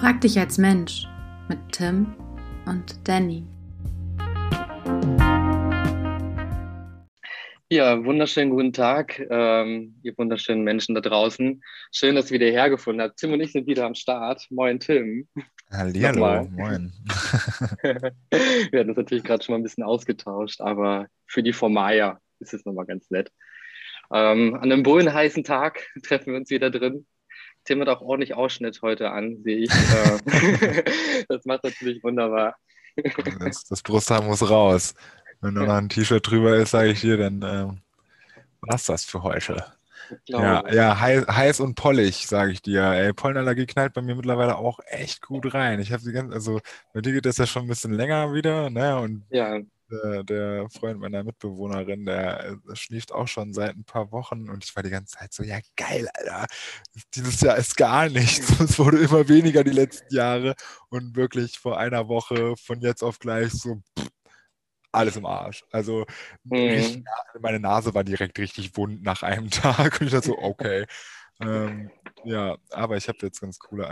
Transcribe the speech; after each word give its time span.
Frag 0.00 0.20
dich 0.20 0.38
als 0.38 0.58
Mensch 0.58 1.08
mit 1.48 1.58
Tim 1.72 2.14
und 2.66 2.96
Danny. 3.02 3.44
Ja, 7.68 8.04
wunderschönen 8.04 8.50
guten 8.50 8.72
Tag, 8.72 9.20
ähm, 9.28 9.96
ihr 10.04 10.16
wunderschönen 10.16 10.62
Menschen 10.62 10.94
da 10.94 11.00
draußen. 11.00 11.60
Schön, 11.90 12.14
dass 12.14 12.30
ihr 12.30 12.38
wieder 12.38 12.46
hergefunden 12.46 13.02
habt. 13.02 13.16
Tim 13.16 13.32
und 13.32 13.40
ich 13.40 13.50
sind 13.50 13.66
wieder 13.66 13.86
am 13.86 13.96
Start. 13.96 14.46
Moin, 14.50 14.78
Tim. 14.78 15.26
Hallihallo, 15.72 16.48
moin. 16.52 16.92
Wir 18.70 18.78
hatten 18.78 18.90
uns 18.90 18.98
natürlich 18.98 19.24
gerade 19.24 19.42
schon 19.42 19.54
mal 19.54 19.58
ein 19.58 19.64
bisschen 19.64 19.82
ausgetauscht, 19.82 20.60
aber 20.60 21.08
für 21.26 21.42
die 21.42 21.52
Formalia 21.52 22.20
ist 22.38 22.54
es 22.54 22.64
nochmal 22.64 22.86
ganz 22.86 23.10
nett. 23.10 23.32
Ähm, 24.12 24.54
an 24.54 24.70
einem 24.70 24.84
bullenheißen 24.84 25.42
Tag 25.42 25.84
treffen 26.04 26.32
wir 26.32 26.36
uns 26.36 26.50
wieder 26.50 26.70
drin. 26.70 27.04
Tim 27.68 27.82
hat 27.82 27.88
auch 27.88 28.00
ordentlich 28.00 28.34
Ausschnitt 28.34 28.80
heute 28.80 29.10
an, 29.10 29.42
sehe 29.42 29.58
ich. 29.58 29.70
Äh, 29.70 30.84
das 31.28 31.44
macht 31.44 31.64
natürlich 31.64 32.02
wunderbar. 32.02 32.56
Das, 33.40 33.64
das 33.64 33.82
Brusthaar 33.82 34.22
muss 34.22 34.48
raus. 34.48 34.94
Wenn 35.42 35.52
nur 35.52 35.66
noch 35.66 35.74
ein 35.74 35.90
T-Shirt 35.90 36.26
drüber 36.26 36.56
ist, 36.56 36.70
sage 36.70 36.92
ich 36.92 37.02
dir, 37.02 37.18
dann 37.18 37.42
ähm, 37.42 37.80
war's 38.62 38.86
das 38.86 39.04
für 39.04 39.22
heute. 39.22 39.66
Ja, 40.24 40.66
ja 40.72 40.98
heiß, 40.98 41.26
heiß, 41.28 41.60
und 41.60 41.74
pollig, 41.74 42.26
sage 42.26 42.52
ich 42.52 42.62
dir. 42.62 42.84
Ey, 42.84 43.12
Pollenallergie 43.12 43.66
knallt 43.66 43.92
bei 43.92 44.00
mir 44.00 44.14
mittlerweile 44.14 44.56
auch 44.56 44.80
echt 44.86 45.20
gut 45.20 45.52
rein. 45.52 45.78
Ich 45.78 45.92
habe 45.92 46.02
die 46.02 46.12
ganze, 46.12 46.34
also 46.34 46.60
bei 46.94 47.02
dir 47.02 47.12
geht 47.12 47.26
das 47.26 47.36
ja 47.36 47.46
schon 47.46 47.64
ein 47.64 47.68
bisschen 47.68 47.92
länger 47.92 48.32
wieder, 48.32 48.70
ne? 48.70 48.98
Und 48.98 49.24
ja. 49.28 49.60
Der, 49.90 50.24
der, 50.24 50.70
Freund 50.70 51.00
meiner 51.00 51.24
Mitbewohnerin, 51.24 52.04
der, 52.04 52.58
äh, 52.70 52.76
schläft 52.76 53.12
auch 53.12 53.28
schon 53.28 53.52
seit 53.52 53.76
ein 53.76 53.84
paar 53.84 54.12
Wochen 54.12 54.50
und 54.50 54.64
ich 54.64 54.74
war 54.76 54.82
die 54.82 54.90
ganze 54.90 55.16
Zeit 55.16 55.32
so, 55.32 55.42
ja 55.42 55.58
geil, 55.76 56.08
Alter. 56.14 56.46
Dieses 57.14 57.40
Jahr 57.40 57.56
ist 57.56 57.76
gar 57.76 58.08
nichts. 58.08 58.60
Es 58.60 58.78
wurde 58.78 58.98
immer 58.98 59.28
weniger 59.28 59.64
die 59.64 59.70
letzten 59.70 60.14
Jahre 60.14 60.54
und 60.90 61.16
wirklich 61.16 61.58
vor 61.58 61.78
einer 61.78 62.08
Woche 62.08 62.54
von 62.56 62.80
jetzt 62.80 63.02
auf 63.02 63.18
gleich 63.18 63.52
so, 63.52 63.82
pff, 63.98 64.08
alles 64.92 65.16
im 65.16 65.26
Arsch. 65.26 65.64
Also 65.70 66.06
mhm. 66.44 67.04
meine 67.40 67.60
Nase 67.60 67.94
war 67.94 68.04
direkt 68.04 68.38
richtig 68.38 68.76
wund 68.76 69.02
nach 69.02 69.22
einem 69.22 69.50
Tag 69.50 70.00
und 70.00 70.06
ich 70.06 70.12
dachte 70.12 70.28
so, 70.28 70.38
okay. 70.38 70.86
ähm, 71.40 71.90
ja, 72.24 72.56
aber 72.70 72.96
ich 72.96 73.08
habe 73.08 73.18
jetzt 73.22 73.40
ganz 73.40 73.58
coole 73.58 73.86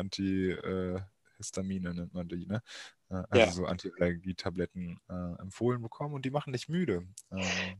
Antihistamine, 1.36 1.94
nennt 1.94 2.14
man 2.14 2.28
die, 2.28 2.46
ne? 2.46 2.62
Äh, 3.10 3.22
also 3.28 3.38
ja. 3.38 3.50
so 3.50 3.66
Antiallergietabletten 3.66 4.98
äh, 5.08 5.40
empfohlen 5.40 5.82
bekommen 5.82 6.14
und 6.14 6.24
die 6.24 6.30
machen 6.30 6.50
nicht 6.50 6.68
müde. 6.68 7.06
Ähm, 7.30 7.76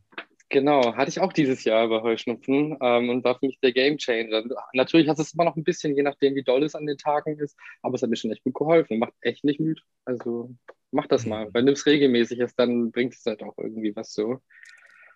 Genau, 0.48 0.94
hatte 0.94 1.08
ich 1.08 1.18
auch 1.18 1.32
dieses 1.32 1.64
Jahr 1.64 1.88
bei 1.88 2.02
Heuschnupfen 2.02 2.78
ähm, 2.80 3.10
und 3.10 3.24
war 3.24 3.36
für 3.36 3.46
mich 3.46 3.58
der 3.58 3.72
Game 3.72 3.98
Changer. 3.98 4.44
Natürlich 4.74 5.08
hat 5.08 5.18
es 5.18 5.34
immer 5.34 5.44
noch 5.44 5.56
ein 5.56 5.64
bisschen, 5.64 5.96
je 5.96 6.04
nachdem, 6.04 6.36
wie 6.36 6.44
doll 6.44 6.62
es 6.62 6.76
an 6.76 6.86
den 6.86 6.98
Tagen 6.98 7.36
ist, 7.40 7.58
aber 7.82 7.96
es 7.96 8.02
hat 8.02 8.10
mir 8.10 8.16
schon 8.16 8.30
echt 8.30 8.44
gut 8.44 8.54
geholfen. 8.54 9.00
Macht 9.00 9.14
echt 9.22 9.42
nicht 9.42 9.58
müde. 9.58 9.82
Also 10.04 10.54
mach 10.92 11.08
das 11.08 11.26
mal. 11.26 11.46
Mhm. 11.46 11.50
Wenn 11.52 11.66
du 11.66 11.72
es 11.72 11.84
regelmäßig 11.84 12.38
ist, 12.38 12.56
dann 12.60 12.92
bringt 12.92 13.14
es 13.14 13.26
halt 13.26 13.42
auch 13.42 13.58
irgendwie 13.58 13.96
was 13.96 14.14
so. 14.14 14.38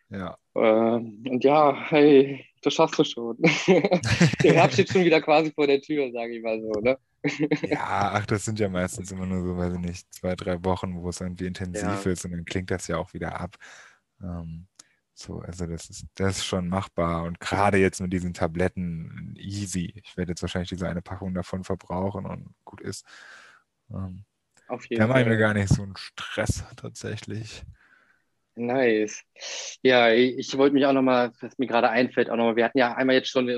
Ja. 0.08 0.36
Ähm, 0.56 1.22
und 1.28 1.44
ja, 1.44 1.80
hey, 1.90 2.44
das 2.62 2.74
schaffst 2.74 2.98
du 2.98 3.04
schon. 3.04 3.36
der 4.42 4.54
Herbst 4.54 4.74
steht 4.74 4.90
schon 4.90 5.04
wieder 5.04 5.20
quasi 5.20 5.50
vor 5.52 5.66
der 5.66 5.80
Tür, 5.80 6.10
sage 6.12 6.36
ich 6.36 6.42
mal 6.42 6.60
so, 6.60 6.80
ne? 6.80 6.98
ja, 7.68 8.12
ach, 8.14 8.26
das 8.26 8.44
sind 8.44 8.58
ja 8.58 8.68
meistens 8.68 9.12
immer 9.12 9.26
nur 9.26 9.42
so, 9.42 9.56
weiß 9.56 9.74
ich 9.74 9.80
nicht, 9.80 10.14
zwei, 10.14 10.34
drei 10.34 10.62
Wochen, 10.64 11.02
wo 11.02 11.08
es 11.08 11.20
irgendwie 11.20 11.46
intensiv 11.46 12.04
ja. 12.04 12.12
ist 12.12 12.24
und 12.24 12.32
dann 12.32 12.44
klingt 12.44 12.70
das 12.70 12.86
ja 12.86 12.96
auch 12.96 13.12
wieder 13.12 13.40
ab. 13.40 13.56
Ähm, 14.22 14.66
so, 15.14 15.40
also 15.40 15.66
das 15.66 15.90
ist, 15.90 16.06
das 16.14 16.38
ist 16.38 16.46
schon 16.46 16.68
machbar 16.68 17.24
und 17.24 17.40
gerade 17.40 17.76
jetzt 17.76 18.00
mit 18.00 18.12
diesen 18.12 18.32
Tabletten 18.32 19.34
easy. 19.36 19.92
Ich 20.02 20.16
werde 20.16 20.32
jetzt 20.32 20.40
wahrscheinlich 20.40 20.70
diese 20.70 20.88
eine 20.88 21.02
Packung 21.02 21.34
davon 21.34 21.62
verbrauchen 21.62 22.24
und 22.24 22.54
gut 22.64 22.80
ist. 22.80 23.04
Ähm, 23.90 24.24
Auf 24.68 24.88
jeden 24.88 25.00
da 25.00 25.06
mache 25.06 25.20
ich 25.20 25.26
mir 25.26 25.36
gar 25.36 25.52
nicht 25.52 25.68
so 25.68 25.82
einen 25.82 25.96
Stress 25.96 26.64
tatsächlich. 26.76 27.64
Nice. 28.56 29.22
Ja, 29.82 30.12
ich 30.12 30.56
wollte 30.58 30.74
mich 30.74 30.84
auch 30.84 30.92
nochmal, 30.92 31.32
was 31.40 31.56
mir 31.58 31.66
gerade 31.66 31.88
einfällt, 31.88 32.28
auch 32.28 32.36
nochmal, 32.36 32.56
wir 32.56 32.64
hatten 32.64 32.78
ja 32.78 32.94
einmal 32.94 33.16
jetzt 33.16 33.30
schon 33.30 33.48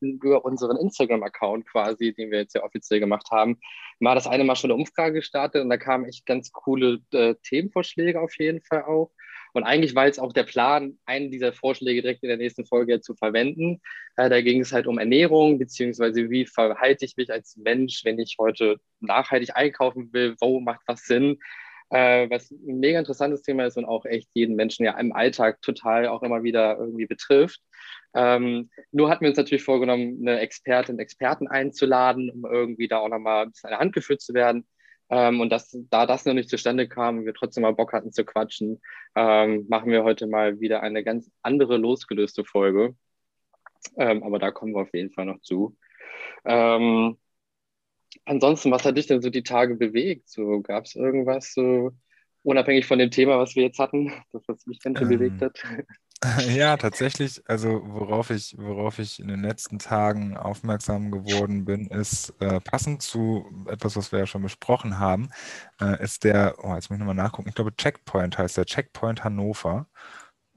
über 0.00 0.44
unseren 0.44 0.76
Instagram-Account 0.78 1.66
quasi, 1.66 2.12
den 2.12 2.30
wir 2.30 2.38
jetzt 2.38 2.54
ja 2.54 2.64
offiziell 2.64 2.98
gemacht 2.98 3.28
haben, 3.30 3.58
mal 4.00 4.14
das 4.14 4.26
eine 4.26 4.44
Mal 4.44 4.56
schon 4.56 4.70
eine 4.70 4.80
Umfrage 4.80 5.14
gestartet 5.14 5.62
und 5.62 5.70
da 5.70 5.76
kamen 5.76 6.06
echt 6.06 6.26
ganz 6.26 6.50
coole 6.50 7.00
äh, 7.12 7.34
Themenvorschläge 7.42 8.20
auf 8.20 8.36
jeden 8.38 8.60
Fall 8.62 8.84
auch. 8.84 9.12
Und 9.52 9.64
eigentlich 9.64 9.94
war 9.94 10.06
jetzt 10.06 10.20
auch 10.20 10.32
der 10.32 10.44
Plan, 10.44 10.98
einen 11.06 11.30
dieser 11.30 11.52
Vorschläge 11.52 12.02
direkt 12.02 12.22
in 12.22 12.28
der 12.28 12.36
nächsten 12.36 12.66
Folge 12.66 13.00
zu 13.00 13.14
verwenden. 13.14 13.80
Äh, 14.16 14.28
da 14.28 14.40
ging 14.40 14.60
es 14.60 14.72
halt 14.72 14.86
um 14.86 14.98
Ernährung, 14.98 15.58
beziehungsweise 15.58 16.30
wie 16.30 16.46
verhalte 16.46 17.04
ich 17.04 17.16
mich 17.16 17.30
als 17.30 17.56
Mensch, 17.56 18.04
wenn 18.04 18.18
ich 18.18 18.36
heute 18.38 18.76
nachhaltig 19.00 19.56
einkaufen 19.56 20.12
will, 20.12 20.36
wo 20.40 20.60
macht 20.60 20.80
was 20.86 21.04
Sinn. 21.04 21.38
Äh, 21.90 22.28
was 22.30 22.50
ein 22.50 22.80
mega 22.80 22.98
interessantes 22.98 23.42
Thema 23.42 23.64
ist 23.66 23.78
und 23.78 23.86
auch 23.86 24.04
echt 24.04 24.28
jeden 24.34 24.56
Menschen 24.56 24.84
ja 24.84 24.98
im 24.98 25.12
Alltag 25.12 25.62
total 25.62 26.06
auch 26.08 26.22
immer 26.22 26.42
wieder 26.42 26.76
irgendwie 26.78 27.06
betrifft. 27.06 27.60
Ähm, 28.14 28.70
nur 28.92 29.08
hatten 29.08 29.22
wir 29.22 29.30
uns 29.30 29.38
natürlich 29.38 29.64
vorgenommen, 29.64 30.18
eine 30.20 30.40
Expertin, 30.40 30.98
Experten 30.98 31.48
einzuladen, 31.48 32.30
um 32.30 32.44
irgendwie 32.44 32.88
da 32.88 32.98
auch 32.98 33.08
nochmal 33.08 33.44
ein 33.44 33.50
bisschen 33.50 33.68
an 33.68 33.72
der 33.72 33.80
Hand 33.80 33.94
geführt 33.94 34.20
zu 34.20 34.34
werden. 34.34 34.66
Ähm, 35.10 35.40
und 35.40 35.50
das, 35.50 35.76
da 35.90 36.04
das 36.06 36.26
noch 36.26 36.34
nicht 36.34 36.50
zustande 36.50 36.88
kam 36.88 37.18
und 37.18 37.24
wir 37.24 37.34
trotzdem 37.34 37.62
mal 37.62 37.74
Bock 37.74 37.92
hatten 37.92 38.12
zu 38.12 38.24
quatschen, 38.24 38.80
ähm, 39.14 39.66
machen 39.68 39.90
wir 39.90 40.04
heute 40.04 40.26
mal 40.26 40.60
wieder 40.60 40.82
eine 40.82 41.02
ganz 41.02 41.30
andere 41.42 41.78
losgelöste 41.78 42.44
Folge. 42.44 42.94
Ähm, 43.96 44.22
aber 44.22 44.38
da 44.38 44.50
kommen 44.50 44.74
wir 44.74 44.82
auf 44.82 44.92
jeden 44.92 45.12
Fall 45.12 45.24
noch 45.24 45.40
zu. 45.40 45.76
Ähm, 46.44 47.16
ansonsten, 48.24 48.70
was 48.70 48.84
hat 48.84 48.96
dich 48.96 49.06
denn 49.06 49.22
so 49.22 49.30
die 49.30 49.42
Tage 49.42 49.74
bewegt? 49.74 50.28
So, 50.28 50.60
Gab 50.60 50.84
es 50.84 50.94
irgendwas 50.94 51.52
so 51.54 51.92
unabhängig 52.42 52.86
von 52.86 52.98
dem 52.98 53.10
Thema, 53.10 53.38
was 53.38 53.56
wir 53.56 53.64
jetzt 53.64 53.78
hatten, 53.78 54.12
das 54.32 54.42
was 54.46 54.66
mich 54.66 54.80
ganz 54.80 54.98
schön 54.98 55.08
bewegt 55.08 55.42
hat? 55.42 55.62
Ja, 56.48 56.76
tatsächlich, 56.76 57.40
also 57.46 57.80
worauf 57.84 58.30
ich, 58.30 58.56
worauf 58.58 58.98
ich 58.98 59.20
in 59.20 59.28
den 59.28 59.40
letzten 59.40 59.78
Tagen 59.78 60.36
aufmerksam 60.36 61.12
geworden 61.12 61.64
bin, 61.64 61.86
ist 61.86 62.34
äh, 62.40 62.60
passend 62.60 63.02
zu 63.02 63.46
etwas, 63.68 63.94
was 63.96 64.10
wir 64.10 64.18
ja 64.18 64.26
schon 64.26 64.42
besprochen 64.42 64.98
haben, 64.98 65.30
äh, 65.80 66.02
ist 66.02 66.24
der, 66.24 66.56
oh, 66.58 66.74
jetzt 66.74 66.90
muss 66.90 66.96
ich 66.96 66.98
nochmal 66.98 67.14
nachgucken, 67.14 67.50
ich 67.50 67.54
glaube 67.54 67.76
Checkpoint 67.76 68.36
heißt 68.36 68.56
der, 68.56 68.66
Checkpoint 68.66 69.22
Hannover. 69.22 69.86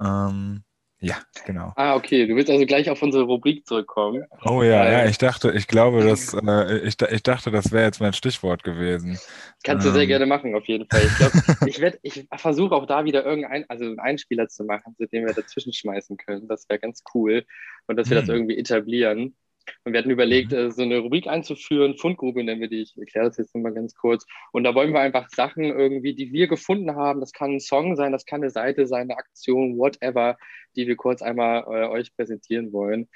Ähm, 0.02 0.64
ja, 1.04 1.16
genau. 1.48 1.74
Ah, 1.78 1.96
okay. 1.96 2.28
Du 2.28 2.36
willst 2.36 2.52
also 2.52 2.64
gleich 2.68 2.88
auf 2.88 3.02
unsere 3.02 3.24
Rubrik 3.24 3.66
zurückkommen. 3.66 4.24
Oh 4.46 4.62
ja, 4.62 4.90
ja, 4.90 5.06
ich 5.08 5.18
dachte, 5.18 5.52
ich 5.52 5.68
glaube, 5.68 6.04
dass, 6.04 6.36
äh, 6.36 6.78
ich, 6.80 7.02
ich 7.02 7.24
dachte, 7.24 7.50
das 7.50 7.72
wäre 7.72 7.86
jetzt 7.86 8.00
mein 8.00 8.14
Stichwort 8.14 8.64
gewesen. 8.64 9.18
Kannst 9.64 9.84
ähm. 9.84 9.92
du 9.92 9.94
sehr 9.96 10.04
ähm. 10.04 10.10
gerne 10.10 10.26
machen, 10.28 10.54
auf 10.54 10.66
jeden 10.66 10.88
Fall. 10.88 11.02
Ich 11.04 11.18
glaube, 11.18 11.32
ich 11.66 11.80
werde, 11.80 11.98
ich 12.04 12.28
versuche 12.36 12.76
auch 12.76 12.86
da 12.86 13.04
wieder 13.04 13.26
irgendein, 13.26 13.66
also 13.68 13.86
einen 13.86 14.00
Einspieler 14.00 14.48
zu 14.48 14.64
machen, 14.64 14.96
zu 14.96 15.08
dem 15.08 15.26
wir 15.26 15.34
dazwischen 15.34 15.74
schmeißen 15.74 16.18
können. 16.18 16.48
Das 16.48 16.70
wäre 16.70 16.80
ganz 16.80 17.04
cool. 17.16 17.46
Und 17.88 17.96
dass 17.96 18.12
wir 18.12 18.20
hm. 18.20 18.28
das 18.28 18.36
irgendwie 18.36 18.60
etablieren. 18.60 19.36
Und 19.84 19.94
wir 19.94 20.00
hatten 20.00 20.12
überlegt, 20.12 20.52
mhm. 20.52 20.58
Äh, 20.58 20.72
so 20.72 20.82
eine 20.82 21.00
Rubrik 21.00 21.28
einzuführen, 21.28 21.98
Fundgrube 21.98 22.44
nennen 22.44 22.62
wir 22.62 22.70
die, 22.70 22.82
ich 22.82 22.98
erkläre 22.98 23.28
das 23.28 23.38
jetzt 23.38 23.56
nochmal 23.56 23.74
ganz 23.74 23.96
kurz. 23.96 24.26
Und 24.52 24.64
da 24.64 24.76
wollen 24.76 24.94
wir 24.94 25.00
einfach 25.00 25.30
Sachen 25.30 25.64
irgendwie, 25.64 26.14
die 26.14 26.32
wir 26.32 26.48
gefunden 26.48 26.96
haben, 26.96 27.20
das 27.20 27.34
kann 27.34 27.52
ein 27.52 27.60
Song 27.60 27.96
sein, 27.96 28.12
das 28.12 28.26
kann 28.26 28.42
eine 28.42 28.50
Seite 28.50 28.88
sein, 28.88 29.10
eine 29.10 29.18
Aktion, 29.18 29.78
whatever, 29.78 30.38
die 30.76 30.88
wir 30.88 30.96
kurz 30.96 31.22
einmal 31.22 31.64
äh, 31.64 31.88
euch 31.88 32.16
präsentieren 32.16 32.72
wollen. 32.74 33.08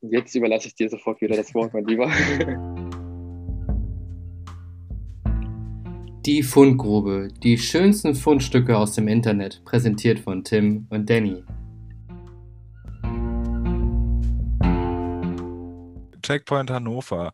Und 0.00 0.12
jetzt 0.12 0.34
überlasse 0.34 0.68
ich 0.68 0.74
dir 0.74 0.88
sofort 0.88 1.20
wieder 1.20 1.36
das 1.36 1.54
Wort, 1.54 1.72
mein 1.72 1.86
Lieber. 1.86 2.10
Die 6.26 6.42
Fundgrube, 6.42 7.28
die 7.42 7.58
schönsten 7.58 8.14
Fundstücke 8.14 8.78
aus 8.78 8.94
dem 8.94 9.08
Internet, 9.08 9.62
präsentiert 9.66 10.20
von 10.20 10.42
Tim 10.42 10.86
und 10.88 11.10
Danny. 11.10 11.44
Checkpoint 16.24 16.70
Hannover. 16.70 17.32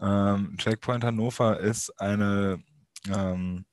Ja. 0.00 0.34
Ähm, 0.34 0.56
Checkpoint 0.56 1.04
Hannover 1.04 1.60
ist 1.60 1.90
eine, 2.00 2.62
ähm, 3.08 3.64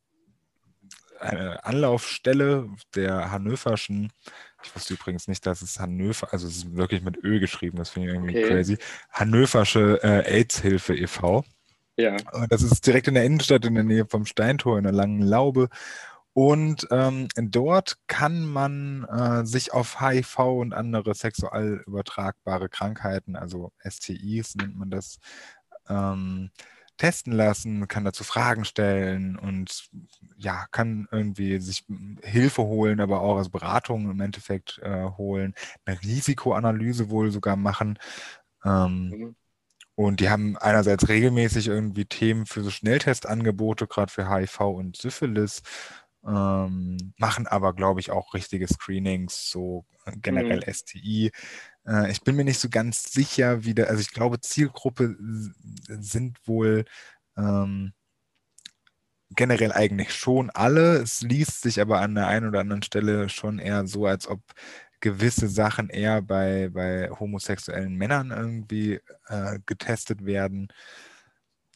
eine 1.20 1.64
Anlaufstelle 1.66 2.70
der 2.96 3.32
Hannoverschen. 3.32 4.12
Ich 4.64 4.76
wusste 4.76 4.96
übrigens 4.96 5.28
nicht, 5.28 5.46
dass 5.46 5.62
es 5.62 5.80
Hannover, 5.80 6.32
also 6.34 6.48
es 6.48 6.58
ist 6.58 6.76
wirklich 6.76 7.02
mit 7.02 7.24
Ö 7.24 7.40
geschrieben, 7.40 7.78
das 7.78 7.90
finde 7.90 8.10
ich 8.10 8.16
irgendwie 8.16 8.38
okay. 8.38 8.50
crazy. 8.50 8.78
Hannoversche 9.12 10.00
äh, 10.04 10.40
AIDS-Hilfe 10.40 10.96
e.V. 10.96 11.44
Ja. 11.96 12.18
Das 12.50 12.62
ist 12.62 12.86
direkt 12.86 13.08
in 13.08 13.16
der 13.16 13.24
Innenstadt, 13.24 13.66
in 13.66 13.74
der 13.74 13.84
Nähe 13.84 14.06
vom 14.06 14.26
Steintor, 14.26 14.78
in 14.78 14.84
der 14.84 14.94
Langen 14.94 15.22
Laube. 15.22 15.70
Und 16.38 16.88
ähm, 16.92 17.30
dort 17.36 17.98
kann 18.06 18.46
man 18.46 19.06
äh, 19.06 19.44
sich 19.44 19.74
auf 19.74 20.00
HIV 20.00 20.38
und 20.38 20.72
andere 20.72 21.16
sexuell 21.16 21.82
übertragbare 21.88 22.70
Krankheiten, 22.70 23.36
also 23.36 23.72
STIs 23.84 24.54
nennt 24.54 24.78
man 24.78 24.92
das, 24.92 25.18
ähm, 25.90 26.52
testen 26.98 27.34
lassen, 27.34 27.88
kann 27.88 28.06
dazu 28.06 28.24
Fragen 28.24 28.66
stellen 28.66 29.36
und 29.40 29.90
ja, 30.36 30.68
kann 30.70 31.08
irgendwie 31.12 31.60
sich 31.60 31.86
Hilfe 32.22 32.62
holen, 32.62 33.00
aber 33.00 33.22
auch 33.22 33.38
als 33.38 33.50
Beratung 33.50 34.08
im 34.12 34.22
Endeffekt 34.22 34.78
äh, 34.84 35.06
holen, 35.18 35.56
eine 35.86 36.00
Risikoanalyse 36.04 37.10
wohl 37.10 37.32
sogar 37.32 37.56
machen. 37.56 37.98
Ähm, 38.64 39.10
mhm. 39.10 39.36
Und 39.96 40.20
die 40.20 40.30
haben 40.30 40.56
einerseits 40.56 41.10
regelmäßig 41.10 41.70
irgendwie 41.70 42.06
Themen 42.06 42.46
für 42.46 42.62
so 42.62 42.70
Schnelltestangebote, 42.70 43.88
gerade 43.88 44.12
für 44.12 44.30
HIV 44.30 44.60
und 44.60 44.96
Syphilis, 44.98 45.64
ähm, 46.28 47.14
machen 47.18 47.48
aber, 47.48 47.74
glaube 47.74 48.00
ich, 48.00 48.12
auch 48.12 48.34
richtige 48.34 48.68
Screenings, 48.68 49.50
so 49.50 49.86
generell 50.22 50.62
mhm. 50.66 50.74
STI. 50.74 51.32
Äh, 51.88 52.12
ich 52.12 52.22
bin 52.22 52.36
mir 52.36 52.44
nicht 52.44 52.60
so 52.60 52.70
ganz 52.70 53.12
sicher, 53.12 53.64
wie 53.64 53.74
der, 53.74 53.90
also 53.90 54.02
ich 54.02 54.12
glaube, 54.12 54.40
Zielgruppe 54.42 55.16
sind 55.88 56.38
wohl 56.46 56.86
ähm, 57.38 57.94
generell 59.32 59.72
eigentlich 59.72 60.14
schon 60.14 60.50
alle. 60.50 60.98
Es 60.98 61.22
liest 61.22 61.62
sich 61.62 61.82
aber 61.82 62.02
an 62.02 62.16
der 62.16 62.28
einen 62.28 62.48
oder 62.48 62.60
anderen 62.60 62.84
Stelle 62.84 63.30
schon 63.30 63.60
eher 63.60 63.88
so, 63.88 64.06
als 64.06 64.28
ob 64.28 64.42
gewisse 65.00 65.48
Sachen 65.48 65.90
eher 65.90 66.22
bei, 66.22 66.70
bei 66.74 67.10
homosexuellen 67.10 67.96
Männern 67.96 68.32
irgendwie 68.32 69.00
äh, 69.28 69.60
getestet 69.66 70.26
werden. 70.26 70.70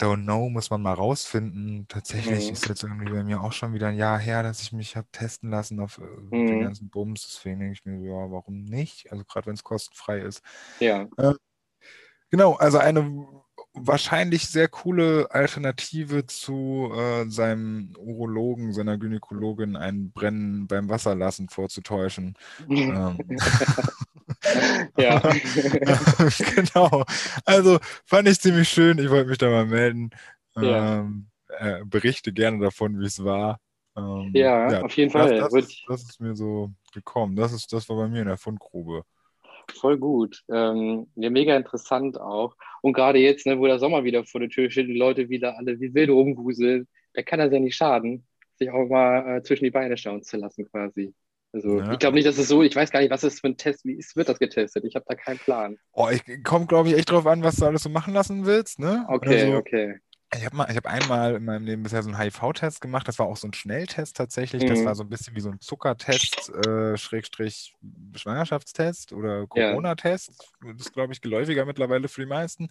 Don't 0.02 0.24
know, 0.24 0.50
muss 0.50 0.72
man 0.72 0.82
mal 0.82 0.94
rausfinden. 0.94 1.86
Tatsächlich 1.88 2.48
mhm. 2.48 2.54
ist 2.54 2.68
jetzt 2.68 2.84
irgendwie 2.84 3.12
bei 3.12 3.24
mir 3.24 3.42
auch 3.42 3.54
schon 3.54 3.74
wieder 3.74 3.88
ein 3.88 3.98
Jahr 3.98 4.18
her, 4.18 4.42
dass 4.42 4.62
ich 4.62 4.72
mich 4.72 4.96
habe 4.96 5.08
testen 5.12 5.52
lassen 5.52 5.80
auf 5.80 6.00
äh, 6.00 6.02
mhm. 6.02 6.48
den 6.48 6.62
ganzen 6.62 6.90
Bums. 6.90 7.28
Deswegen 7.28 7.60
denke 7.60 7.74
ich 7.74 7.86
mir 7.86 7.98
ja, 8.04 8.32
warum 8.32 8.64
nicht? 8.64 9.12
Also 9.12 9.24
gerade 9.24 9.46
wenn 9.46 9.54
es 9.54 9.64
kostenfrei 9.64 10.20
ist. 10.22 10.42
Ja. 10.80 11.08
Äh, 11.18 11.34
genau, 12.32 12.54
also 12.54 12.80
eine 12.80 13.28
wahrscheinlich 13.74 14.48
sehr 14.48 14.68
coole 14.68 15.28
Alternative 15.30 16.26
zu 16.26 16.92
äh, 16.96 17.30
seinem 17.30 17.94
Urologen, 17.98 18.74
seiner 18.74 18.98
Gynäkologin 18.98 19.76
ein 19.76 20.12
Brennen 20.12 20.68
beim 20.68 20.90
Wasserlassen 20.90 21.48
vorzutäuschen. 21.50 22.36
ähm. 22.70 23.18
ja. 25.02 25.20
genau. 26.56 27.04
Also 27.46 27.80
fand 28.06 28.28
ich 28.28 28.40
ziemlich 28.40 28.70
schön. 28.70 29.00
Ich 29.00 29.10
wollte 29.10 29.30
mich 29.30 29.38
da 29.38 29.50
mal 29.50 29.66
melden. 29.66 30.10
Ja. 30.56 31.00
Ähm, 31.00 31.28
äh, 31.48 31.84
berichte 31.86 32.34
gerne 32.34 32.60
davon, 32.60 33.00
wie 33.00 33.06
es 33.06 33.24
war. 33.24 33.60
Ähm, 33.98 34.32
ja, 34.34 34.72
ja, 34.72 34.82
auf 34.82 34.96
jeden 34.96 35.12
Fall. 35.12 35.38
Das, 35.38 35.52
das, 35.52 35.84
das, 35.88 36.04
ist 36.04 36.22
mir 36.22 36.36
so 36.36 36.72
gekommen. 36.94 37.36
Das, 37.36 37.54
ist, 37.54 37.72
das 37.74 37.90
war 37.90 37.98
bei 37.98 38.08
mir 38.08 38.22
in 38.22 38.28
der 38.28 38.38
Fundgrube. 38.38 39.04
Voll 39.74 39.98
gut. 39.98 40.44
Ähm, 40.50 41.08
ja, 41.16 41.30
mega 41.30 41.56
interessant 41.56 42.20
auch. 42.20 42.56
Und 42.82 42.94
gerade 42.94 43.20
jetzt, 43.20 43.46
ne, 43.46 43.60
wo 43.60 43.68
der 43.68 43.80
Sommer 43.80 44.04
wieder 44.04 44.24
vor 44.26 44.40
der 44.40 44.50
Tür 44.50 44.70
steht, 44.70 44.88
die 44.88 44.98
Leute 44.98 45.30
wieder 45.30 45.58
alle 45.58 45.80
wie 45.80 45.94
wilde 45.94 46.14
rumwuseln, 46.14 46.88
da 47.14 47.22
kann 47.22 47.40
das 47.40 47.52
ja 47.52 47.60
nicht 47.60 47.76
schaden, 47.76 48.26
sich 48.58 48.70
auch 48.70 48.88
mal 48.88 49.38
äh, 49.38 49.44
zwischen 49.44 49.66
die 49.66 49.72
Beine 49.72 49.98
schauen 49.98 50.24
zu 50.24 50.38
lassen 50.38 50.70
quasi. 50.70 51.14
Also 51.54 51.80
ja. 51.80 51.92
ich 51.92 52.00
glaube 52.00 52.16
nicht, 52.16 52.28
dass 52.28 52.38
es 52.38 52.48
so, 52.48 52.64
ich 52.64 52.76
weiß 52.76 52.92
gar 52.92 53.02
nicht, 53.02 53.12
was 53.12 53.24
ist 53.24 53.42
für 53.42 53.48
ein 53.48 53.58
Test, 53.58 53.84
wie 53.84 53.94
ist, 53.94 54.16
wird 54.16 54.30
das 54.30 54.40
getestet? 54.40 54.86
Ich 54.86 54.96
habe 54.96 55.06
da 55.08 55.16
keinen 55.16 55.40
Plan. 55.40 55.78
Oh, 55.92 56.08
ich 56.10 56.24
komme, 56.44 56.66
glaube 56.66 56.90
ich, 56.90 56.96
echt 56.96 57.12
drauf 57.12 57.28
an, 57.28 57.44
was 57.44 57.58
du 57.58 57.66
alles 57.66 57.84
so 57.84 57.90
machen 57.90 58.14
lassen 58.14 58.46
willst, 58.46 58.80
ne? 58.80 59.06
Okay, 59.10 59.42
also, 59.42 59.58
okay. 59.58 59.96
Ich 60.34 60.46
habe 60.46 60.60
hab 60.60 60.86
einmal 60.86 61.36
in 61.36 61.44
meinem 61.44 61.66
Leben 61.66 61.84
bisher 61.84 62.02
so 62.04 62.10
einen 62.10 62.18
HIV-Test 62.18 62.80
gemacht. 62.80 63.06
Das 63.06 63.20
war 63.20 63.26
auch 63.26 63.36
so 63.36 63.48
ein 63.48 63.54
Schnelltest 63.54 64.16
tatsächlich. 64.16 64.64
Mhm. 64.64 64.70
Das 64.70 64.86
war 64.86 64.96
so 64.96 65.04
ein 65.04 65.10
bisschen 65.10 65.36
wie 65.36 65.42
so 65.42 65.50
ein 65.50 65.60
Zuckertest, 65.60 66.50
äh, 66.66 66.98
Schrägstrich 66.98 67.76
Schwangerschaftstest 68.16 69.12
oder 69.12 69.46
Corona-Test. 69.48 70.30
Ja. 70.64 70.72
Das 70.72 70.88
ist, 70.88 70.94
glaube 70.94 71.12
ich, 71.12 71.20
geläufiger 71.20 71.66
mittlerweile 71.66 72.08
für 72.08 72.22
die 72.22 72.28
meisten. 72.28 72.70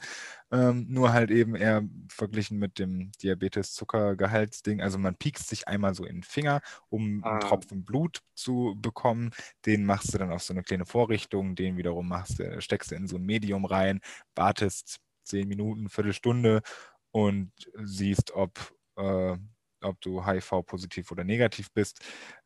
Ähm, 0.50 0.86
nur 0.88 1.12
halt 1.12 1.30
eben 1.30 1.54
eher 1.54 1.82
verglichen 2.08 2.58
mit 2.58 2.78
dem 2.78 3.12
Diabetes-Zuckergehaltsding. 3.22 4.80
Also 4.80 4.96
man 4.96 5.16
piekst 5.16 5.46
sich 5.50 5.68
einmal 5.68 5.94
so 5.94 6.06
in 6.06 6.16
den 6.16 6.22
Finger, 6.22 6.62
um 6.88 7.22
ah. 7.24 7.32
einen 7.32 7.40
Tropfen 7.40 7.84
Blut 7.84 8.22
zu 8.34 8.74
bekommen. 8.80 9.32
Den 9.66 9.84
machst 9.84 10.14
du 10.14 10.18
dann 10.18 10.32
auf 10.32 10.42
so 10.42 10.54
eine 10.54 10.62
kleine 10.62 10.86
Vorrichtung. 10.86 11.56
Den 11.56 11.76
wiederum 11.76 12.08
machst, 12.08 12.42
steckst 12.60 12.90
du 12.90 12.94
in 12.94 13.06
so 13.06 13.16
ein 13.16 13.26
Medium 13.26 13.66
rein, 13.66 14.00
wartest 14.34 14.98
zehn 15.24 15.46
Minuten, 15.46 15.90
Viertelstunde 15.90 16.62
und 17.10 17.52
siehst, 17.82 18.32
ob, 18.32 18.58
äh, 18.96 19.36
ob 19.82 20.00
du 20.00 20.24
HIV-positiv 20.26 21.10
oder 21.10 21.24
negativ 21.24 21.70
bist. 21.72 22.00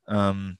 Ähm, 0.06 0.58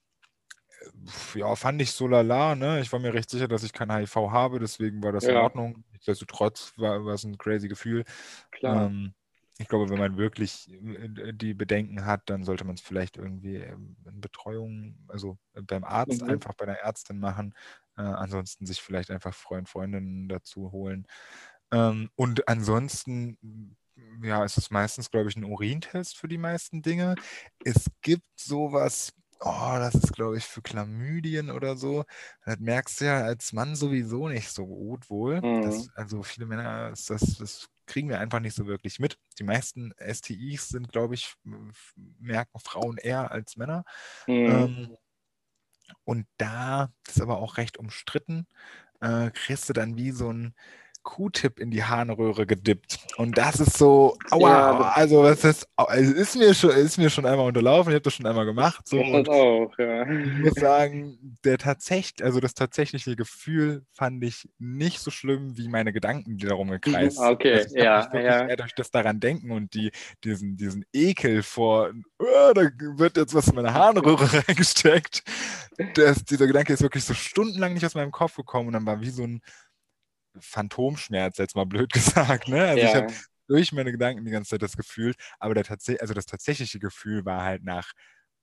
ja, 1.35 1.55
fand 1.57 1.81
ich 1.81 1.93
so 1.93 2.07
lala, 2.07 2.55
ne? 2.55 2.81
Ich 2.81 2.93
war 2.93 3.01
mir 3.01 3.15
recht 3.15 3.31
sicher, 3.31 3.49
dass 3.49 3.63
ich 3.63 3.73
kein 3.73 3.93
HIV 3.93 4.17
habe, 4.17 4.59
deswegen 4.59 5.03
war 5.03 5.13
das 5.13 5.25
ja. 5.25 5.31
in 5.31 5.37
Ordnung. 5.37 5.85
Nichtsdestotrotz 5.93 6.73
war, 6.77 7.05
war 7.05 7.15
es 7.15 7.25
ein 7.25 7.39
crazy 7.39 7.69
Gefühl. 7.69 8.05
Klar. 8.51 8.87
Ähm, 8.87 9.15
ich 9.59 9.69
glaube, 9.69 9.89
wenn 9.89 9.99
man 9.99 10.17
wirklich 10.17 10.69
äh, 10.73 11.33
die 11.33 11.55
Bedenken 11.55 12.05
hat, 12.05 12.23
dann 12.27 12.45
sollte 12.45 12.65
man 12.65 12.75
es 12.75 12.81
vielleicht 12.81 13.17
irgendwie 13.17 13.57
ähm, 13.57 13.97
in 14.05 14.21
Betreuung, 14.21 14.97
also 15.09 15.39
beim 15.55 15.85
Arzt 15.85 16.23
mhm. 16.23 16.31
einfach 16.31 16.55
bei 16.55 16.67
der 16.67 16.83
Ärztin 16.83 17.19
machen. 17.19 17.55
Äh, 17.97 18.03
ansonsten 18.03 18.67
sich 18.67 18.83
vielleicht 18.83 19.11
einfach 19.11 19.33
Freund, 19.33 19.69
Freundinnen 19.69 20.29
dazu 20.29 20.73
holen. 20.73 21.07
Ähm, 21.71 22.11
und 22.17 22.49
ansonsten 22.49 23.77
ja, 24.23 24.45
es 24.45 24.57
ist 24.57 24.71
meistens, 24.71 25.11
glaube 25.11 25.29
ich, 25.29 25.37
ein 25.37 25.45
Urintest 25.45 26.17
für 26.17 26.29
die 26.29 26.39
meisten 26.39 26.83
Dinge. 26.83 27.15
Es 27.65 27.87
gibt 28.03 28.27
sowas, 28.37 29.13
oh, 29.41 29.75
das 29.77 29.95
ist, 29.95 30.13
glaube 30.13 30.39
ich, 30.39 30.45
für 30.45 30.63
Chlamydien 30.63 31.51
oder 31.51 31.77
so. 31.77 32.05
Das 32.45 32.59
merkst 32.59 33.01
du 33.01 33.05
ja 33.07 33.23
als 33.23 33.53
Mann 33.53 33.77
sowieso 33.77 34.29
nicht 34.29 34.51
so 34.51 34.67
gut 34.67 35.11
wohl. 35.11 35.41
Mhm. 35.41 35.63
Das, 35.63 35.89
also 35.95 36.23
viele 36.23 36.47
Männer, 36.47 36.91
das, 36.91 37.07
das 37.07 37.69
kriegen 37.87 38.09
wir 38.09 38.21
einfach 38.21 38.41
nicht 38.41 38.57
so 38.57 38.67
wirklich 38.67 38.99
mit. 38.99 39.19
Die 39.39 39.45
meisten 39.45 39.93
STIs 39.99 40.69
sind, 40.69 40.91
glaube 40.91 41.15
ich, 41.15 41.35
merken 42.19 42.59
Frauen 42.59 42.97
eher 42.97 43.31
als 43.31 43.57
Männer. 43.57 43.85
Mhm. 44.27 44.35
Ähm, 44.35 44.97
und 46.05 46.27
da 46.39 46.93
ist 47.07 47.21
aber 47.21 47.39
auch 47.39 47.59
recht 47.59 47.77
umstritten, 47.77 48.47
äh, 49.01 49.31
kriegst 49.31 49.69
du 49.69 49.73
dann 49.73 49.97
wie 49.97 50.11
so 50.13 50.33
ein 50.33 50.55
Q-Tip 51.05 51.61
in 51.61 51.71
die 51.71 51.85
Harnröhre 51.85 52.47
gedippt. 52.47 52.99
Und 53.17 53.39
das 53.39 53.61
ist 53.61 53.79
so, 53.79 54.17
aua, 54.31 54.51
ja, 54.51 54.81
also 54.95 55.23
das 55.23 55.45
ist, 55.45 55.69
es 55.93 56.11
ist 56.11 56.37
mir 56.37 56.55
schon, 56.55 56.71
ist 56.71 56.99
mir 56.99 57.11
schon 57.11 57.27
einmal 57.27 57.47
unterlaufen, 57.47 57.93
ich 57.93 57.95
habe 57.95 58.03
das 58.03 58.15
schon 58.15 58.27
einmal 58.27 58.47
gemacht. 58.47 58.89
So, 58.89 58.97
das 58.99 59.29
auch, 59.29 59.71
ja. 59.79 60.11
Ich 60.11 60.39
muss 60.39 60.55
sagen, 60.55 61.37
der 61.45 61.59
tatsächlich, 61.59 62.25
also 62.25 62.41
das 62.41 62.55
tatsächliche 62.55 63.15
Gefühl 63.15 63.85
fand 63.93 64.25
ich 64.25 64.49
nicht 64.59 64.99
so 65.01 65.11
schlimm 65.11 65.57
wie 65.57 65.69
meine 65.69 65.93
Gedanken, 65.93 66.39
die 66.39 66.47
darum 66.47 66.71
gekreist 66.71 67.19
sind. 67.19 67.27
Okay, 67.27 67.55
also 67.55 67.77
ja. 67.77 68.09
Ich 68.13 68.25
ja. 68.25 68.49
eher 68.49 68.57
durch 68.57 68.75
das 68.75 68.91
daran 68.91 69.21
denken 69.21 69.51
und 69.51 69.75
die, 69.75 69.93
diesen, 70.25 70.57
diesen 70.57 70.85
Ekel 70.93 71.43
vor, 71.43 71.93
oh, 72.19 72.53
da 72.55 72.63
wird 72.97 73.17
jetzt 73.17 73.35
was 73.35 73.49
in 73.49 73.55
meine 73.55 73.75
Harnröhre 73.75 74.29
reingesteckt. 74.49 75.23
Das, 75.95 76.25
dieser 76.25 76.47
Gedanke 76.47 76.73
ist 76.73 76.83
wirklich 76.83 77.05
so 77.05 77.15
stundenlang 77.15 77.75
nicht 77.75 77.85
aus 77.85 77.95
meinem 77.95 78.13
Kopf 78.13 78.37
gekommen 78.37 78.69
und 78.69 78.73
dann 78.73 78.87
war 78.87 79.01
wie 79.01 79.11
so 79.11 79.25
ein 79.25 79.43
Phantomschmerz, 80.39 81.39
jetzt 81.39 81.57
mal 81.57 81.67
blöd 81.67 81.93
gesagt. 81.93 82.49
Ne? 82.49 82.65
Also 82.65 82.83
ja. 82.83 82.89
ich 82.89 82.95
habe 82.95 83.15
durch 83.47 83.73
meine 83.73 83.93
Gedanken 83.93 84.25
die 84.25 84.31
ganze 84.31 84.51
Zeit 84.51 84.63
das 84.63 84.77
Gefühl, 84.77 85.15
aber 85.39 85.55
der 85.55 85.65
tats 85.65 85.89
also 86.01 86.15
das 86.15 86.27
tatsächliche 86.27 86.79
Gefühl 86.79 87.25
war 87.25 87.43
halt 87.43 87.63
nach, 87.65 87.93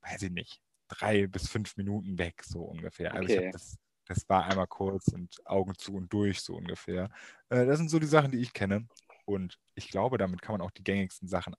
weiß 0.01 0.23
ich 0.23 0.31
nicht, 0.31 0.61
drei 0.87 1.27
bis 1.27 1.49
fünf 1.49 1.77
Minuten 1.77 2.17
weg, 2.17 2.43
so 2.43 2.61
ungefähr. 2.61 3.13
Also 3.13 3.33
okay. 3.33 3.47
ich 3.47 3.51
das, 3.51 3.77
das 4.05 4.29
war 4.29 4.45
einmal 4.45 4.67
kurz 4.67 5.07
und 5.07 5.35
Augen 5.45 5.75
zu 5.77 5.95
und 5.95 6.11
durch, 6.11 6.41
so 6.41 6.55
ungefähr. 6.55 7.09
Äh, 7.49 7.65
das 7.65 7.77
sind 7.77 7.89
so 7.89 7.99
die 7.99 8.07
Sachen, 8.07 8.31
die 8.31 8.39
ich 8.39 8.53
kenne. 8.53 8.87
Und 9.25 9.57
ich 9.75 9.89
glaube, 9.89 10.17
damit 10.17 10.41
kann 10.41 10.53
man 10.53 10.61
auch 10.61 10.71
die 10.71 10.83
gängigsten 10.83 11.27
Sachen 11.27 11.55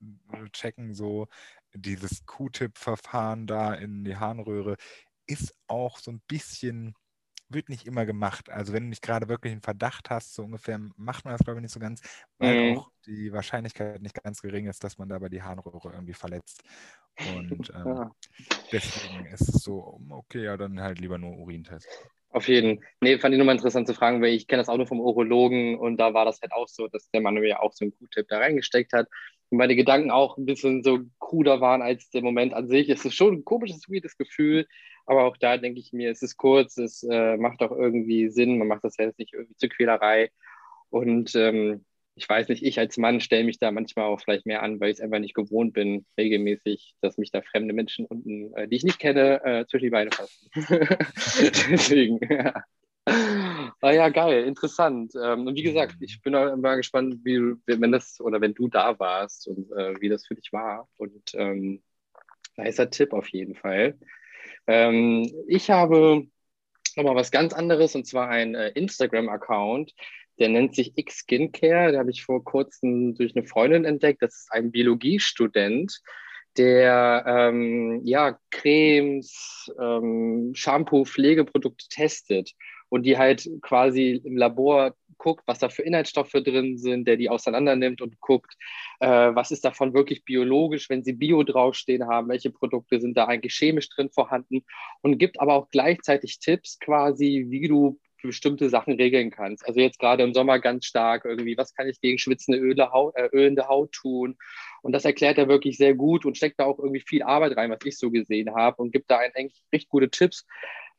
abchecken. 0.00 0.94
So 0.94 1.28
dieses 1.74 2.24
Q-Tip-Verfahren 2.26 3.46
da 3.46 3.74
in 3.74 4.04
die 4.04 4.16
Harnröhre 4.16 4.76
ist 5.26 5.54
auch 5.66 5.98
so 5.98 6.10
ein 6.10 6.22
bisschen 6.26 6.94
wird 7.54 7.68
nicht 7.68 7.86
immer 7.86 8.06
gemacht. 8.06 8.50
Also 8.50 8.72
wenn 8.72 8.84
du 8.84 8.88
nicht 8.88 9.02
gerade 9.02 9.28
wirklich 9.28 9.52
einen 9.52 9.62
Verdacht 9.62 10.10
hast, 10.10 10.34
so 10.34 10.44
ungefähr 10.44 10.78
macht 10.96 11.24
man 11.24 11.34
das, 11.34 11.44
glaube 11.44 11.58
ich, 11.58 11.62
nicht 11.62 11.72
so 11.72 11.80
ganz, 11.80 12.00
weil 12.38 12.72
mhm. 12.72 12.78
auch 12.78 12.90
die 13.06 13.32
Wahrscheinlichkeit 13.32 14.00
nicht 14.02 14.22
ganz 14.22 14.40
gering 14.40 14.66
ist, 14.66 14.84
dass 14.84 14.98
man 14.98 15.08
dabei 15.08 15.28
die 15.28 15.42
Harnröhre 15.42 15.92
irgendwie 15.92 16.14
verletzt. 16.14 16.62
Und 17.36 17.70
ähm, 17.74 17.86
ja. 17.86 18.10
deswegen 18.72 19.26
ist 19.26 19.48
es 19.48 19.62
so, 19.62 20.00
okay, 20.08 20.44
ja, 20.44 20.56
dann 20.56 20.80
halt 20.80 20.98
lieber 20.98 21.18
nur 21.18 21.36
Urintest. 21.36 21.86
Auf 22.32 22.48
jeden. 22.48 22.82
Nee, 23.02 23.18
fand 23.18 23.34
ich 23.34 23.38
nochmal 23.38 23.56
interessant 23.56 23.86
zu 23.86 23.92
fragen, 23.92 24.22
weil 24.22 24.32
ich 24.32 24.46
kenne 24.46 24.62
das 24.62 24.70
auch 24.70 24.78
nur 24.78 24.86
vom 24.86 25.00
Urologen 25.00 25.78
und 25.78 25.98
da 25.98 26.14
war 26.14 26.24
das 26.24 26.40
halt 26.40 26.52
auch 26.52 26.66
so, 26.66 26.88
dass 26.88 27.10
der 27.10 27.20
Mann 27.20 27.34
mir 27.34 27.62
auch 27.62 27.74
so 27.74 27.84
einen 27.84 27.92
Q-Tip 27.92 28.26
da 28.28 28.38
reingesteckt 28.38 28.94
hat 28.94 29.06
und 29.50 29.58
meine 29.58 29.76
Gedanken 29.76 30.10
auch 30.10 30.38
ein 30.38 30.46
bisschen 30.46 30.82
so 30.82 31.00
kruder 31.18 31.60
waren 31.60 31.82
als 31.82 32.08
der 32.08 32.22
Moment 32.22 32.54
an 32.54 32.68
sich. 32.68 32.88
Es 32.88 33.04
ist 33.04 33.14
schon 33.14 33.34
ein 33.34 33.44
komisches, 33.44 33.86
weirdes 33.90 34.16
Gefühl, 34.16 34.66
aber 35.04 35.24
auch 35.24 35.36
da 35.36 35.58
denke 35.58 35.78
ich 35.80 35.92
mir, 35.92 36.10
es 36.10 36.22
ist 36.22 36.38
kurz, 36.38 36.78
es 36.78 37.02
äh, 37.02 37.36
macht 37.36 37.60
auch 37.60 37.72
irgendwie 37.72 38.30
Sinn, 38.30 38.56
man 38.56 38.68
macht 38.68 38.84
das 38.84 38.96
jetzt 38.96 39.18
nicht 39.18 39.34
irgendwie 39.34 39.56
zur 39.56 39.68
Quälerei. 39.68 40.30
Und 40.88 41.34
ähm, 41.34 41.84
ich 42.14 42.28
weiß 42.28 42.48
nicht, 42.48 42.62
ich 42.62 42.78
als 42.78 42.98
Mann 42.98 43.20
stelle 43.20 43.44
mich 43.44 43.58
da 43.58 43.70
manchmal 43.70 44.06
auch 44.06 44.20
vielleicht 44.20 44.46
mehr 44.46 44.62
an, 44.62 44.80
weil 44.80 44.90
ich 44.90 44.98
es 44.98 45.00
einfach 45.00 45.18
nicht 45.18 45.34
gewohnt 45.34 45.72
bin, 45.72 46.04
regelmäßig, 46.18 46.94
dass 47.00 47.16
mich 47.18 47.30
da 47.30 47.42
fremde 47.42 47.72
Menschen 47.74 48.06
unten, 48.06 48.54
äh, 48.54 48.68
die 48.68 48.76
ich 48.76 48.84
nicht 48.84 48.98
kenne, 48.98 49.42
äh, 49.44 49.66
zwischen 49.66 49.84
die 49.84 49.90
Beine 49.90 50.10
fassen. 50.10 50.48
Deswegen, 51.70 52.20
ja. 52.28 52.64
Ah 53.04 53.90
ja, 53.90 54.10
geil, 54.10 54.44
interessant. 54.44 55.12
Ähm, 55.20 55.46
und 55.46 55.56
wie 55.56 55.62
gesagt, 55.62 55.96
ich 56.00 56.22
bin 56.22 56.34
mal 56.34 56.76
gespannt, 56.76 57.16
wie, 57.24 57.56
wenn 57.66 57.90
das 57.92 58.20
oder 58.20 58.40
wenn 58.40 58.54
du 58.54 58.68
da 58.68 58.98
warst 58.98 59.48
und 59.48 59.72
äh, 59.72 60.00
wie 60.00 60.08
das 60.08 60.26
für 60.26 60.36
dich 60.36 60.52
war. 60.52 60.88
Und 60.98 61.34
ähm, 61.34 61.82
nicer 62.56 62.90
Tipp 62.90 63.12
auf 63.12 63.28
jeden 63.28 63.56
Fall. 63.56 63.98
Ähm, 64.66 65.28
ich 65.48 65.70
habe 65.70 66.26
nochmal 66.96 67.16
was 67.16 67.30
ganz 67.30 67.52
anderes 67.52 67.94
und 67.94 68.06
zwar 68.06 68.28
ein 68.28 68.54
äh, 68.54 68.68
Instagram-Account, 68.70 69.94
Der 70.42 70.48
nennt 70.48 70.74
sich 70.74 70.92
X 70.96 71.18
Skincare. 71.18 71.92
Den 71.92 72.00
habe 72.00 72.10
ich 72.10 72.24
vor 72.24 72.42
kurzem 72.42 73.14
durch 73.14 73.36
eine 73.36 73.46
Freundin 73.46 73.84
entdeckt. 73.84 74.22
Das 74.22 74.34
ist 74.34 74.48
ein 74.50 74.72
Biologiestudent, 74.72 76.00
der 76.58 77.24
ähm, 77.28 78.00
ja, 78.02 78.36
Cremes, 78.50 79.72
ähm, 79.80 80.50
Shampoo, 80.52 81.04
Pflegeprodukte 81.04 81.86
testet 81.88 82.50
und 82.88 83.04
die 83.04 83.16
halt 83.18 83.48
quasi 83.60 84.20
im 84.24 84.36
Labor 84.36 84.96
guckt, 85.16 85.44
was 85.46 85.60
da 85.60 85.68
für 85.68 85.82
Inhaltsstoffe 85.82 86.32
drin 86.32 86.76
sind, 86.76 87.06
der 87.06 87.16
die 87.16 87.30
auseinander 87.30 87.76
nimmt 87.76 88.02
und 88.02 88.20
guckt, 88.20 88.56
äh, 88.98 89.06
was 89.06 89.52
ist 89.52 89.64
davon 89.64 89.94
wirklich 89.94 90.24
biologisch, 90.24 90.90
wenn 90.90 91.04
sie 91.04 91.12
Bio 91.12 91.44
draufstehen 91.44 92.08
haben, 92.08 92.28
welche 92.28 92.50
Produkte 92.50 93.00
sind 93.00 93.16
da 93.16 93.26
eigentlich 93.26 93.54
chemisch 93.54 93.88
drin 93.90 94.10
vorhanden 94.10 94.64
und 95.02 95.18
gibt 95.18 95.40
aber 95.40 95.54
auch 95.54 95.68
gleichzeitig 95.70 96.40
Tipps 96.40 96.80
quasi, 96.80 97.46
wie 97.48 97.68
du 97.68 98.00
bestimmte 98.22 98.68
Sachen 98.68 98.94
regeln 98.94 99.30
kannst. 99.30 99.66
Also 99.66 99.80
jetzt 99.80 99.98
gerade 99.98 100.22
im 100.22 100.34
Sommer 100.34 100.58
ganz 100.58 100.86
stark 100.86 101.24
irgendwie, 101.24 101.56
was 101.56 101.74
kann 101.74 101.88
ich 101.88 102.00
gegen 102.00 102.18
schwitzende 102.18 102.58
Öle, 102.58 102.92
Haut, 102.92 103.16
äh, 103.16 103.28
ölende 103.32 103.68
Haut 103.68 103.92
tun? 103.92 104.36
Und 104.82 104.92
das 104.92 105.04
erklärt 105.04 105.38
er 105.38 105.48
wirklich 105.48 105.76
sehr 105.76 105.94
gut 105.94 106.24
und 106.24 106.36
steckt 106.36 106.58
da 106.60 106.64
auch 106.64 106.78
irgendwie 106.78 107.00
viel 107.00 107.22
Arbeit 107.22 107.56
rein, 107.56 107.70
was 107.70 107.78
ich 107.84 107.98
so 107.98 108.10
gesehen 108.10 108.54
habe 108.54 108.82
und 108.82 108.92
gibt 108.92 109.10
da 109.10 109.18
eigentlich 109.18 109.62
richtig 109.72 109.88
gute 109.88 110.10
Tipps. 110.10 110.46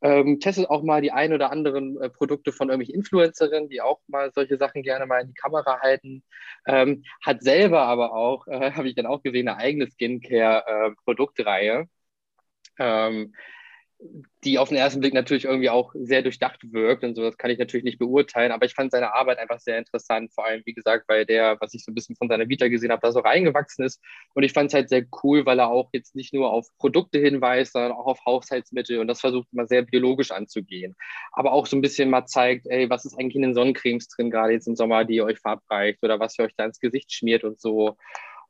Ähm, 0.02 0.40
testet 0.42 0.70
auch 0.70 0.84
mal 0.84 1.02
die 1.02 1.14
ein 1.14 1.32
oder 1.32 1.50
anderen 1.50 2.00
äh, 2.02 2.10
Produkte 2.10 2.52
von 2.52 2.70
irgendwelchen 2.70 2.96
Influencerinnen, 2.96 3.70
die 3.70 3.82
auch 3.82 4.02
mal 4.08 4.32
solche 4.34 4.58
Sachen 4.58 4.84
gerne 4.84 5.06
mal 5.06 5.22
in 5.22 5.30
die 5.30 5.34
Kamera 5.34 5.80
halten. 5.80 6.24
Ähm, 6.68 7.04
hat 7.24 7.42
selber 7.42 7.84
aber 7.84 8.14
auch, 8.14 8.46
äh, 8.48 8.72
habe 8.72 8.90
ich 8.90 8.96
dann 8.96 9.06
auch 9.06 9.24
gesehen, 9.24 9.48
eine 9.48 9.58
eigene 9.58 9.88
Skincare-Produktreihe. 9.90 11.88
Äh, 12.78 12.84
ähm, 13.08 13.34
die 14.44 14.60
auf 14.60 14.70
den 14.70 14.78
ersten 14.78 15.00
Blick 15.00 15.14
natürlich 15.14 15.46
irgendwie 15.46 15.70
auch 15.70 15.94
sehr 15.96 16.22
durchdacht 16.22 16.60
wirkt 16.74 17.04
und 17.04 17.16
so, 17.16 17.22
das 17.22 17.38
kann 17.38 17.50
ich 17.50 17.58
natürlich 17.58 17.86
nicht 17.86 18.00
beurteilen, 18.00 18.52
aber 18.52 18.66
ich 18.66 18.74
fand 18.74 18.92
seine 18.92 19.16
Arbeit 19.16 19.40
einfach 19.40 19.60
sehr 19.60 19.78
interessant, 19.78 20.34
vor 20.34 20.46
allem, 20.46 20.62
wie 20.66 20.74
gesagt, 20.74 21.06
weil 21.08 21.26
der, 21.26 21.58
was 21.62 21.74
ich 21.74 21.86
so 21.86 21.92
ein 21.92 21.96
bisschen 21.96 22.18
von 22.18 22.28
seiner 22.28 22.50
Vita 22.50 22.68
gesehen 22.68 22.92
habe, 22.92 23.02
da 23.02 23.12
so 23.14 23.22
reingewachsen 23.22 23.86
ist. 23.86 24.02
Und 24.34 24.44
ich 24.44 24.52
fand 24.52 24.68
es 24.68 24.74
halt 24.74 24.90
sehr 24.90 25.06
cool, 25.24 25.46
weil 25.46 25.60
er 25.60 25.70
auch 25.70 25.90
jetzt 25.94 26.16
nicht 26.16 26.34
nur 26.34 26.52
auf 26.52 26.68
Produkte 26.78 27.20
hinweist, 27.20 27.74
sondern 27.74 27.94
auch 27.94 28.06
auf 28.06 28.26
Haushaltsmittel 28.26 29.00
und 29.00 29.08
das 29.08 29.22
versucht 29.22 29.48
immer 29.54 29.68
sehr 29.68 29.84
biologisch 29.84 30.32
anzugehen, 30.32 30.96
aber 31.32 31.54
auch 31.54 31.66
so 31.66 31.78
ein 31.78 31.82
bisschen 31.82 32.10
mal 32.10 32.26
zeigt, 32.26 32.68
ey, 32.68 32.90
was 32.90 33.06
ist 33.06 33.18
eigentlich 33.18 33.36
in 33.36 33.44
den 33.44 33.56
Sonnencremes 33.56 34.10
drin, 34.10 34.32
gerade 34.32 34.54
jetzt 34.54 34.68
im 34.68 34.76
Sommer, 34.76 35.06
die 35.06 35.16
ihr 35.16 35.26
euch 35.26 35.40
verabreicht 35.40 36.04
oder 36.04 36.20
was 36.20 36.38
ihr 36.38 36.46
euch 36.46 36.56
da 36.58 36.66
ins 36.66 36.80
Gesicht 36.80 37.14
schmiert 37.14 37.44
und 37.46 37.62
so 37.62 37.96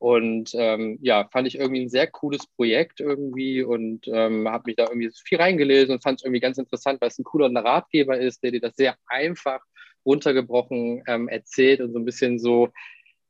und 0.04 0.52
ähm, 0.56 1.00
ja, 1.02 1.30
fand 1.32 1.48
ich 1.48 1.58
irgendwie 1.58 1.84
ein 1.84 1.88
sehr 1.88 2.08
cooles 2.08 2.46
Projekt 2.46 3.00
irgendwie 3.00 3.64
und 3.64 4.06
ähm, 4.10 4.50
habe 4.50 4.64
mich 4.66 4.76
da 4.76 4.90
irgendwie 4.90 5.10
viel 5.24 5.38
reingelesen 5.38 5.96
und 5.96 6.04
fand 6.04 6.20
es 6.20 6.26
irgendwie 6.26 6.42
ganz 6.42 6.58
interessant, 6.58 7.00
weil 7.00 7.08
es 7.08 7.18
ein 7.20 7.24
cooler 7.24 7.50
Ratgeber 7.56 8.20
ist, 8.20 8.44
der 8.44 8.52
dir 8.52 8.60
das 8.60 8.76
sehr 8.76 8.98
einfach 9.08 9.62
runtergebrochen 10.06 11.04
ähm, 11.08 11.30
erzählt 11.30 11.80
und 11.80 11.94
so 11.94 12.00
ein 12.00 12.04
bisschen 12.04 12.38
so, 12.38 12.68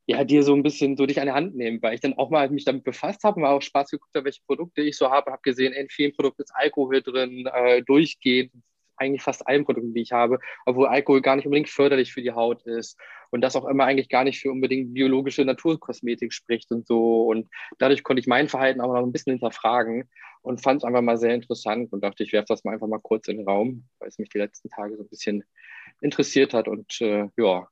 ja, 0.07 0.23
dir 0.23 0.41
so 0.41 0.55
ein 0.55 0.63
bisschen 0.63 0.97
so 0.97 1.05
dich 1.05 1.21
an 1.21 1.27
die 1.27 1.33
Hand 1.33 1.55
nehmen, 1.55 1.79
weil 1.83 1.93
ich 1.93 2.01
dann 2.01 2.15
auch 2.15 2.31
mal 2.31 2.49
mich 2.49 2.65
damit 2.65 2.83
befasst 2.83 3.23
habe 3.23 3.39
und 3.39 3.45
auch 3.45 3.61
Spaß 3.61 3.91
geguckt 3.91 4.15
habe, 4.15 4.25
welche 4.25 4.41
Produkte 4.47 4.81
ich 4.81 4.97
so 4.97 5.11
habe, 5.11 5.31
habe 5.31 5.43
gesehen, 5.43 5.73
in 5.73 5.89
vielen 5.89 6.15
Produkten 6.15 6.41
ist 6.41 6.55
Alkohol 6.55 7.03
drin, 7.03 7.47
äh, 7.53 7.83
durchgehend, 7.83 8.51
eigentlich 8.97 9.21
fast 9.21 9.47
allen 9.47 9.65
Produkten, 9.65 9.93
die 9.93 10.01
ich 10.01 10.11
habe, 10.11 10.39
obwohl 10.65 10.87
Alkohol 10.87 11.21
gar 11.21 11.35
nicht 11.35 11.45
unbedingt 11.45 11.69
förderlich 11.69 12.13
für 12.13 12.21
die 12.21 12.31
Haut 12.31 12.63
ist 12.63 12.99
und 13.31 13.41
das 13.41 13.55
auch 13.55 13.65
immer 13.65 13.85
eigentlich 13.85 14.09
gar 14.09 14.23
nicht 14.23 14.39
für 14.39 14.51
unbedingt 14.51 14.93
biologische 14.93 15.43
Naturkosmetik 15.43 16.33
spricht 16.33 16.71
und 16.71 16.85
so. 16.85 17.25
Und 17.25 17.49
dadurch 17.79 18.03
konnte 18.03 18.19
ich 18.19 18.27
mein 18.27 18.47
Verhalten 18.47 18.81
auch 18.81 18.93
noch 18.93 19.03
ein 19.03 19.11
bisschen 19.11 19.33
hinterfragen 19.33 20.09
und 20.41 20.61
fand 20.61 20.81
es 20.81 20.83
einfach 20.83 21.01
mal 21.01 21.17
sehr 21.17 21.33
interessant 21.33 21.91
und 21.93 22.03
dachte, 22.03 22.23
ich 22.23 22.33
werfe 22.33 22.47
das 22.49 22.63
mal 22.63 22.73
einfach 22.73 22.87
mal 22.87 22.99
kurz 22.99 23.27
in 23.27 23.37
den 23.37 23.47
Raum, 23.47 23.87
weil 23.99 24.09
es 24.09 24.19
mich 24.19 24.29
die 24.29 24.37
letzten 24.37 24.69
Tage 24.69 24.95
so 24.97 25.03
ein 25.03 25.09
bisschen 25.09 25.43
interessiert 26.01 26.53
hat 26.53 26.67
und 26.67 27.01
äh, 27.01 27.27
ja, 27.37 27.67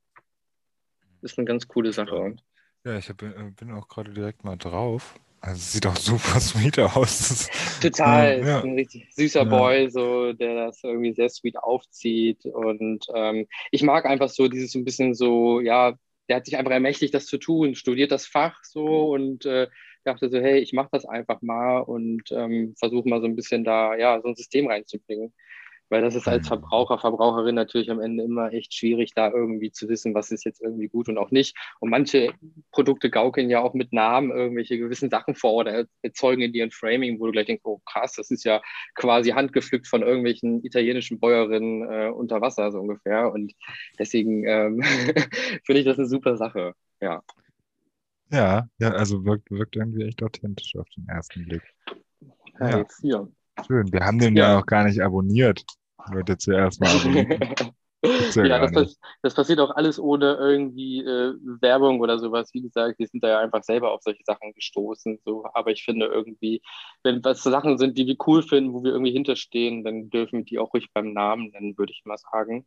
ist 1.22 1.38
eine 1.38 1.46
ganz 1.46 1.68
coole 1.68 1.94
Sache. 1.94 2.36
Ja, 2.84 2.98
ich 2.98 3.10
hab, 3.10 3.22
äh, 3.22 3.52
bin 3.56 3.72
auch 3.72 3.88
gerade 3.88 4.12
direkt 4.12 4.44
mal 4.44 4.58
drauf. 4.58 5.20
Also 5.42 5.60
sieht 5.60 5.88
auch 5.88 5.98
super 5.98 6.40
sweet 6.40 6.78
aus. 6.80 7.50
Total, 7.82 8.46
ja. 8.46 8.62
ein 8.62 8.76
richtig 8.76 9.08
süßer 9.14 9.44
ja. 9.44 9.46
Boy, 9.46 9.90
so, 9.90 10.34
der 10.34 10.68
das 10.68 10.84
irgendwie 10.84 11.14
sehr 11.14 11.30
sweet 11.30 11.58
aufzieht. 11.58 12.46
Und 12.46 13.08
ähm, 13.16 13.48
ich 13.72 13.82
mag 13.82 14.06
einfach 14.06 14.30
so 14.30 14.48
dieses 14.48 14.72
so 14.72 14.80
ein 14.80 14.86
bisschen 14.86 15.16
so, 15.16 15.60
ja, 15.60 15.96
der 16.30 16.38
hat 16.38 16.46
sich 16.46 16.58
einfach 16.58 16.72
ermächtigt, 16.72 17.14
das 17.14 17.26
zu 17.26 17.40
tun, 17.40 17.76
studiert 17.76 18.12
das 18.12 18.28
Fach 18.28 18.64
so 18.64 19.12
und 19.12 19.46
äh, 19.46 19.68
dachte 20.04 20.30
so, 20.30 20.40
hey, 20.40 20.60
ich 20.60 20.74
mache 20.74 20.90
das 20.92 21.06
einfach 21.06 21.42
mal 21.42 21.80
und 21.80 22.32
ähm, 22.32 22.76
versuche 22.78 23.10
mal 23.10 23.20
so 23.20 23.28
ein 23.28 23.36
bisschen 23.36 23.64
da, 23.64 23.96
ja, 23.96 24.22
so 24.22 24.30
ein 24.30 24.36
System 24.36 24.68
reinzubringen. 24.68 25.34
Weil 25.92 26.02
das 26.02 26.16
ist 26.16 26.26
als 26.26 26.46
mhm. 26.46 26.48
Verbraucher, 26.48 26.98
Verbraucherin 27.00 27.54
natürlich 27.54 27.92
am 27.92 28.00
Ende 28.00 28.24
immer 28.24 28.54
echt 28.54 28.74
schwierig, 28.74 29.14
da 29.14 29.30
irgendwie 29.30 29.74
zu 29.74 29.90
wissen, 29.90 30.16
was 30.16 30.32
ist 30.32 30.46
jetzt 30.46 30.62
irgendwie 30.62 30.88
gut 30.88 31.10
und 31.10 31.18
auch 31.18 31.32
nicht. 31.32 31.54
Und 31.82 31.90
manche 31.90 32.34
Produkte 32.72 33.10
gaukeln 33.10 33.50
ja 33.50 33.60
auch 33.60 33.74
mit 33.74 33.92
Namen 33.92 34.32
irgendwelche 34.32 34.78
gewissen 34.78 35.10
Sachen 35.10 35.36
vor 35.36 35.56
oder 35.56 35.86
erzeugen 36.02 36.44
in 36.44 36.54
ihren 36.54 36.72
Framing, 36.72 37.20
wo 37.20 37.26
du 37.26 37.34
gleich 37.34 37.48
denkst, 37.48 37.66
oh 37.66 37.82
krass, 37.86 38.14
das 38.14 38.32
ist 38.32 38.46
ja 38.46 38.62
quasi 38.96 39.32
handgepflückt 39.32 39.86
von 39.86 40.02
irgendwelchen 40.02 40.64
italienischen 40.64 41.20
Bäuerinnen 41.20 41.82
äh, 41.92 42.10
unter 42.10 42.40
Wasser, 42.40 42.72
so 42.72 42.80
ungefähr. 42.80 43.30
Und 43.30 43.52
deswegen 44.00 44.46
ähm, 44.46 44.82
finde 45.66 45.80
ich 45.80 45.86
das 45.86 46.00
eine 46.00 46.08
super 46.08 46.38
Sache. 46.38 46.74
Ja. 47.02 47.22
Ja, 48.32 48.70
ja, 48.80 48.92
also 48.92 49.26
wirkt, 49.26 49.52
wirkt 49.52 49.76
irgendwie 49.76 50.06
echt 50.06 50.24
authentisch 50.24 50.74
auf 50.78 50.88
den 50.96 51.06
ersten 51.10 51.44
Blick. 51.44 51.64
Ja, 52.62 52.86
ja. 53.02 53.28
Schön. 53.68 53.92
Wir 53.92 54.06
haben 54.06 54.20
den 54.20 54.38
ja, 54.38 54.54
ja 54.54 54.60
auch 54.60 54.66
gar 54.66 54.86
nicht 54.86 55.02
abonniert. 55.02 55.66
Leute 56.12 56.38
zuerst 56.38 56.82
mal 56.82 56.90
ja, 58.04 58.46
ja 58.46 58.68
das, 58.68 59.00
das, 59.22 59.34
passiert 59.36 59.60
auch 59.60 59.72
alles 59.76 60.00
ohne 60.00 60.36
irgendwie 60.36 61.02
äh, 61.02 61.34
Werbung 61.62 62.00
oder 62.00 62.18
sowas. 62.18 62.50
Wie 62.54 62.62
gesagt, 62.62 62.98
wir 62.98 63.08
sind 63.08 63.24
da 63.24 63.30
ja 63.30 63.40
einfach 63.40 63.64
selber 63.64 63.92
auf 63.92 64.02
solche 64.02 64.24
Sachen 64.26 64.54
gestoßen. 64.54 65.20
So. 65.24 65.46
Aber 65.54 65.72
ich 65.72 65.84
finde 65.84 66.08
irgendwie, 66.08 66.62
wenn 67.04 67.24
was 67.24 67.44
Sachen 67.44 67.78
sind, 67.78 67.98
die 67.98 68.08
wir 68.08 68.16
cool 68.26 68.42
finden, 68.42 68.74
wo 68.74 68.84
wir 68.84 68.92
irgendwie 68.92 69.12
hinterstehen, 69.12 69.84
dann 69.84 70.10
dürfen 70.10 70.40
wir 70.40 70.46
die 70.46 70.60
auch 70.60 70.74
ruhig 70.74 70.88
beim 70.94 71.14
Namen 71.14 71.52
nennen, 71.52 71.78
würde 71.78 71.94
ich 71.94 72.02
mal 72.06 72.18
sagen. 72.18 72.66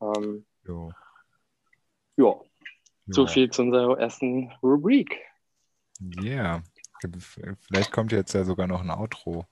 Ähm, 0.00 0.46
jo. 0.66 0.92
Ja. 2.16 2.34
So 3.06 3.26
viel 3.26 3.50
zu 3.50 3.62
unserer 3.62 3.98
ersten 3.98 4.50
Rubrik. 4.62 5.20
Ja. 6.00 6.22
Yeah. 6.22 6.62
Vielleicht 7.60 7.92
kommt 7.92 8.12
jetzt 8.12 8.32
ja 8.32 8.44
sogar 8.44 8.66
noch 8.66 8.80
ein 8.80 8.90
Outro. 8.90 9.46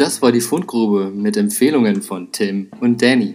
Das 0.00 0.22
war 0.22 0.32
die 0.32 0.40
Fundgrube 0.40 1.10
mit 1.10 1.36
Empfehlungen 1.36 2.00
von 2.00 2.32
Tim 2.32 2.70
und 2.80 3.02
Danny. 3.02 3.34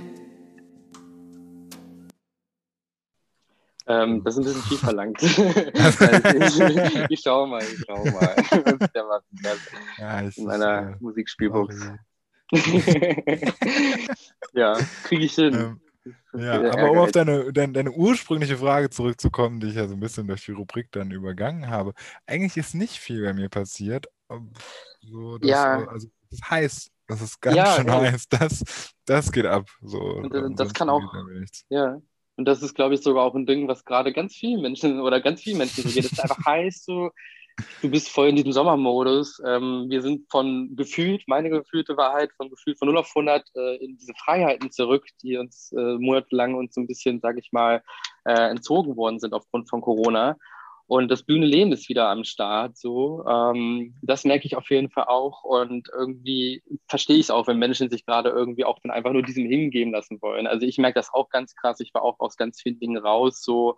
Ähm, 3.86 4.24
das 4.24 4.36
ist 4.36 4.40
ein 4.40 4.46
bisschen 4.46 4.62
viel 4.64 4.78
verlangt. 4.80 5.22
ich, 5.22 5.38
ich 7.12 7.20
schau 7.20 7.46
mal, 7.46 7.62
ich 7.62 7.84
schau 7.86 8.04
mal. 8.06 8.36
Der 8.96 9.04
war 9.06 9.22
ja, 10.00 10.22
in 10.22 10.46
meiner 10.46 10.94
äh, 10.94 10.96
Musikspielbox. 11.02 11.88
ja, 14.54 14.80
kriege 15.04 15.24
ich 15.24 15.36
hin. 15.36 15.54
Ähm, 15.54 15.80
ja, 16.34 16.72
aber 16.72 16.90
um 16.90 16.98
auf 16.98 17.12
deine, 17.12 17.54
deine, 17.54 17.74
deine, 17.74 17.92
ursprüngliche 17.92 18.58
Frage 18.58 18.90
zurückzukommen, 18.90 19.60
die 19.60 19.68
ich 19.68 19.76
ja 19.76 19.88
so 19.88 19.94
ein 19.94 20.00
bisschen 20.00 20.26
durch 20.26 20.44
die 20.46 20.54
Rubrik 20.54 20.92
dann 20.92 21.12
übergangen 21.12 21.70
habe. 21.70 21.94
Eigentlich 22.26 22.58
ist 22.58 22.74
nicht 22.74 22.98
viel 22.98 23.24
bei 23.24 23.34
mir 23.34 23.50
passiert. 23.50 24.08
So, 25.02 25.38
dass, 25.38 25.48
ja. 25.48 25.88
Also 25.88 26.08
ist 26.36 26.50
heiß. 26.50 26.92
Das 27.08 27.22
ist 27.22 27.40
ganz 27.42 27.56
ja, 27.56 27.66
schön 27.76 27.88
ja. 27.88 28.02
heiß. 28.02 28.28
Das, 28.30 28.94
das 29.06 29.32
geht 29.32 29.46
ab. 29.46 29.68
So, 29.82 30.00
und, 30.00 30.34
äh, 30.34 30.56
das 30.56 30.74
kann 30.74 30.90
auch. 30.90 31.02
Ja. 31.70 32.00
Und 32.38 32.46
das 32.46 32.62
ist, 32.62 32.74
glaube 32.76 32.96
ich, 32.96 33.02
sogar 33.02 33.24
auch 33.24 33.36
ein 33.36 33.46
Ding, 33.46 33.68
was 33.68 33.86
gerade 33.86 34.12
ganz 34.12 34.36
vielen 34.36 34.62
Menschen 34.62 35.00
oder 35.02 35.22
ganz 35.22 35.42
vielen 35.42 35.58
Menschen 35.58 35.84
so 35.84 35.90
geht. 35.90 36.06
Es 36.06 36.12
ist 36.12 36.22
einfach 36.22 36.46
heiß, 36.46 36.84
so, 36.84 37.12
du 37.82 37.90
bist 37.90 38.10
voll 38.10 38.30
in 38.30 38.36
diesem 38.36 38.52
Sommermodus. 38.52 39.42
Ähm, 39.46 39.86
wir 39.88 40.02
sind 40.02 40.30
von 40.30 40.76
gefühlt, 40.76 41.24
meine 41.28 41.50
gefühlte 41.50 41.96
Wahrheit, 41.96 42.32
von 42.36 42.50
gefühlt 42.50 42.78
von 42.78 42.88
0 42.88 42.98
auf 42.98 43.12
100 43.16 43.48
äh, 43.56 43.76
in 43.78 43.98
diese 43.98 44.14
Freiheiten 44.16 44.72
zurück, 44.72 45.06
die 45.22 45.38
uns 45.38 45.72
äh, 45.72 45.98
monatelang 45.98 46.56
uns 46.56 46.76
so 46.76 46.82
ein 46.82 46.88
bisschen, 46.88 47.20
sage 47.22 47.40
ich 47.40 47.52
mal, 47.52 47.82
äh, 48.26 48.50
entzogen 48.50 48.98
worden 48.98 49.20
sind 49.20 49.34
aufgrund 49.34 49.70
von 49.70 49.82
Corona. 49.82 50.38
Und 50.88 51.10
das 51.10 51.24
Bühnenleben 51.24 51.74
ist 51.74 51.90
wieder 51.90 52.10
am 52.10 52.24
Start. 52.24 52.78
So, 52.78 53.26
ähm, 53.28 53.96
das 54.02 54.24
merke 54.24 54.46
ich 54.46 54.56
auf 54.56 54.70
jeden 54.70 54.92
Fall 54.92 55.06
auch. 55.06 55.44
Und 55.44 55.90
irgendwie 55.92 56.64
verstehe 56.88 57.18
ich 57.18 57.24
es 57.24 57.32
auch, 57.32 57.48
wenn 57.48 57.58
Menschen 57.58 57.90
sich 57.90 58.06
gerade 58.06 58.30
irgendwie 58.30 58.66
auch 58.66 58.80
dann 58.84 58.92
einfach 58.92 59.12
nur 59.12 59.24
diesem 59.24 59.46
hingeben 59.46 59.92
lassen 59.92 60.22
wollen. 60.22 60.46
Also 60.46 60.66
ich 60.66 60.78
merke 60.78 61.00
das 61.00 61.12
auch 61.14 61.30
ganz 61.30 61.56
krass. 61.56 61.80
Ich 61.80 61.94
war 61.94 62.04
auch 62.04 62.20
aus 62.20 62.38
ganz 62.38 62.62
vielen 62.62 62.80
Dingen 62.80 62.98
raus. 62.98 63.42
So 63.42 63.78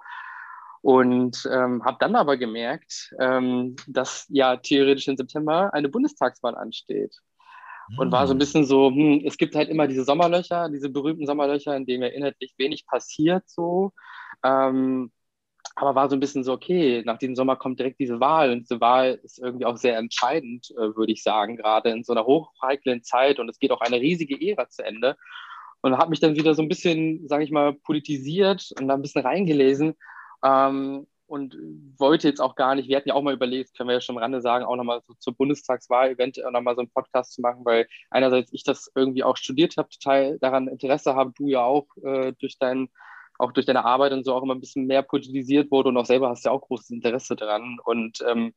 und 0.81 1.47
ähm, 1.51 1.83
habe 1.83 1.97
dann 1.99 2.15
aber 2.15 2.37
gemerkt, 2.37 3.13
ähm, 3.19 3.75
dass 3.87 4.25
ja 4.29 4.57
theoretisch 4.57 5.07
im 5.07 5.17
September 5.17 5.73
eine 5.73 5.89
Bundestagswahl 5.89 6.55
ansteht. 6.55 7.15
Und 7.97 8.11
war 8.11 8.27
so 8.27 8.33
ein 8.33 8.35
hm. 8.35 8.39
bisschen 8.39 8.65
so, 8.65 8.89
hm, 8.89 9.21
es 9.25 9.37
gibt 9.37 9.55
halt 9.55 9.69
immer 9.69 9.87
diese 9.87 10.03
Sommerlöcher, 10.03 10.69
diese 10.69 10.89
berühmten 10.89 11.25
Sommerlöcher, 11.25 11.75
in 11.75 11.85
denen 11.85 12.03
ja 12.03 12.09
inhaltlich 12.09 12.53
wenig 12.57 12.85
passiert 12.85 13.43
so. 13.47 13.93
Ähm, 14.43 15.11
aber 15.79 15.93
war 15.93 16.09
so 16.09 16.15
ein 16.15 16.19
bisschen 16.19 16.43
so, 16.43 16.53
okay, 16.53 17.03
nach 17.05 17.19
diesem 17.19 17.35
Sommer 17.35 17.55
kommt 17.55 17.79
direkt 17.79 17.99
diese 17.99 18.19
Wahl 18.19 18.51
und 18.51 18.61
diese 18.61 18.81
Wahl 18.81 19.19
ist 19.23 19.37
irgendwie 19.37 19.65
auch 19.65 19.77
sehr 19.77 19.97
entscheidend, 19.97 20.71
äh, 20.71 20.95
würde 20.95 21.11
ich 21.11 21.21
sagen, 21.21 21.55
gerade 21.55 21.91
in 21.91 22.03
so 22.03 22.13
einer 22.13 22.25
hochheiklen 22.25 23.03
Zeit 23.03 23.39
und 23.39 23.47
es 23.47 23.59
geht 23.59 23.71
auch 23.71 23.81
eine 23.81 24.01
riesige 24.01 24.35
Ära 24.41 24.67
zu 24.69 24.83
Ende. 24.83 25.15
und 25.81 25.97
habe 25.97 26.09
mich 26.09 26.19
dann 26.19 26.35
wieder 26.35 26.55
so 26.55 26.63
ein 26.63 26.69
bisschen, 26.69 27.27
sage 27.27 27.43
ich 27.43 27.51
mal, 27.51 27.73
politisiert 27.73 28.71
und 28.79 28.87
da 28.87 28.95
ein 28.95 29.01
bisschen 29.03 29.21
reingelesen. 29.21 29.95
Ähm, 30.43 31.07
und 31.27 31.57
wollte 31.97 32.27
jetzt 32.27 32.39
auch 32.39 32.55
gar 32.55 32.73
nicht, 32.75 32.87
wir 32.87 32.95
hatten 32.97 33.09
ja 33.09 33.15
auch 33.15 33.21
mal 33.21 33.33
überlegt, 33.33 33.75
können 33.75 33.89
wir 33.89 33.95
ja 33.95 34.01
schon 34.01 34.15
am 34.15 34.23
Rande 34.23 34.41
sagen, 34.41 34.65
auch 34.65 34.77
nochmal 34.77 35.01
so 35.05 35.13
zur 35.19 35.35
Bundestagswahl 35.35 36.11
eventuell 36.11 36.51
nochmal 36.51 36.75
so 36.75 36.81
einen 36.81 36.89
Podcast 36.89 37.33
zu 37.33 37.41
machen, 37.41 37.65
weil 37.65 37.87
einerseits 38.09 38.51
ich 38.53 38.63
das 38.63 38.91
irgendwie 38.95 39.23
auch 39.23 39.37
studiert 39.37 39.75
habe, 39.77 39.89
total 39.89 40.39
daran 40.39 40.67
Interesse 40.67 41.15
habe, 41.15 41.33
du 41.35 41.47
ja 41.47 41.61
auch 41.63 41.85
äh, 42.03 42.33
durch 42.39 42.57
dein, 42.57 42.89
auch 43.39 43.51
durch 43.51 43.65
deine 43.65 43.85
Arbeit 43.85 44.13
und 44.13 44.25
so 44.25 44.33
auch 44.33 44.43
immer 44.43 44.55
ein 44.55 44.59
bisschen 44.59 44.87
mehr 44.87 45.03
politisiert 45.03 45.71
wurde 45.71 45.89
und 45.89 45.97
auch 45.97 46.05
selber 46.05 46.29
hast 46.29 46.45
ja 46.45 46.51
auch 46.51 46.61
großes 46.61 46.89
Interesse 46.89 47.35
dran. 47.35 47.77
Und 47.83 48.19
ähm, 48.27 48.53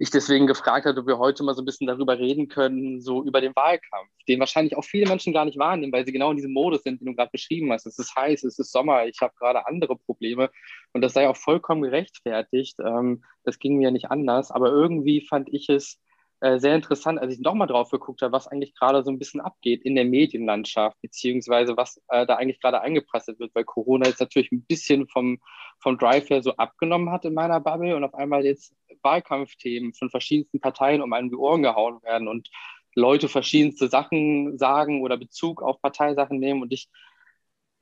ich 0.00 0.10
deswegen 0.10 0.46
gefragt 0.46 0.86
habe, 0.86 1.00
ob 1.00 1.08
wir 1.08 1.18
heute 1.18 1.42
mal 1.42 1.54
so 1.54 1.62
ein 1.62 1.64
bisschen 1.64 1.88
darüber 1.88 2.18
reden 2.18 2.46
können, 2.46 3.00
so 3.00 3.24
über 3.24 3.40
den 3.40 3.54
Wahlkampf, 3.56 4.10
den 4.28 4.38
wahrscheinlich 4.38 4.76
auch 4.76 4.84
viele 4.84 5.08
Menschen 5.08 5.32
gar 5.32 5.44
nicht 5.44 5.58
wahrnehmen, 5.58 5.92
weil 5.92 6.06
sie 6.06 6.12
genau 6.12 6.30
in 6.30 6.36
diesem 6.36 6.52
Modus 6.52 6.84
sind, 6.84 7.00
den 7.00 7.06
du 7.06 7.14
gerade 7.16 7.32
beschrieben 7.32 7.72
hast. 7.72 7.84
Es 7.84 7.98
ist 7.98 8.14
heiß, 8.14 8.44
es 8.44 8.60
ist 8.60 8.70
Sommer, 8.70 9.06
ich 9.06 9.20
habe 9.20 9.34
gerade 9.36 9.66
andere 9.66 9.96
Probleme 9.96 10.50
und 10.92 11.02
das 11.02 11.14
sei 11.14 11.28
auch 11.28 11.36
vollkommen 11.36 11.82
gerechtfertigt. 11.82 12.76
Ähm, 12.78 13.24
das 13.42 13.58
ging 13.58 13.76
mir 13.76 13.90
nicht 13.90 14.10
anders, 14.10 14.52
aber 14.52 14.70
irgendwie 14.70 15.20
fand 15.20 15.48
ich 15.52 15.68
es 15.68 15.98
äh, 16.40 16.58
sehr 16.58 16.74
interessant, 16.74 17.18
als 17.20 17.34
ich 17.34 17.40
nochmal 17.40 17.66
drauf 17.66 17.90
geguckt 17.90 18.22
habe, 18.22 18.32
was 18.32 18.46
eigentlich 18.46 18.74
gerade 18.74 19.02
so 19.02 19.10
ein 19.10 19.18
bisschen 19.18 19.40
abgeht 19.40 19.82
in 19.82 19.94
der 19.94 20.04
Medienlandschaft, 20.04 21.00
beziehungsweise 21.02 21.76
was 21.76 22.00
äh, 22.08 22.26
da 22.26 22.36
eigentlich 22.36 22.60
gerade 22.60 22.80
eingepresselt 22.80 23.40
wird, 23.40 23.54
weil 23.54 23.64
Corona 23.64 24.06
jetzt 24.06 24.20
natürlich 24.20 24.52
ein 24.52 24.64
bisschen 24.64 25.08
vom, 25.08 25.40
vom 25.80 25.98
Drive 25.98 26.30
her 26.30 26.42
so 26.42 26.54
abgenommen 26.56 27.10
hat 27.10 27.24
in 27.24 27.34
meiner 27.34 27.60
Bubble 27.60 27.96
und 27.96 28.04
auf 28.04 28.14
einmal 28.14 28.44
jetzt 28.44 28.74
Wahlkampfthemen 29.02 29.94
von 29.94 30.10
verschiedensten 30.10 30.60
Parteien 30.60 31.02
um 31.02 31.12
einen 31.12 31.30
die 31.30 31.36
Ohren 31.36 31.62
gehauen 31.62 32.02
werden 32.02 32.28
und 32.28 32.48
Leute 32.94 33.28
verschiedenste 33.28 33.88
Sachen 33.88 34.58
sagen 34.58 35.02
oder 35.02 35.16
Bezug 35.16 35.62
auf 35.62 35.80
Parteisachen 35.80 36.38
nehmen 36.38 36.62
und 36.62 36.72
ich 36.72 36.88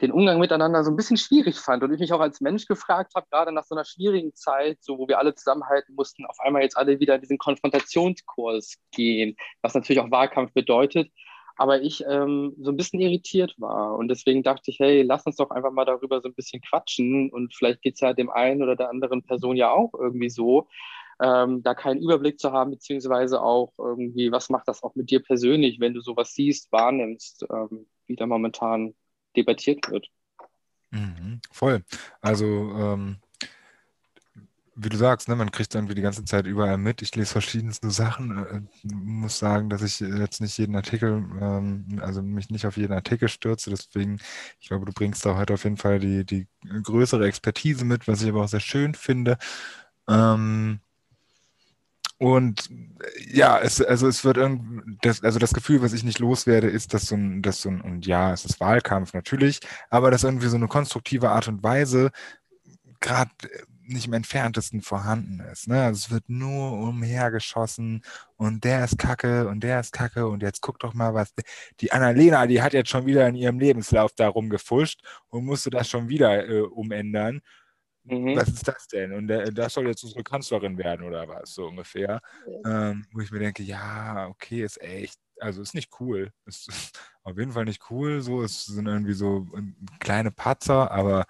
den 0.00 0.12
Umgang 0.12 0.38
miteinander 0.38 0.84
so 0.84 0.90
ein 0.90 0.96
bisschen 0.96 1.16
schwierig 1.16 1.58
fand 1.58 1.82
und 1.82 1.92
ich 1.92 2.00
mich 2.00 2.12
auch 2.12 2.20
als 2.20 2.40
Mensch 2.40 2.66
gefragt 2.66 3.12
habe, 3.14 3.26
gerade 3.30 3.52
nach 3.52 3.64
so 3.64 3.74
einer 3.74 3.84
schwierigen 3.84 4.34
Zeit, 4.34 4.78
so 4.82 4.98
wo 4.98 5.08
wir 5.08 5.18
alle 5.18 5.34
zusammenhalten 5.34 5.94
mussten, 5.94 6.26
auf 6.26 6.38
einmal 6.40 6.62
jetzt 6.62 6.76
alle 6.76 7.00
wieder 7.00 7.14
in 7.14 7.22
diesen 7.22 7.38
Konfrontationskurs 7.38 8.76
gehen, 8.92 9.36
was 9.62 9.74
natürlich 9.74 10.00
auch 10.00 10.10
Wahlkampf 10.10 10.52
bedeutet, 10.52 11.10
aber 11.56 11.80
ich 11.80 12.04
ähm, 12.06 12.54
so 12.60 12.70
ein 12.70 12.76
bisschen 12.76 13.00
irritiert 13.00 13.54
war. 13.58 13.96
Und 13.96 14.08
deswegen 14.08 14.42
dachte 14.42 14.70
ich, 14.70 14.78
hey, 14.78 15.02
lass 15.02 15.24
uns 15.24 15.36
doch 15.36 15.50
einfach 15.50 15.72
mal 15.72 15.86
darüber 15.86 16.20
so 16.20 16.28
ein 16.28 16.34
bisschen 16.34 16.60
quatschen 16.60 17.30
und 17.30 17.54
vielleicht 17.54 17.80
geht 17.80 17.94
es 17.94 18.00
ja 18.00 18.12
dem 18.12 18.28
einen 18.30 18.62
oder 18.62 18.76
der 18.76 18.90
anderen 18.90 19.22
Person 19.22 19.56
ja 19.56 19.70
auch 19.70 19.94
irgendwie 19.94 20.28
so, 20.28 20.68
ähm, 21.22 21.62
da 21.62 21.74
keinen 21.74 22.02
Überblick 22.02 22.38
zu 22.38 22.52
haben, 22.52 22.72
beziehungsweise 22.72 23.40
auch 23.40 23.72
irgendwie, 23.78 24.30
was 24.30 24.50
macht 24.50 24.68
das 24.68 24.82
auch 24.82 24.94
mit 24.94 25.10
dir 25.10 25.22
persönlich, 25.22 25.80
wenn 25.80 25.94
du 25.94 26.00
sowas 26.02 26.34
siehst, 26.34 26.70
wahrnimmst, 26.72 27.46
ähm, 27.50 27.86
wie 28.06 28.16
da 28.16 28.26
momentan 28.26 28.94
debattiert 29.36 29.88
wird. 29.90 30.08
Mhm, 30.90 31.40
voll. 31.52 31.84
Also, 32.20 32.44
ähm, 32.44 33.16
wie 34.78 34.90
du 34.90 34.96
sagst, 34.98 35.28
ne, 35.28 35.36
man 35.36 35.50
kriegt 35.50 35.74
irgendwie 35.74 35.94
die 35.94 36.02
ganze 36.02 36.24
Zeit 36.24 36.46
überall 36.46 36.76
mit. 36.76 37.00
Ich 37.00 37.16
lese 37.16 37.32
verschiedenste 37.32 37.90
Sachen. 37.90 38.46
Äh, 38.46 38.60
muss 38.94 39.38
sagen, 39.38 39.70
dass 39.70 39.82
ich 39.82 40.00
jetzt 40.00 40.42
nicht 40.42 40.58
jeden 40.58 40.76
Artikel, 40.76 41.24
ähm, 41.40 41.98
also 42.02 42.22
mich 42.22 42.50
nicht 42.50 42.66
auf 42.66 42.76
jeden 42.76 42.92
Artikel 42.92 43.28
stürze. 43.28 43.70
Deswegen, 43.70 44.18
ich 44.60 44.68
glaube, 44.68 44.84
du 44.84 44.92
bringst 44.92 45.24
da 45.24 45.36
heute 45.36 45.54
auf 45.54 45.64
jeden 45.64 45.78
Fall 45.78 45.98
die, 45.98 46.26
die 46.26 46.46
größere 46.82 47.26
Expertise 47.26 47.86
mit, 47.86 48.06
was 48.06 48.22
ich 48.22 48.28
aber 48.28 48.44
auch 48.44 48.48
sehr 48.48 48.60
schön 48.60 48.94
finde. 48.94 49.38
Ähm, 50.08 50.80
und 52.18 52.70
ja, 53.30 53.58
es, 53.58 53.82
also 53.82 54.08
es 54.08 54.24
wird 54.24 54.38
irgendwie, 54.38 54.96
das, 55.02 55.22
also 55.22 55.38
das 55.38 55.52
Gefühl, 55.52 55.82
was 55.82 55.92
ich 55.92 56.02
nicht 56.04 56.18
loswerde, 56.18 56.68
ist, 56.68 56.94
dass 56.94 57.06
so 57.06 57.14
ein, 57.14 57.42
dass 57.42 57.60
so 57.60 57.68
ein, 57.68 57.80
und 57.80 58.06
ja, 58.06 58.32
es 58.32 58.44
ist 58.44 58.60
Wahlkampf 58.60 59.12
natürlich, 59.12 59.60
aber 59.90 60.10
dass 60.10 60.24
irgendwie 60.24 60.48
so 60.48 60.56
eine 60.56 60.68
konstruktive 60.68 61.30
Art 61.30 61.48
und 61.48 61.62
Weise 61.62 62.10
gerade 63.00 63.30
nicht 63.88 64.06
im 64.06 64.12
entferntesten 64.14 64.82
vorhanden 64.82 65.40
ist. 65.52 65.68
Ne? 65.68 65.82
Also 65.82 66.06
es 66.06 66.10
wird 66.10 66.24
nur 66.28 66.72
umhergeschossen 66.72 68.02
und 68.36 68.64
der 68.64 68.84
ist 68.84 68.98
kacke 68.98 69.48
und 69.48 69.62
der 69.62 69.80
ist 69.80 69.92
kacke 69.92 70.26
und 70.26 70.42
jetzt 70.42 70.60
guck 70.60 70.78
doch 70.80 70.94
mal, 70.94 71.14
was 71.14 71.32
die 71.80 71.92
Annalena, 71.92 72.46
die 72.46 72.62
hat 72.62 72.72
jetzt 72.72 72.90
schon 72.90 73.06
wieder 73.06 73.28
in 73.28 73.34
ihrem 73.34 73.58
Lebenslauf 73.58 74.12
da 74.16 74.28
rumgefuscht 74.28 75.02
und 75.28 75.44
musste 75.44 75.70
das 75.70 75.88
schon 75.88 76.08
wieder 76.08 76.48
äh, 76.48 76.62
umändern. 76.62 77.40
Mhm. 78.08 78.36
Was 78.36 78.48
ist 78.48 78.68
das 78.68 78.86
denn? 78.88 79.12
Und 79.12 79.28
der, 79.28 79.50
das 79.50 79.74
soll 79.74 79.86
jetzt 79.88 80.04
unsere 80.04 80.22
Kanzlerin 80.22 80.78
werden 80.78 81.06
oder 81.06 81.28
was, 81.28 81.54
so 81.54 81.66
ungefähr. 81.66 82.20
Ähm, 82.64 83.04
wo 83.12 83.20
ich 83.20 83.30
mir 83.30 83.40
denke, 83.40 83.62
ja, 83.62 84.28
okay, 84.28 84.62
ist 84.62 84.80
echt, 84.80 85.18
also 85.40 85.60
ist 85.62 85.74
nicht 85.74 85.90
cool. 86.00 86.30
Ist 86.46 86.68
auf 87.22 87.36
jeden 87.38 87.52
Fall 87.52 87.64
nicht 87.64 87.90
cool. 87.90 88.20
So, 88.20 88.42
es 88.42 88.66
sind 88.66 88.86
irgendwie 88.86 89.14
so 89.14 89.46
ähm, 89.56 89.76
kleine 89.98 90.30
Patzer, 90.30 90.90
aber 90.90 91.26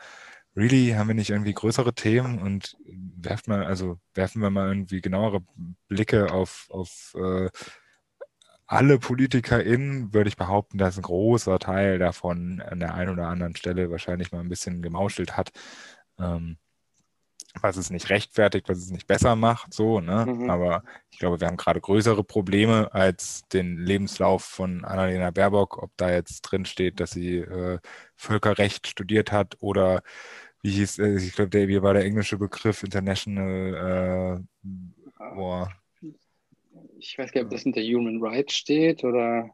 really 0.54 0.90
haben 0.96 1.08
wir 1.08 1.14
nicht 1.14 1.30
irgendwie 1.30 1.54
größere 1.54 1.94
Themen 1.94 2.40
und 2.40 2.76
werft 2.84 3.48
mal, 3.48 3.64
also 3.64 3.98
werfen 4.14 4.42
wir 4.42 4.50
mal 4.50 4.68
irgendwie 4.68 5.00
genauere 5.00 5.42
Blicke 5.88 6.30
auf, 6.32 6.66
auf 6.70 7.14
äh, 7.18 7.48
alle 8.66 8.98
PolitikerInnen, 8.98 10.12
würde 10.12 10.28
ich 10.28 10.36
behaupten, 10.36 10.78
dass 10.78 10.96
ein 10.98 11.02
großer 11.02 11.58
Teil 11.58 11.98
davon 11.98 12.60
an 12.60 12.80
der 12.80 12.94
einen 12.94 13.10
oder 13.10 13.28
anderen 13.28 13.54
Stelle 13.56 13.90
wahrscheinlich 13.90 14.32
mal 14.32 14.40
ein 14.40 14.48
bisschen 14.48 14.82
gemauschelt 14.82 15.36
hat. 15.36 15.50
Ähm, 16.18 16.58
was 17.62 17.76
es 17.76 17.90
nicht 17.90 18.10
rechtfertigt, 18.10 18.68
was 18.68 18.78
es 18.78 18.90
nicht 18.90 19.06
besser 19.06 19.36
macht, 19.36 19.72
so, 19.72 20.00
ne? 20.00 20.26
Mhm. 20.26 20.50
Aber 20.50 20.82
ich 21.10 21.18
glaube, 21.18 21.40
wir 21.40 21.46
haben 21.46 21.56
gerade 21.56 21.80
größere 21.80 22.24
Probleme 22.24 22.92
als 22.92 23.46
den 23.48 23.78
Lebenslauf 23.78 24.44
von 24.44 24.84
Annalena 24.84 25.30
Baerbock, 25.30 25.82
ob 25.82 25.90
da 25.96 26.10
jetzt 26.10 26.42
drin 26.42 26.64
steht, 26.64 27.00
dass 27.00 27.10
sie 27.10 27.38
äh, 27.38 27.78
Völkerrecht 28.16 28.86
studiert 28.86 29.32
hat 29.32 29.56
oder 29.60 30.02
wie 30.62 30.70
hieß, 30.70 30.98
äh, 30.98 31.16
ich 31.16 31.34
glaube, 31.34 31.50
der, 31.50 31.68
wie 31.68 31.82
war 31.82 31.94
der 31.94 32.04
englische 32.04 32.38
Begriff, 32.38 32.82
International 32.82 34.44
äh, 34.64 34.68
boah. 35.34 35.70
Ich 36.98 37.16
weiß 37.18 37.32
gar 37.32 37.40
nicht, 37.40 37.46
ob 37.46 37.52
das 37.52 37.62
hinter 37.62 37.82
Human 37.82 38.22
Rights 38.22 38.54
steht 38.54 39.04
oder 39.04 39.50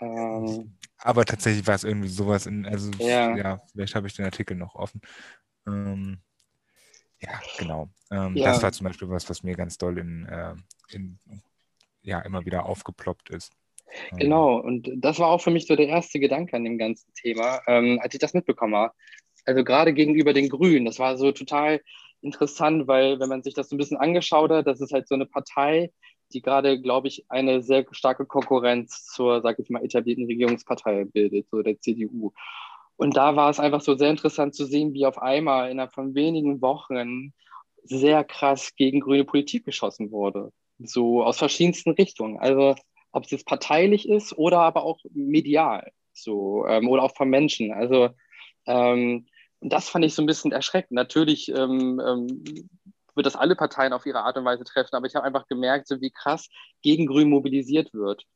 ähm, 0.00 0.74
aber 0.98 1.24
tatsächlich 1.24 1.66
war 1.66 1.74
es 1.74 1.84
irgendwie 1.84 2.08
sowas 2.08 2.46
in, 2.46 2.66
also 2.66 2.90
ja, 2.98 3.36
ja 3.36 3.60
vielleicht 3.72 3.94
habe 3.94 4.06
ich 4.06 4.14
den 4.14 4.24
Artikel 4.24 4.56
noch 4.56 4.74
offen. 4.74 5.00
Ähm, 5.66 6.20
ja, 7.22 7.40
genau. 7.58 7.88
Ähm, 8.10 8.36
ja. 8.36 8.46
Das 8.46 8.62
war 8.62 8.72
zum 8.72 8.86
Beispiel 8.86 9.08
was, 9.08 9.28
was 9.30 9.42
mir 9.42 9.54
ganz 9.54 9.78
doll 9.78 9.98
in, 9.98 10.26
äh, 10.26 10.54
in 10.90 11.18
ja, 12.02 12.20
immer 12.20 12.44
wieder 12.44 12.66
aufgeploppt 12.66 13.30
ist. 13.30 13.52
Ähm. 14.12 14.18
Genau, 14.18 14.58
und 14.58 14.90
das 14.96 15.18
war 15.18 15.28
auch 15.28 15.40
für 15.40 15.50
mich 15.50 15.66
so 15.66 15.76
der 15.76 15.88
erste 15.88 16.18
Gedanke 16.18 16.56
an 16.56 16.64
dem 16.64 16.78
ganzen 16.78 17.12
Thema, 17.14 17.60
ähm, 17.66 17.98
als 18.02 18.14
ich 18.14 18.20
das 18.20 18.34
mitbekommen 18.34 18.74
habe. 18.74 18.94
Also 19.44 19.64
gerade 19.64 19.92
gegenüber 19.92 20.32
den 20.32 20.48
Grünen, 20.48 20.84
das 20.84 20.98
war 20.98 21.16
so 21.16 21.32
total 21.32 21.80
interessant, 22.20 22.86
weil 22.86 23.18
wenn 23.18 23.28
man 23.28 23.42
sich 23.42 23.54
das 23.54 23.68
so 23.68 23.74
ein 23.74 23.78
bisschen 23.78 23.96
angeschaut 23.96 24.50
hat, 24.50 24.66
das 24.66 24.80
ist 24.80 24.92
halt 24.92 25.08
so 25.08 25.14
eine 25.14 25.26
Partei, 25.26 25.90
die 26.32 26.40
gerade, 26.40 26.80
glaube 26.80 27.08
ich, 27.08 27.24
eine 27.28 27.62
sehr 27.62 27.84
starke 27.90 28.24
Konkurrenz 28.24 29.06
zur, 29.06 29.42
sage 29.42 29.62
ich 29.62 29.70
mal, 29.70 29.84
etablierten 29.84 30.26
Regierungspartei 30.26 31.04
bildet, 31.04 31.48
so 31.50 31.62
der 31.62 31.78
CDU. 31.80 32.32
Und 33.02 33.16
da 33.16 33.34
war 33.34 33.50
es 33.50 33.58
einfach 33.58 33.80
so 33.80 33.96
sehr 33.96 34.10
interessant 34.10 34.54
zu 34.54 34.64
sehen, 34.64 34.94
wie 34.94 35.06
auf 35.06 35.18
einmal 35.18 35.72
innerhalb 35.72 35.92
von 35.92 36.14
wenigen 36.14 36.62
Wochen 36.62 37.32
sehr 37.82 38.22
krass 38.22 38.76
gegen 38.76 39.00
grüne 39.00 39.24
Politik 39.24 39.64
geschossen 39.64 40.12
wurde. 40.12 40.52
So 40.78 41.24
aus 41.24 41.36
verschiedensten 41.36 41.90
Richtungen. 41.90 42.38
Also 42.38 42.76
ob 43.10 43.24
es 43.24 43.32
jetzt 43.32 43.46
parteilich 43.46 44.08
ist 44.08 44.38
oder 44.38 44.60
aber 44.60 44.84
auch 44.84 45.00
medial. 45.12 45.90
So, 46.12 46.64
ähm, 46.68 46.88
oder 46.88 47.02
auch 47.02 47.16
von 47.16 47.28
Menschen. 47.28 47.72
Also 47.72 48.10
ähm, 48.66 49.26
das 49.60 49.88
fand 49.88 50.04
ich 50.04 50.14
so 50.14 50.22
ein 50.22 50.26
bisschen 50.26 50.52
erschreckend. 50.52 50.92
Natürlich 50.92 51.48
ähm, 51.48 52.00
ähm, 52.06 52.44
wird 53.16 53.26
das 53.26 53.34
alle 53.34 53.56
Parteien 53.56 53.92
auf 53.92 54.06
ihre 54.06 54.20
Art 54.20 54.36
und 54.36 54.44
Weise 54.44 54.62
treffen, 54.62 54.94
aber 54.94 55.08
ich 55.08 55.16
habe 55.16 55.26
einfach 55.26 55.48
gemerkt, 55.48 55.88
so 55.88 56.00
wie 56.00 56.12
krass 56.12 56.48
gegen 56.82 57.06
Grün 57.06 57.30
mobilisiert 57.30 57.92
wird. 57.92 58.26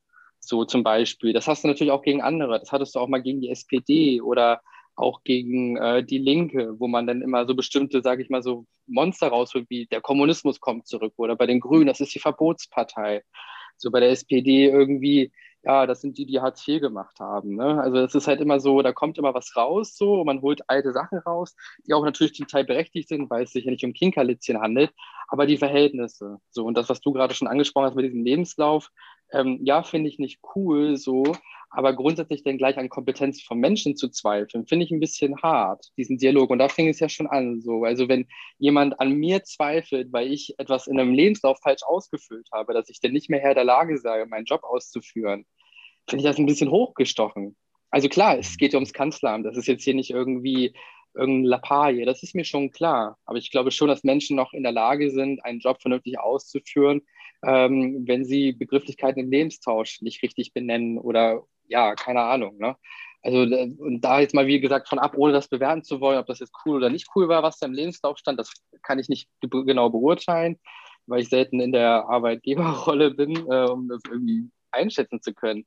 So 0.46 0.64
zum 0.64 0.82
Beispiel. 0.82 1.32
Das 1.32 1.48
hast 1.48 1.64
du 1.64 1.68
natürlich 1.68 1.90
auch 1.90 2.02
gegen 2.02 2.22
andere. 2.22 2.58
Das 2.60 2.72
hattest 2.72 2.94
du 2.94 3.00
auch 3.00 3.08
mal 3.08 3.22
gegen 3.22 3.40
die 3.40 3.50
SPD 3.50 4.20
oder 4.20 4.60
auch 4.94 5.22
gegen 5.24 5.76
äh, 5.76 6.04
die 6.04 6.18
Linke, 6.18 6.78
wo 6.78 6.88
man 6.88 7.06
dann 7.06 7.20
immer 7.20 7.46
so 7.46 7.54
bestimmte, 7.54 8.00
sage 8.02 8.22
ich 8.22 8.30
mal, 8.30 8.42
so 8.42 8.64
Monster 8.86 9.28
rausholt, 9.28 9.66
wie 9.68 9.86
der 9.86 10.00
Kommunismus 10.00 10.60
kommt 10.60 10.86
zurück 10.86 11.14
oder 11.16 11.36
bei 11.36 11.46
den 11.46 11.60
Grünen, 11.60 11.86
das 11.86 12.00
ist 12.00 12.14
die 12.14 12.20
Verbotspartei. 12.20 13.22
So 13.76 13.90
bei 13.90 14.00
der 14.00 14.10
SPD 14.10 14.70
irgendwie, 14.70 15.32
ja, 15.62 15.86
das 15.86 16.00
sind 16.00 16.16
die, 16.16 16.24
die 16.24 16.40
Hartz 16.40 16.66
IV 16.66 16.80
gemacht 16.80 17.20
haben. 17.20 17.56
Ne? 17.56 17.82
Also 17.82 17.98
es 17.98 18.14
ist 18.14 18.26
halt 18.26 18.40
immer 18.40 18.58
so, 18.58 18.80
da 18.80 18.92
kommt 18.92 19.18
immer 19.18 19.34
was 19.34 19.54
raus, 19.56 19.96
so, 19.96 20.24
man 20.24 20.40
holt 20.40 20.62
alte 20.70 20.92
Sachen 20.92 21.18
raus, 21.18 21.54
die 21.86 21.92
auch 21.92 22.04
natürlich 22.04 22.34
zum 22.34 22.46
Teil 22.46 22.64
berechtigt 22.64 23.08
sind, 23.08 23.28
weil 23.28 23.42
es 23.42 23.50
sich 23.50 23.64
ja 23.64 23.70
nicht 23.72 23.84
um 23.84 23.92
Kinkerlitzchen 23.92 24.60
handelt, 24.60 24.92
aber 25.28 25.46
die 25.46 25.58
Verhältnisse. 25.58 26.38
So, 26.50 26.64
und 26.64 26.76
das, 26.78 26.88
was 26.88 27.00
du 27.00 27.12
gerade 27.12 27.34
schon 27.34 27.48
angesprochen 27.48 27.86
hast 27.86 27.96
mit 27.96 28.06
diesem 28.06 28.24
Lebenslauf, 28.24 28.90
ähm, 29.32 29.60
ja, 29.62 29.82
finde 29.82 30.08
ich 30.08 30.18
nicht 30.18 30.40
cool 30.54 30.96
so, 30.96 31.24
aber 31.70 31.94
grundsätzlich 31.94 32.42
dann 32.42 32.58
gleich 32.58 32.78
an 32.78 32.88
Kompetenz 32.88 33.42
von 33.42 33.58
Menschen 33.58 33.96
zu 33.96 34.08
zweifeln, 34.08 34.66
finde 34.66 34.86
ich 34.86 34.90
ein 34.90 35.00
bisschen 35.00 35.36
hart, 35.42 35.90
diesen 35.96 36.16
Dialog. 36.16 36.50
Und 36.50 36.58
da 36.58 36.68
fing 36.68 36.88
es 36.88 37.00
ja 37.00 37.08
schon 37.08 37.26
an. 37.26 37.60
So. 37.60 37.84
Also 37.84 38.08
wenn 38.08 38.26
jemand 38.58 38.98
an 39.00 39.12
mir 39.12 39.42
zweifelt, 39.42 40.12
weil 40.12 40.32
ich 40.32 40.54
etwas 40.58 40.86
in 40.86 40.98
einem 40.98 41.12
Lebenslauf 41.12 41.58
falsch 41.62 41.82
ausgefüllt 41.82 42.48
habe, 42.52 42.72
dass 42.72 42.88
ich 42.88 43.00
dann 43.00 43.12
nicht 43.12 43.28
mehr 43.28 43.40
Herr 43.40 43.54
der 43.54 43.64
Lage 43.64 43.98
sei, 43.98 44.24
meinen 44.24 44.46
Job 44.46 44.62
auszuführen, 44.64 45.44
finde 46.08 46.22
ich 46.22 46.28
das 46.28 46.38
ein 46.38 46.46
bisschen 46.46 46.70
hochgestochen. 46.70 47.56
Also 47.90 48.08
klar, 48.08 48.38
es 48.38 48.56
geht 48.56 48.72
ja 48.72 48.78
ums 48.78 48.92
Kanzleramt. 48.92 49.44
Das 49.44 49.56
ist 49.56 49.66
jetzt 49.66 49.84
hier 49.84 49.94
nicht 49.94 50.10
irgendwie 50.10 50.74
irgendein 51.14 51.44
Lappalie. 51.44 52.06
Das 52.06 52.22
ist 52.22 52.34
mir 52.34 52.44
schon 52.44 52.70
klar. 52.70 53.18
Aber 53.24 53.38
ich 53.38 53.50
glaube 53.50 53.70
schon, 53.70 53.88
dass 53.88 54.04
Menschen 54.04 54.36
noch 54.36 54.52
in 54.52 54.62
der 54.62 54.72
Lage 54.72 55.10
sind, 55.10 55.44
einen 55.44 55.60
Job 55.60 55.80
vernünftig 55.80 56.18
auszuführen, 56.18 57.02
ähm, 57.44 58.04
wenn 58.06 58.24
sie 58.24 58.52
Begrifflichkeiten 58.52 59.22
im 59.22 59.30
Lebenstausch 59.30 60.02
nicht 60.02 60.22
richtig 60.22 60.52
benennen 60.52 60.98
oder 60.98 61.44
ja, 61.68 61.94
keine 61.94 62.22
Ahnung. 62.22 62.58
Ne? 62.58 62.76
Also 63.22 63.38
und 63.38 64.00
da 64.02 64.20
jetzt 64.20 64.34
mal, 64.34 64.46
wie 64.46 64.60
gesagt, 64.60 64.88
von 64.88 64.98
ab, 64.98 65.14
ohne 65.16 65.32
das 65.32 65.48
bewerten 65.48 65.82
zu 65.82 66.00
wollen, 66.00 66.18
ob 66.18 66.26
das 66.26 66.38
jetzt 66.38 66.52
cool 66.64 66.76
oder 66.76 66.90
nicht 66.90 67.08
cool 67.14 67.28
war, 67.28 67.42
was 67.42 67.58
da 67.58 67.66
im 67.66 67.72
Lebenslauf 67.72 68.18
stand, 68.18 68.38
das 68.38 68.52
kann 68.82 68.98
ich 68.98 69.08
nicht 69.08 69.28
genau 69.40 69.90
beurteilen, 69.90 70.58
weil 71.06 71.22
ich 71.22 71.28
selten 71.28 71.60
in 71.60 71.72
der 71.72 72.08
Arbeitgeberrolle 72.08 73.10
bin, 73.12 73.36
äh, 73.50 73.68
um 73.68 73.88
das 73.88 74.00
irgendwie 74.08 74.48
einschätzen 74.70 75.20
zu 75.22 75.34
können. 75.34 75.66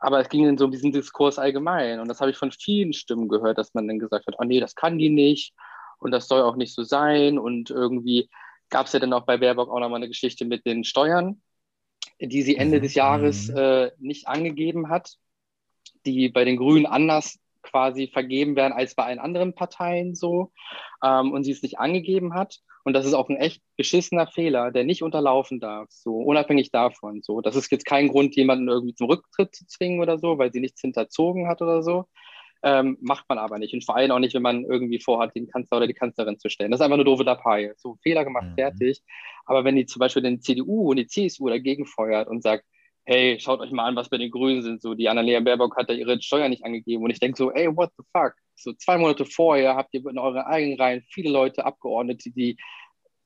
Aber 0.00 0.20
es 0.20 0.28
ging 0.28 0.46
in 0.46 0.58
so 0.58 0.66
um 0.66 0.70
diesen 0.70 0.92
Diskurs 0.92 1.38
allgemein. 1.38 2.00
Und 2.00 2.08
das 2.08 2.20
habe 2.20 2.30
ich 2.30 2.36
von 2.36 2.52
vielen 2.52 2.92
Stimmen 2.92 3.28
gehört, 3.28 3.58
dass 3.58 3.74
man 3.74 3.88
dann 3.88 3.98
gesagt 3.98 4.26
hat, 4.26 4.36
oh 4.38 4.44
nee, 4.44 4.60
das 4.60 4.74
kann 4.74 4.98
die 4.98 5.10
nicht 5.10 5.54
und 5.98 6.12
das 6.12 6.28
soll 6.28 6.42
auch 6.42 6.56
nicht 6.56 6.74
so 6.74 6.82
sein. 6.84 7.38
Und 7.38 7.70
irgendwie 7.70 8.28
gab 8.70 8.86
es 8.86 8.92
ja 8.92 9.00
dann 9.00 9.12
auch 9.12 9.26
bei 9.26 9.36
Baerbock 9.36 9.68
auch 9.68 9.80
nochmal 9.80 9.96
eine 9.96 10.08
Geschichte 10.08 10.44
mit 10.44 10.66
den 10.66 10.84
Steuern, 10.84 11.40
die 12.20 12.42
sie 12.42 12.56
Ende 12.56 12.78
mhm. 12.78 12.82
des 12.82 12.94
Jahres 12.94 13.48
mhm. 13.48 13.56
äh, 13.56 13.90
nicht 13.98 14.28
angegeben 14.28 14.88
hat, 14.88 15.16
die 16.06 16.28
bei 16.28 16.44
den 16.44 16.56
Grünen 16.56 16.86
anders 16.86 17.38
quasi 17.62 18.08
vergeben 18.08 18.56
werden 18.56 18.72
als 18.72 18.94
bei 18.94 19.04
allen 19.04 19.18
anderen 19.18 19.54
Parteien 19.54 20.14
so 20.14 20.52
ähm, 21.04 21.32
und 21.32 21.44
sie 21.44 21.52
es 21.52 21.62
nicht 21.62 21.78
angegeben 21.78 22.34
hat. 22.34 22.60
Und 22.84 22.94
das 22.94 23.04
ist 23.04 23.12
auch 23.12 23.28
ein 23.28 23.36
echt 23.36 23.62
beschissener 23.76 24.26
Fehler, 24.26 24.70
der 24.70 24.84
nicht 24.84 25.02
unterlaufen 25.02 25.60
darf, 25.60 25.88
so 25.90 26.16
unabhängig 26.16 26.70
davon. 26.70 27.20
So, 27.22 27.40
das 27.42 27.56
ist 27.56 27.70
jetzt 27.70 27.84
kein 27.84 28.08
Grund, 28.08 28.34
jemanden 28.36 28.68
irgendwie 28.68 28.94
zum 28.94 29.08
Rücktritt 29.08 29.54
zu 29.54 29.66
zwingen 29.66 30.00
oder 30.00 30.18
so, 30.18 30.38
weil 30.38 30.52
sie 30.52 30.60
nichts 30.60 30.80
hinterzogen 30.80 31.48
hat 31.48 31.60
oder 31.60 31.82
so. 31.82 32.06
Ähm, 32.62 32.98
macht 33.00 33.24
man 33.28 33.38
aber 33.38 33.58
nicht. 33.58 33.72
Und 33.72 33.84
vor 33.84 33.96
allem 33.96 34.10
auch 34.10 34.18
nicht, 34.18 34.34
wenn 34.34 34.42
man 34.42 34.64
irgendwie 34.64 34.98
vorhat, 34.98 35.34
den 35.34 35.48
Kanzler 35.48 35.76
oder 35.76 35.86
die 35.86 35.94
Kanzlerin 35.94 36.38
zu 36.38 36.48
stellen. 36.48 36.72
Das 36.72 36.80
ist 36.80 36.84
einfach 36.84 36.96
eine 36.96 37.04
doofe 37.04 37.22
Lappalie. 37.22 37.74
So 37.76 37.96
Fehler 38.02 38.24
gemacht, 38.24 38.48
mhm. 38.50 38.54
fertig. 38.54 39.00
Aber 39.46 39.64
wenn 39.64 39.76
die 39.76 39.86
zum 39.86 40.00
Beispiel 40.00 40.22
den 40.22 40.40
CDU 40.40 40.90
und 40.90 40.96
die 40.96 41.06
CSU 41.06 41.48
dagegen 41.48 41.86
feuert 41.86 42.26
und 42.28 42.42
sagt, 42.42 42.64
hey, 43.04 43.38
schaut 43.40 43.60
euch 43.60 43.70
mal 43.70 43.86
an, 43.86 43.96
was 43.96 44.10
bei 44.10 44.18
den 44.18 44.30
Grünen 44.30 44.62
sind. 44.62 44.82
So, 44.82 44.94
die 44.94 45.08
Annalena 45.08 45.40
Baerbock 45.40 45.76
hat 45.76 45.88
da 45.88 45.94
ihre 45.94 46.20
Steuer 46.20 46.48
nicht 46.48 46.64
angegeben. 46.64 47.02
Und 47.04 47.10
ich 47.10 47.20
denke 47.20 47.38
so, 47.38 47.50
ey, 47.52 47.74
what 47.74 47.90
the 47.96 48.04
fuck? 48.12 48.34
So 48.54 48.72
zwei 48.74 48.98
Monate 48.98 49.24
vorher 49.24 49.76
habt 49.76 49.94
ihr 49.94 50.04
in 50.04 50.18
euren 50.18 50.42
eigenen 50.42 50.78
Reihen 50.78 51.02
viele 51.08 51.30
Leute, 51.30 51.64
Abgeordnete, 51.64 52.30
die 52.30 52.58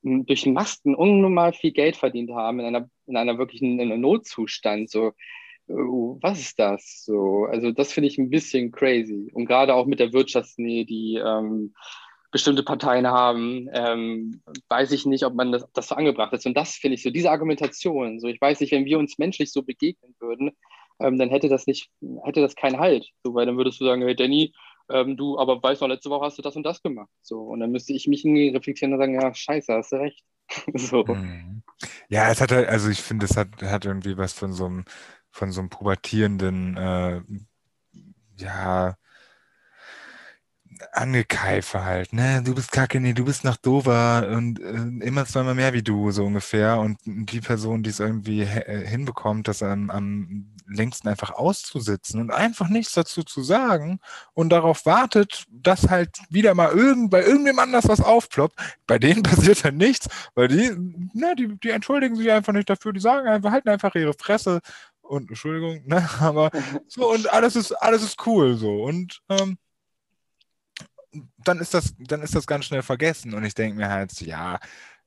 durch 0.03 0.45
Masten 0.45 0.95
unnormal 0.95 1.53
viel 1.53 1.71
Geld 1.71 1.97
verdient 1.97 2.31
haben 2.31 2.59
in 2.59 2.67
einer, 2.67 2.89
in 3.07 3.17
einer 3.17 3.37
wirklichen 3.37 3.79
in 3.79 3.91
einem 3.91 4.01
Notzustand. 4.01 4.89
So, 4.89 5.11
was 5.67 6.39
ist 6.39 6.59
das? 6.59 7.03
So, 7.05 7.45
also 7.45 7.71
das 7.71 7.91
finde 7.91 8.07
ich 8.07 8.17
ein 8.17 8.29
bisschen 8.29 8.71
crazy. 8.71 9.31
Und 9.33 9.45
gerade 9.45 9.73
auch 9.73 9.85
mit 9.85 9.99
der 9.99 10.13
Wirtschaftsnähe, 10.13 10.85
die 10.85 11.15
ähm, 11.15 11.73
bestimmte 12.31 12.63
Parteien 12.63 13.07
haben, 13.07 13.69
ähm, 13.71 14.41
weiß 14.67 14.91
ich 14.91 15.05
nicht, 15.05 15.23
ob 15.23 15.35
man 15.35 15.51
das, 15.51 15.65
das 15.73 15.87
so 15.87 15.95
angebracht 15.95 16.33
ist. 16.33 16.45
Und 16.45 16.57
das 16.57 16.75
finde 16.75 16.95
ich 16.95 17.03
so, 17.03 17.11
diese 17.11 17.31
Argumentation, 17.31 18.19
so 18.19 18.27
ich 18.27 18.41
weiß 18.41 18.59
nicht, 18.59 18.71
wenn 18.71 18.85
wir 18.85 18.99
uns 18.99 19.19
menschlich 19.19 19.51
so 19.51 19.61
begegnen 19.61 20.15
würden, 20.19 20.51
ähm, 20.99 21.17
dann 21.17 21.29
hätte 21.29 21.47
das 21.47 21.67
nicht, 21.67 21.89
hätte 22.23 22.41
das 22.41 22.55
keinen 22.55 22.79
Halt. 22.79 23.07
So, 23.23 23.33
weil 23.35 23.45
dann 23.45 23.57
würdest 23.57 23.79
du 23.79 23.85
sagen, 23.85 24.01
hey 24.01 24.15
Danny, 24.15 24.53
ähm, 24.89 25.15
du, 25.15 25.37
aber 25.37 25.61
weißt 25.61 25.81
du, 25.81 25.87
letzte 25.87 26.09
Woche 26.09 26.25
hast 26.25 26.37
du 26.37 26.41
das 26.41 26.55
und 26.55 26.63
das 26.63 26.81
gemacht. 26.81 27.09
So, 27.21 27.39
und 27.41 27.59
dann 27.59 27.71
müsste 27.71 27.93
ich 27.93 28.07
mich 28.07 28.25
reflektieren 28.25 28.93
und 28.93 28.99
sagen, 28.99 29.13
ja, 29.13 29.33
scheiße, 29.33 29.73
hast 29.73 29.91
du 29.91 29.97
recht. 29.97 30.23
so. 30.73 31.05
Mhm. 31.05 31.63
Ja, 32.09 32.31
es 32.31 32.41
hat 32.41 32.51
halt, 32.51 32.67
also 32.67 32.89
ich 32.89 33.01
finde, 33.01 33.25
es 33.25 33.37
hat, 33.37 33.61
hat 33.61 33.85
irgendwie 33.85 34.17
was 34.17 34.33
von 34.33 34.53
so 34.53 34.65
einem, 34.65 34.85
von 35.33 35.51
so 35.51 35.61
einem 35.61 35.69
pubertierenden, 35.69 36.77
äh, 36.77 37.21
ja, 38.37 38.95
Angekeife 40.91 41.83
halt, 41.83 42.13
ne? 42.13 42.41
Du 42.43 42.55
bist 42.55 42.71
kacke, 42.71 42.99
nee, 42.99 43.13
du 43.13 43.25
bist 43.25 43.43
nach 43.43 43.57
Dover 43.57 44.27
und 44.35 44.59
äh, 44.59 45.05
immer 45.05 45.25
zweimal 45.25 45.55
mehr 45.55 45.73
wie 45.73 45.83
du, 45.83 46.11
so 46.11 46.25
ungefähr. 46.25 46.79
Und 46.79 46.97
die 47.05 47.41
Person, 47.41 47.83
die 47.83 47.89
es 47.89 47.99
irgendwie 47.99 48.41
äh, 48.41 48.85
hinbekommt, 48.85 49.47
das 49.47 49.63
am, 49.63 49.89
am 49.89 50.53
längsten 50.67 51.07
einfach 51.07 51.31
auszusitzen 51.31 52.19
und 52.21 52.31
einfach 52.31 52.69
nichts 52.69 52.93
dazu 52.93 53.23
zu 53.23 53.43
sagen 53.43 53.99
und 54.33 54.49
darauf 54.49 54.85
wartet, 54.85 55.45
dass 55.51 55.89
halt 55.89 56.17
wieder 56.29 56.55
mal 56.55 56.71
irgend, 56.71 57.11
bei 57.11 57.23
irgendwem 57.23 57.59
anders 57.59 57.87
was 57.87 58.01
aufploppt, 58.01 58.57
bei 58.87 58.97
denen 58.99 59.23
passiert 59.23 59.65
dann 59.65 59.77
nichts, 59.77 60.07
weil 60.35 60.47
die, 60.47 60.71
ne, 61.13 61.35
die, 61.37 61.57
die 61.59 61.69
entschuldigen 61.69 62.15
sich 62.15 62.31
einfach 62.31 62.53
nicht 62.53 62.69
dafür, 62.69 62.93
die 62.93 62.99
sagen 62.99 63.27
einfach, 63.27 63.51
halten 63.51 63.69
einfach 63.69 63.93
ihre 63.95 64.13
Fresse 64.13 64.61
und 65.13 65.29
Entschuldigung, 65.29 65.85
ne, 65.85 66.07
aber 66.19 66.51
so 66.87 67.11
und 67.11 67.31
alles 67.31 67.55
ist, 67.55 67.71
alles 67.73 68.03
ist 68.03 68.25
cool 68.25 68.55
so 68.55 68.83
und 68.83 69.21
ähm, 69.29 69.57
dann 71.43 71.59
ist 71.59 71.73
das, 71.73 71.93
dann 71.99 72.21
ist 72.21 72.35
das 72.35 72.47
ganz 72.47 72.65
schnell 72.65 72.81
vergessen. 72.81 73.33
Und 73.33 73.43
ich 73.43 73.53
denke 73.53 73.77
mir 73.77 73.89
halt, 73.89 74.19
ja, 74.21 74.59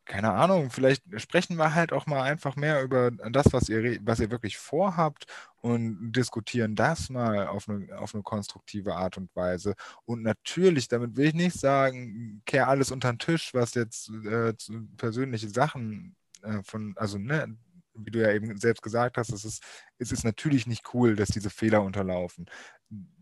keine 0.05 0.33
Ahnung, 0.33 0.71
vielleicht 0.71 1.03
sprechen 1.21 1.57
wir 1.57 1.75
halt 1.75 1.93
auch 1.93 2.07
mal 2.07 2.23
einfach 2.23 2.55
mehr 2.57 2.83
über 2.83 3.11
das, 3.11 3.47
was 3.53 3.69
ihr, 3.69 3.99
was 4.03 4.21
ihr 4.21 4.31
wirklich 4.31 4.57
vorhabt 4.57 5.27
und 5.57 6.13
diskutieren 6.13 6.77
das 6.77 7.11
mal 7.11 7.49
auf 7.49 7.69
eine, 7.69 7.99
auf 7.99 8.15
eine 8.15 8.23
konstruktive 8.23 8.95
Art 8.95 9.17
und 9.19 9.35
Weise. 9.35 9.75
Und 10.05 10.23
natürlich, 10.23 10.87
damit 10.89 11.17
will 11.17 11.27
ich 11.29 11.35
nicht 11.35 11.59
sagen, 11.59 12.43
kehr 12.47 12.69
alles 12.69 12.93
unter 12.93 13.13
den 13.13 13.19
Tisch, 13.19 13.53
was 13.53 13.75
jetzt 13.75 14.11
äh, 14.11 14.55
persönliche 14.97 15.49
Sachen 15.49 16.15
äh, 16.43 16.63
von, 16.63 16.95
also 16.97 17.19
ne, 17.19 17.57
wie 17.97 18.11
du 18.11 18.21
ja 18.21 18.33
eben 18.33 18.57
selbst 18.59 18.83
gesagt 18.83 19.19
hast, 19.19 19.31
es 19.33 19.45
ist, 19.45 19.63
es 19.99 20.13
ist 20.13 20.25
natürlich 20.25 20.67
nicht 20.67 20.95
cool, 20.95 21.17
dass 21.17 21.29
diese 21.29 21.51
Fehler 21.51 21.83
unterlaufen. 21.83 22.47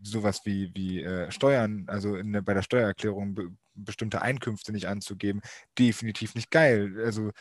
Sowas 0.03 0.43
wie, 0.45 0.71
wie 0.75 1.03
äh, 1.03 1.31
Steuern, 1.31 1.85
also 1.87 2.21
der, 2.21 2.43
bei 2.43 2.55
der 2.55 2.63
Steuererklärung 2.63 3.35
be, 3.35 3.51
bestimmte 3.75 4.23
Einkünfte 4.23 4.73
nicht 4.73 4.87
anzugeben, 4.87 5.41
definitiv 5.79 6.35
nicht 6.35 6.51
geil. 6.51 6.95
Also 7.05 7.33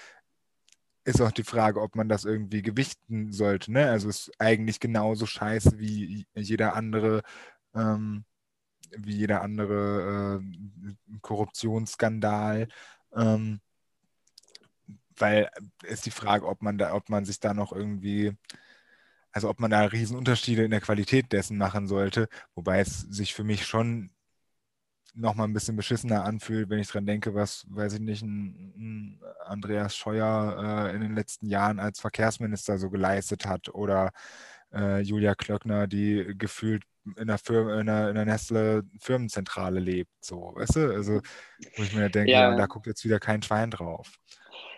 ist 1.06 1.22
auch 1.22 1.32
die 1.32 1.44
Frage, 1.44 1.82
ob 1.82 1.96
man 1.96 2.10
das 2.10 2.26
irgendwie 2.26 2.62
gewichten 2.62 3.32
sollte. 3.32 3.72
Ne? 3.72 3.90
Also 3.90 4.10
ist 4.10 4.32
eigentlich 4.40 4.80
genauso 4.80 5.26
scheiße 5.26 5.80
wie 5.80 6.26
jeder 6.34 6.76
andere, 6.76 7.24
ähm, 7.76 8.26
wie 8.98 9.16
jeder 9.18 9.42
andere 9.42 10.42
äh, 10.42 11.18
Korruptionsskandal. 11.22 12.68
Ähm, 13.16 13.60
weil 15.18 15.50
äh, 15.84 15.88
ist 15.92 16.06
die 16.06 16.12
Frage, 16.12 16.48
ob 16.48 16.62
man 16.62 16.78
da, 16.78 16.94
ob 16.94 17.10
man 17.10 17.26
sich 17.26 17.40
da 17.40 17.54
noch 17.54 17.72
irgendwie, 17.74 18.34
also 19.32 19.50
ob 19.50 19.60
man 19.60 19.72
da 19.72 19.82
Riesenunterschiede 19.86 20.64
in 20.64 20.72
der 20.72 20.82
Qualität 20.82 21.32
dessen 21.34 21.58
machen 21.58 21.88
sollte, 21.88 22.28
wobei 22.56 22.80
es 22.82 23.02
sich 23.02 23.34
für 23.34 23.44
mich 23.44 23.66
schon 23.66 24.12
noch 25.16 25.36
mal 25.36 25.44
ein 25.46 25.54
bisschen 25.54 25.76
beschissener 25.76 26.24
anfühlt, 26.26 26.70
wenn 26.70 26.80
ich 26.80 26.88
dran 26.88 27.06
denke, 27.06 27.36
was, 27.36 27.66
weiß 27.70 27.94
ich 27.94 28.00
nicht, 28.00 28.24
ein, 28.24 28.74
ein 28.78 29.22
Andreas 29.46 29.96
Scheuer 29.96 30.90
äh, 30.92 30.96
in 30.96 31.02
den 31.02 31.16
letzten 31.16 31.48
Jahren 31.48 31.80
als 31.80 32.00
Verkehrsminister 32.00 32.78
so 32.80 32.90
geleistet 32.90 33.46
hat 33.46 33.70
oder 33.70 34.12
äh, 34.74 35.02
Julia 35.02 35.36
Klöckner, 35.36 35.88
die 35.88 36.34
gefühlt 36.38 36.84
in 37.18 37.28
der, 37.28 37.38
Firma, 37.38 37.80
in 37.80 37.86
der, 37.88 38.10
in 38.10 38.16
der 38.16 38.26
Nestle 38.26 38.84
Firmenzentrale 39.00 39.80
lebt, 39.80 40.12
so, 40.22 40.54
weißt 40.56 40.78
du? 40.78 40.94
Also, 40.94 41.22
wo 41.76 41.84
ich 41.84 41.94
mir 41.94 42.10
denke, 42.10 42.32
ja. 42.32 42.52
Ja, 42.52 42.56
da 42.56 42.66
guckt 42.66 42.88
jetzt 42.88 43.04
wieder 43.04 43.20
kein 43.20 43.42
Schwein 43.44 43.72
drauf. 43.72 44.12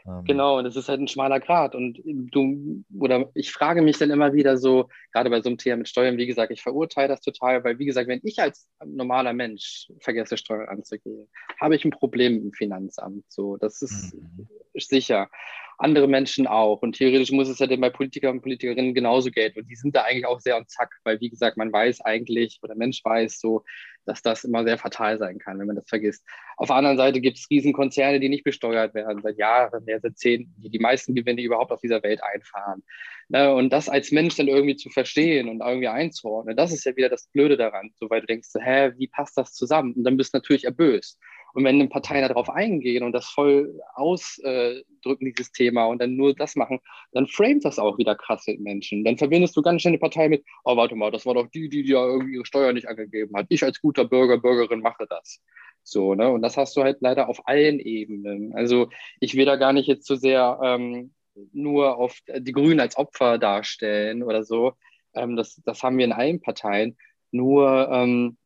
Ähm, 0.07 0.23
genau, 0.25 0.59
und 0.59 0.65
es 0.65 0.75
ist 0.75 0.89
halt 0.89 0.99
ein 0.99 1.07
schmaler 1.07 1.39
Grad. 1.39 1.75
Und 1.75 1.99
du, 2.03 2.83
oder 2.97 3.29
ich 3.33 3.51
frage 3.51 3.81
mich 3.81 3.97
dann 3.97 4.11
immer 4.11 4.33
wieder 4.33 4.57
so, 4.57 4.89
gerade 5.11 5.29
bei 5.29 5.41
so 5.41 5.49
einem 5.49 5.57
Thema 5.57 5.77
mit 5.77 5.89
Steuern, 5.89 6.17
wie 6.17 6.27
gesagt, 6.27 6.51
ich 6.51 6.61
verurteile 6.61 7.09
das 7.09 7.21
total, 7.21 7.63
weil, 7.63 7.79
wie 7.79 7.85
gesagt, 7.85 8.07
wenn 8.07 8.21
ich 8.23 8.39
als 8.39 8.69
normaler 8.85 9.33
Mensch 9.33 9.91
vergesse, 9.99 10.37
Steuern 10.37 10.69
anzugehen, 10.69 11.27
habe 11.59 11.75
ich 11.75 11.85
ein 11.85 11.91
Problem 11.91 12.41
im 12.41 12.53
Finanzamt. 12.53 13.25
So, 13.29 13.57
das 13.57 13.81
ist 13.81 14.13
mhm. 14.13 14.47
sicher 14.73 15.29
andere 15.77 16.07
Menschen 16.07 16.47
auch. 16.47 16.81
Und 16.81 16.93
theoretisch 16.93 17.31
muss 17.31 17.49
es 17.49 17.59
ja 17.59 17.67
dann 17.67 17.81
bei 17.81 17.89
Politikern 17.89 18.37
und 18.37 18.41
Politikerinnen 18.41 18.93
genauso 18.93 19.31
gelten. 19.31 19.59
Und 19.59 19.67
die 19.67 19.75
sind 19.75 19.95
da 19.95 20.03
eigentlich 20.03 20.25
auch 20.25 20.39
sehr 20.39 20.57
on 20.57 20.67
zack, 20.67 20.91
weil, 21.03 21.19
wie 21.19 21.29
gesagt, 21.29 21.57
man 21.57 21.71
weiß 21.71 22.01
eigentlich, 22.01 22.59
oder 22.61 22.73
der 22.73 22.77
Mensch 22.77 23.03
weiß 23.03 23.39
so, 23.39 23.63
dass 24.05 24.21
das 24.21 24.43
immer 24.43 24.63
sehr 24.63 24.77
fatal 24.77 25.17
sein 25.17 25.39
kann, 25.39 25.59
wenn 25.59 25.67
man 25.67 25.75
das 25.75 25.87
vergisst. 25.87 26.25
Auf 26.57 26.67
der 26.67 26.77
anderen 26.77 26.97
Seite 26.97 27.21
gibt 27.21 27.37
es 27.37 27.49
Riesenkonzerne, 27.49 28.19
die 28.19 28.29
nicht 28.29 28.43
besteuert 28.43 28.93
werden, 28.93 29.21
seit 29.21 29.37
Jahren, 29.37 29.83
seit 29.85 30.03
Jahrzehnten, 30.03 30.53
die 30.61 30.69
die 30.69 30.79
meisten 30.79 31.15
Gewinne 31.15 31.41
überhaupt 31.41 31.71
auf 31.71 31.81
dieser 31.81 32.01
Welt 32.03 32.21
einfahren. 32.23 32.83
Ne, 33.27 33.53
und 33.53 33.73
das 33.73 33.89
als 33.89 34.11
Mensch 34.11 34.35
dann 34.35 34.47
irgendwie 34.47 34.75
zu 34.75 34.89
verstehen 34.89 35.49
und 35.49 35.61
irgendwie 35.61 35.87
einzuordnen, 35.87 36.55
das 36.55 36.71
ist 36.71 36.85
ja 36.85 36.95
wieder 36.95 37.09
das 37.09 37.27
Blöde 37.27 37.57
daran, 37.57 37.91
so 37.95 38.07
weil 38.09 38.21
du 38.21 38.27
denkst, 38.27 38.49
hä, 38.59 38.91
wie 38.97 39.07
passt 39.07 39.35
das 39.37 39.53
zusammen? 39.53 39.93
Und 39.93 40.03
dann 40.03 40.15
bist 40.15 40.33
du 40.33 40.37
natürlich 40.37 40.65
erböst. 40.65 41.19
Und 41.55 41.63
wenn 41.63 41.75
eine 41.75 41.87
Partei 41.87 42.19
darauf 42.19 42.49
eingehen 42.49 43.03
und 43.03 43.13
das 43.13 43.29
voll 43.29 43.79
ausdrücken, 43.93 45.33
dieses 45.33 45.53
Thema, 45.53 45.85
und 45.85 46.01
dann 46.01 46.17
nur 46.17 46.35
das 46.35 46.57
machen, 46.57 46.79
dann 47.13 47.27
framet 47.27 47.63
das 47.63 47.79
auch 47.79 47.97
wieder 47.97 48.13
krasse 48.13 48.57
Menschen. 48.59 49.05
Dann 49.05 49.17
verbindest 49.17 49.55
du 49.55 49.61
ganz 49.61 49.81
schnell 49.81 49.93
eine 49.93 49.99
Partei 49.99 50.27
mit, 50.27 50.43
oh, 50.65 50.75
warte 50.75 50.95
mal, 50.95 51.11
das 51.11 51.25
war 51.25 51.33
doch 51.33 51.47
die, 51.47 51.69
die 51.69 51.83
ja 51.83 52.05
irgendwie 52.05 52.35
ihre 52.35 52.45
Steuer 52.45 52.73
nicht 52.73 52.89
angegeben 52.89 53.33
hat. 53.37 53.45
Ich 53.47 53.63
als 53.63 53.79
guter 53.79 54.03
Bürger, 54.03 54.37
Bürgerin 54.37 54.81
mache 54.81 55.07
das. 55.07 55.41
So, 55.81 56.13
ne? 56.13 56.29
Und 56.29 56.41
das 56.41 56.57
hast 56.57 56.75
du 56.75 56.83
halt 56.83 56.97
leider 56.99 57.29
auf 57.29 57.47
allen 57.47 57.79
Ebenen. 57.79 58.53
Also 58.53 58.89
ich 59.21 59.35
will 59.35 59.45
da 59.45 59.55
gar 59.55 59.71
nicht 59.71 59.87
jetzt 59.87 60.07
so 60.07 60.15
sehr 60.15 60.59
ähm, 60.61 61.13
nur 61.53 61.97
auf 61.97 62.19
die 62.37 62.51
Grünen 62.51 62.81
als 62.81 62.97
Opfer 62.97 63.37
darstellen 63.37 64.23
oder 64.23 64.43
so. 64.43 64.73
Ähm, 65.13 65.37
das, 65.37 65.61
das 65.63 65.83
haben 65.83 65.97
wir 65.97 66.05
in 66.05 66.11
allen 66.11 66.41
Parteien. 66.41 66.97
Nur 67.31 67.89
ähm, 67.89 68.37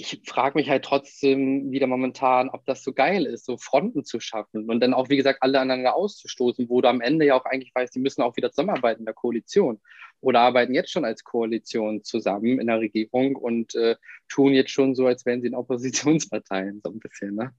ich 0.00 0.22
frage 0.24 0.56
mich 0.56 0.70
halt 0.70 0.84
trotzdem 0.84 1.72
wieder 1.72 1.88
momentan, 1.88 2.50
ob 2.50 2.64
das 2.66 2.84
so 2.84 2.92
geil 2.92 3.26
ist, 3.26 3.44
so 3.44 3.58
Fronten 3.58 4.04
zu 4.04 4.20
schaffen 4.20 4.70
und 4.70 4.78
dann 4.78 4.94
auch, 4.94 5.08
wie 5.08 5.16
gesagt, 5.16 5.42
alle 5.42 5.58
aneinander 5.58 5.96
auszustoßen, 5.96 6.68
wo 6.68 6.80
du 6.80 6.88
am 6.88 7.00
Ende 7.00 7.26
ja 7.26 7.34
auch 7.34 7.44
eigentlich 7.44 7.74
weißt, 7.74 7.96
die 7.96 7.98
müssen 7.98 8.22
auch 8.22 8.36
wieder 8.36 8.52
zusammenarbeiten 8.52 9.00
in 9.00 9.06
der 9.06 9.14
Koalition 9.14 9.80
oder 10.20 10.40
arbeiten 10.40 10.72
jetzt 10.72 10.92
schon 10.92 11.04
als 11.04 11.24
Koalition 11.24 12.04
zusammen 12.04 12.60
in 12.60 12.68
der 12.68 12.78
Regierung 12.78 13.34
und 13.34 13.74
äh, 13.74 13.96
tun 14.28 14.52
jetzt 14.52 14.70
schon 14.70 14.94
so, 14.94 15.08
als 15.08 15.26
wären 15.26 15.40
sie 15.40 15.48
in 15.48 15.56
Oppositionsparteien, 15.56 16.80
so 16.84 16.92
ein 16.92 17.00
bisschen. 17.00 17.34
Ne? 17.34 17.52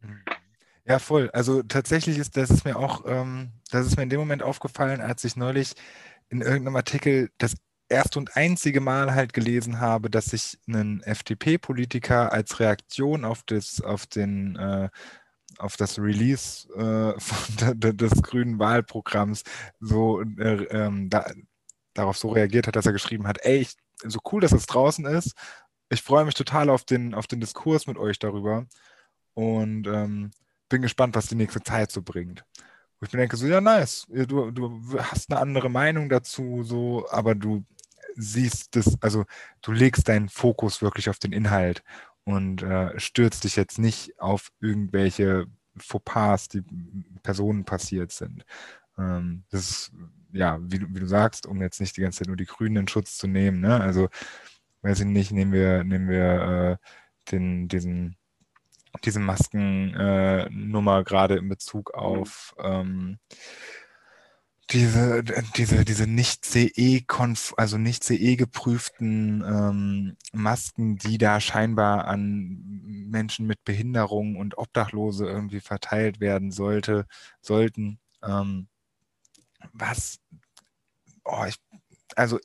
Ja, 0.86 0.98
voll. 1.00 1.30
Also 1.34 1.62
tatsächlich 1.62 2.18
ist 2.18 2.38
das 2.38 2.52
ist 2.52 2.64
mir 2.64 2.78
auch, 2.78 3.04
ähm, 3.06 3.50
das 3.70 3.86
ist 3.86 3.98
mir 3.98 4.04
in 4.04 4.10
dem 4.10 4.20
Moment 4.22 4.44
aufgefallen, 4.44 5.02
als 5.02 5.26
ich 5.26 5.36
neulich 5.36 5.74
in 6.30 6.40
irgendeinem 6.40 6.78
Artikel 6.78 7.32
das 7.38 7.56
erste 7.90 8.20
und 8.20 8.36
einzige 8.36 8.82
Mal 8.82 9.14
halt 9.14 9.34
gelesen 9.34 9.80
habe, 9.80 10.10
dass 10.10 10.26
sich 10.26 10.58
ein 10.68 11.02
FDP-Politiker 11.02 12.32
als 12.32 12.60
Reaktion 12.60 13.26
auf 13.26 13.44
das, 13.44 13.82
auf 13.82 14.06
den, 14.06 14.56
äh, 14.56 14.90
auf 15.58 15.76
das 15.78 16.00
Release 16.00 16.68
äh, 16.74 17.20
von, 17.20 17.80
des 17.80 18.22
grünen 18.22 18.60
Wahlprogramms 18.60 19.44
so 19.80 20.22
äh, 20.22 20.64
ähm, 20.66 21.10
da, 21.10 21.26
darauf 21.94 22.18
so 22.18 22.30
reagiert 22.30 22.68
hat, 22.68 22.76
dass 22.76 22.86
er 22.86 22.94
geschrieben 22.94 23.28
hat, 23.28 23.40
ey, 23.44 23.58
ich, 23.58 23.76
so 24.04 24.20
cool, 24.32 24.42
dass 24.42 24.54
es 24.54 24.66
draußen 24.66 25.06
ist. 25.06 25.34
Ich 25.90 26.02
freue 26.02 26.24
mich 26.24 26.36
total 26.36 26.70
auf 26.70 26.86
den, 26.86 27.14
auf 27.14 27.28
den 27.28 27.40
Diskurs 27.40 27.88
mit 27.88 27.98
euch 27.98 28.20
darüber 28.20 28.68
und 29.34 29.88
ähm, 29.88 30.32
bin 30.70 30.82
gespannt, 30.82 31.16
was 31.16 31.28
die 31.28 31.36
nächste 31.36 31.62
Zeit 31.64 31.92
so 31.92 32.02
bringt. 32.02 32.46
Wo 33.00 33.06
ich 33.06 33.14
mir 33.14 33.20
denke, 33.20 33.38
so, 33.38 33.48
ja, 33.48 33.60
nice, 33.60 34.06
du, 34.10 34.52
du 34.52 35.00
hast 35.00 35.32
eine 35.32 35.40
andere 35.40 35.70
Meinung 35.70 36.10
dazu, 36.10 36.64
so, 36.64 37.08
aber 37.10 37.34
du 37.34 37.66
siehst 38.20 38.76
das, 38.76 38.98
also 39.02 39.26
du 39.62 39.72
legst 39.72 40.08
deinen 40.10 40.30
Fokus 40.30 40.82
wirklich 40.82 41.10
auf 41.10 41.20
den 41.20 41.32
Inhalt 41.32 41.84
und 42.26 42.62
äh, 42.62 43.00
stürzt 43.00 43.44
dich 43.44 43.56
jetzt 43.56 43.80
nicht 43.80 44.20
auf 44.20 44.52
irgendwelche 44.60 45.48
Fauxpas, 45.78 46.50
die 46.50 46.64
Personen 47.24 47.66
passiert 47.66 48.12
sind. 48.12 48.46
Ähm, 48.98 49.44
das 49.50 49.70
ist, 49.70 49.92
ja, 50.32 50.60
wie, 50.62 50.82
wie, 50.94 51.00
du 51.00 51.08
sagst, 51.08 51.48
um 51.48 51.62
jetzt 51.62 51.80
nicht 51.80 51.98
die 51.98 52.02
ganze 52.02 52.20
Zeit 52.20 52.28
nur 52.28 52.38
die 52.38 52.46
Grünen 52.46 52.78
in 52.78 52.88
Schutz 52.88 53.18
zu 53.18 53.28
nehmen, 53.28 53.62
ne? 53.62 53.80
Also, 53.80 54.10
weiß 54.82 55.00
ich 55.00 55.06
nicht, 55.06 55.32
nehmen 55.32 55.52
wir, 55.54 55.84
nehmen 55.84 56.10
wir 56.10 56.80
äh, 56.82 57.32
den, 57.32 57.68
diesen, 57.68 58.16
diese 59.04 59.20
Maskennummer 59.20 61.00
äh, 61.00 61.04
gerade 61.04 61.38
in 61.38 61.50
Bezug 61.50 61.94
auf 61.94 62.56
ähm, 62.60 63.20
diese, 64.72 65.24
diese, 65.56 65.84
diese 65.84 66.06
nicht 66.06 66.46
CE, 66.46 67.04
also 67.58 67.78
nicht 67.78 68.04
CE 68.04 68.36
geprüften 68.36 69.44
ähm, 69.46 70.18
Masken, 70.32 70.98
die 70.98 71.18
da 71.18 71.40
scheinbar 71.40 72.06
an 72.06 72.62
Menschen 73.10 73.48
mit 73.48 73.64
Behinderung 73.64 74.36
und 74.36 74.58
Obdachlose 74.58 75.26
irgendwie 75.26 75.60
verteilt 75.60 76.20
werden 76.20 76.52
sollte, 76.52 77.08
sollten. 77.42 78.00
Ähm, 78.24 78.68
was, 79.74 80.20
oh, 81.26 81.46
ich, 81.48 81.56
also 82.16 82.40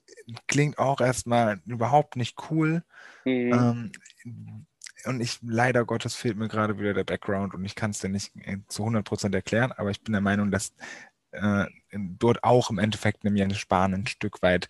klingt 0.46 0.78
auch 0.78 1.00
erstmal 1.00 1.60
überhaupt 1.66 2.16
nicht 2.16 2.50
cool. 2.50 2.82
Mhm. 3.24 3.92
Ähm, 4.24 4.66
und 5.04 5.20
ich, 5.20 5.38
leider 5.42 5.84
Gottes, 5.84 6.14
fehlt 6.14 6.38
mir 6.38 6.48
gerade 6.48 6.78
wieder 6.78 6.94
der 6.94 7.04
Background 7.04 7.52
und 7.52 7.64
ich 7.66 7.74
kann 7.74 7.90
es 7.90 7.98
dir 7.98 8.08
nicht 8.08 8.32
zu 8.68 8.84
100% 8.84 9.34
erklären, 9.34 9.72
aber 9.72 9.90
ich 9.90 10.00
bin 10.00 10.12
der 10.12 10.22
Meinung, 10.22 10.50
dass 10.50 10.72
äh, 11.34 11.66
dort 11.92 12.44
auch 12.44 12.70
im 12.70 12.78
Endeffekt 12.78 13.24
einem 13.24 13.36
Jens 13.36 13.58
Spahn 13.58 13.94
ein 13.94 14.06
Stück 14.06 14.42
weit 14.42 14.68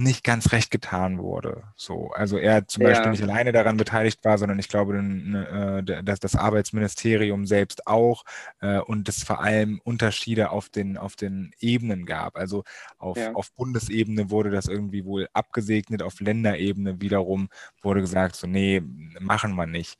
nicht 0.00 0.24
ganz 0.24 0.52
recht 0.52 0.70
getan 0.70 1.18
wurde. 1.18 1.64
So, 1.76 2.10
also 2.12 2.38
er 2.38 2.66
zum 2.66 2.82
ja. 2.82 2.88
Beispiel 2.88 3.10
nicht 3.10 3.22
alleine 3.22 3.52
daran 3.52 3.76
beteiligt 3.76 4.24
war, 4.24 4.38
sondern 4.38 4.58
ich 4.58 4.68
glaube, 4.68 4.96
äh, 4.96 6.02
dass 6.02 6.20
das 6.20 6.36
Arbeitsministerium 6.36 7.46
selbst 7.46 7.86
auch 7.86 8.24
äh, 8.60 8.78
und 8.78 9.08
es 9.08 9.22
vor 9.22 9.40
allem 9.42 9.80
Unterschiede 9.84 10.50
auf 10.50 10.70
den, 10.70 10.96
auf 10.96 11.16
den 11.16 11.52
Ebenen 11.60 12.06
gab. 12.06 12.36
Also 12.36 12.64
auf, 12.98 13.18
ja. 13.18 13.32
auf 13.34 13.52
Bundesebene 13.52 14.30
wurde 14.30 14.50
das 14.50 14.66
irgendwie 14.66 15.04
wohl 15.04 15.28
abgesegnet, 15.34 16.02
auf 16.02 16.18
Länderebene 16.20 17.00
wiederum 17.00 17.50
wurde 17.82 18.00
gesagt, 18.00 18.36
so 18.36 18.46
nee, 18.46 18.82
machen 19.20 19.54
wir 19.54 19.66
nicht. 19.66 19.98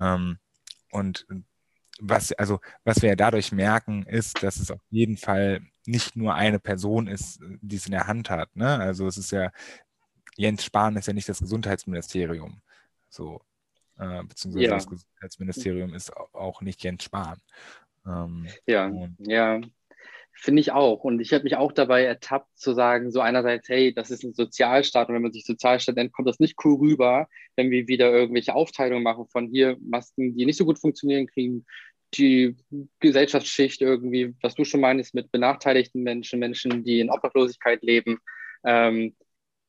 Ähm, 0.00 0.38
und 0.90 1.26
was, 2.00 2.32
also, 2.32 2.60
was 2.84 3.02
wir 3.02 3.10
ja 3.10 3.16
dadurch 3.16 3.52
merken, 3.52 4.04
ist, 4.04 4.42
dass 4.42 4.56
es 4.56 4.70
auf 4.70 4.80
jeden 4.90 5.16
Fall 5.16 5.62
nicht 5.86 6.16
nur 6.16 6.34
eine 6.34 6.58
Person 6.58 7.06
ist, 7.06 7.40
die 7.60 7.76
es 7.76 7.86
in 7.86 7.92
der 7.92 8.06
Hand 8.06 8.30
hat. 8.30 8.54
Ne? 8.56 8.78
Also 8.78 9.06
es 9.06 9.16
ist 9.16 9.30
ja, 9.30 9.50
Jens 10.36 10.64
Spahn 10.64 10.96
ist 10.96 11.06
ja 11.06 11.12
nicht 11.12 11.28
das 11.28 11.38
Gesundheitsministerium. 11.38 12.60
So, 13.08 13.40
äh, 13.98 14.22
beziehungsweise 14.24 14.64
ja. 14.64 14.74
das 14.74 14.88
Gesundheitsministerium 14.88 15.94
ist 15.94 16.14
auch 16.16 16.60
nicht 16.60 16.82
Jens 16.82 17.04
Spahn. 17.04 17.40
Ähm, 18.06 18.46
ja, 18.66 18.90
ja. 19.18 19.60
Finde 20.38 20.60
ich 20.60 20.70
auch. 20.70 21.02
Und 21.02 21.20
ich 21.20 21.32
habe 21.32 21.44
mich 21.44 21.56
auch 21.56 21.72
dabei 21.72 22.04
ertappt 22.04 22.58
zu 22.58 22.74
sagen, 22.74 23.10
so 23.10 23.20
einerseits, 23.20 23.70
hey, 23.70 23.94
das 23.94 24.10
ist 24.10 24.22
ein 24.22 24.34
Sozialstaat 24.34 25.08
und 25.08 25.14
wenn 25.14 25.22
man 25.22 25.32
sich 25.32 25.46
Sozialstaat 25.46 25.96
nennt, 25.96 26.12
kommt 26.12 26.28
das 26.28 26.40
nicht 26.40 26.56
cool 26.62 26.76
rüber, 26.76 27.26
wenn 27.56 27.70
wir 27.70 27.88
wieder 27.88 28.12
irgendwelche 28.12 28.54
Aufteilungen 28.54 29.02
machen 29.02 29.26
von 29.28 29.48
hier 29.48 29.78
Masken, 29.80 30.36
die 30.36 30.44
nicht 30.44 30.58
so 30.58 30.66
gut 30.66 30.78
funktionieren, 30.78 31.26
kriegen 31.26 31.64
die 32.14 32.54
Gesellschaftsschicht 33.00 33.80
irgendwie, 33.80 34.34
was 34.42 34.54
du 34.54 34.64
schon 34.64 34.80
meinst, 34.80 35.14
mit 35.14 35.32
benachteiligten 35.32 36.02
Menschen, 36.02 36.38
Menschen, 36.38 36.84
die 36.84 37.00
in 37.00 37.10
Obdachlosigkeit 37.10 37.82
leben. 37.82 38.18
Ähm, 38.62 39.16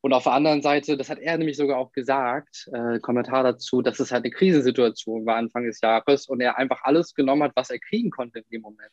und 0.02 0.14
auf 0.14 0.24
der 0.24 0.34
anderen 0.34 0.62
Seite, 0.62 0.98
das 0.98 1.10
hat 1.10 1.20
er 1.20 1.38
nämlich 1.38 1.58
sogar 1.58 1.78
auch 1.78 1.94
gesagt, 1.94 2.70
äh, 2.74 3.00
Kommentar 3.00 3.44
dazu, 3.44 3.82
dass 3.82 4.00
es 4.02 4.12
halt 4.12 4.26
eine 4.26 4.32
Krisensituation 4.32 5.26
war 5.26 5.38
Anfang 5.38 5.64
des 5.66 5.80
Jahres 5.82 6.28
und 6.28 6.42
er 6.42 6.58
einfach 6.58 6.84
alles 6.84 7.14
genommen 7.14 7.44
hat, 7.44 7.54
was 7.56 7.70
er 7.70 7.80
kriegen 7.80 8.12
konnte 8.12 8.40
in 8.40 8.46
dem 8.52 8.62
Moment 8.62 8.92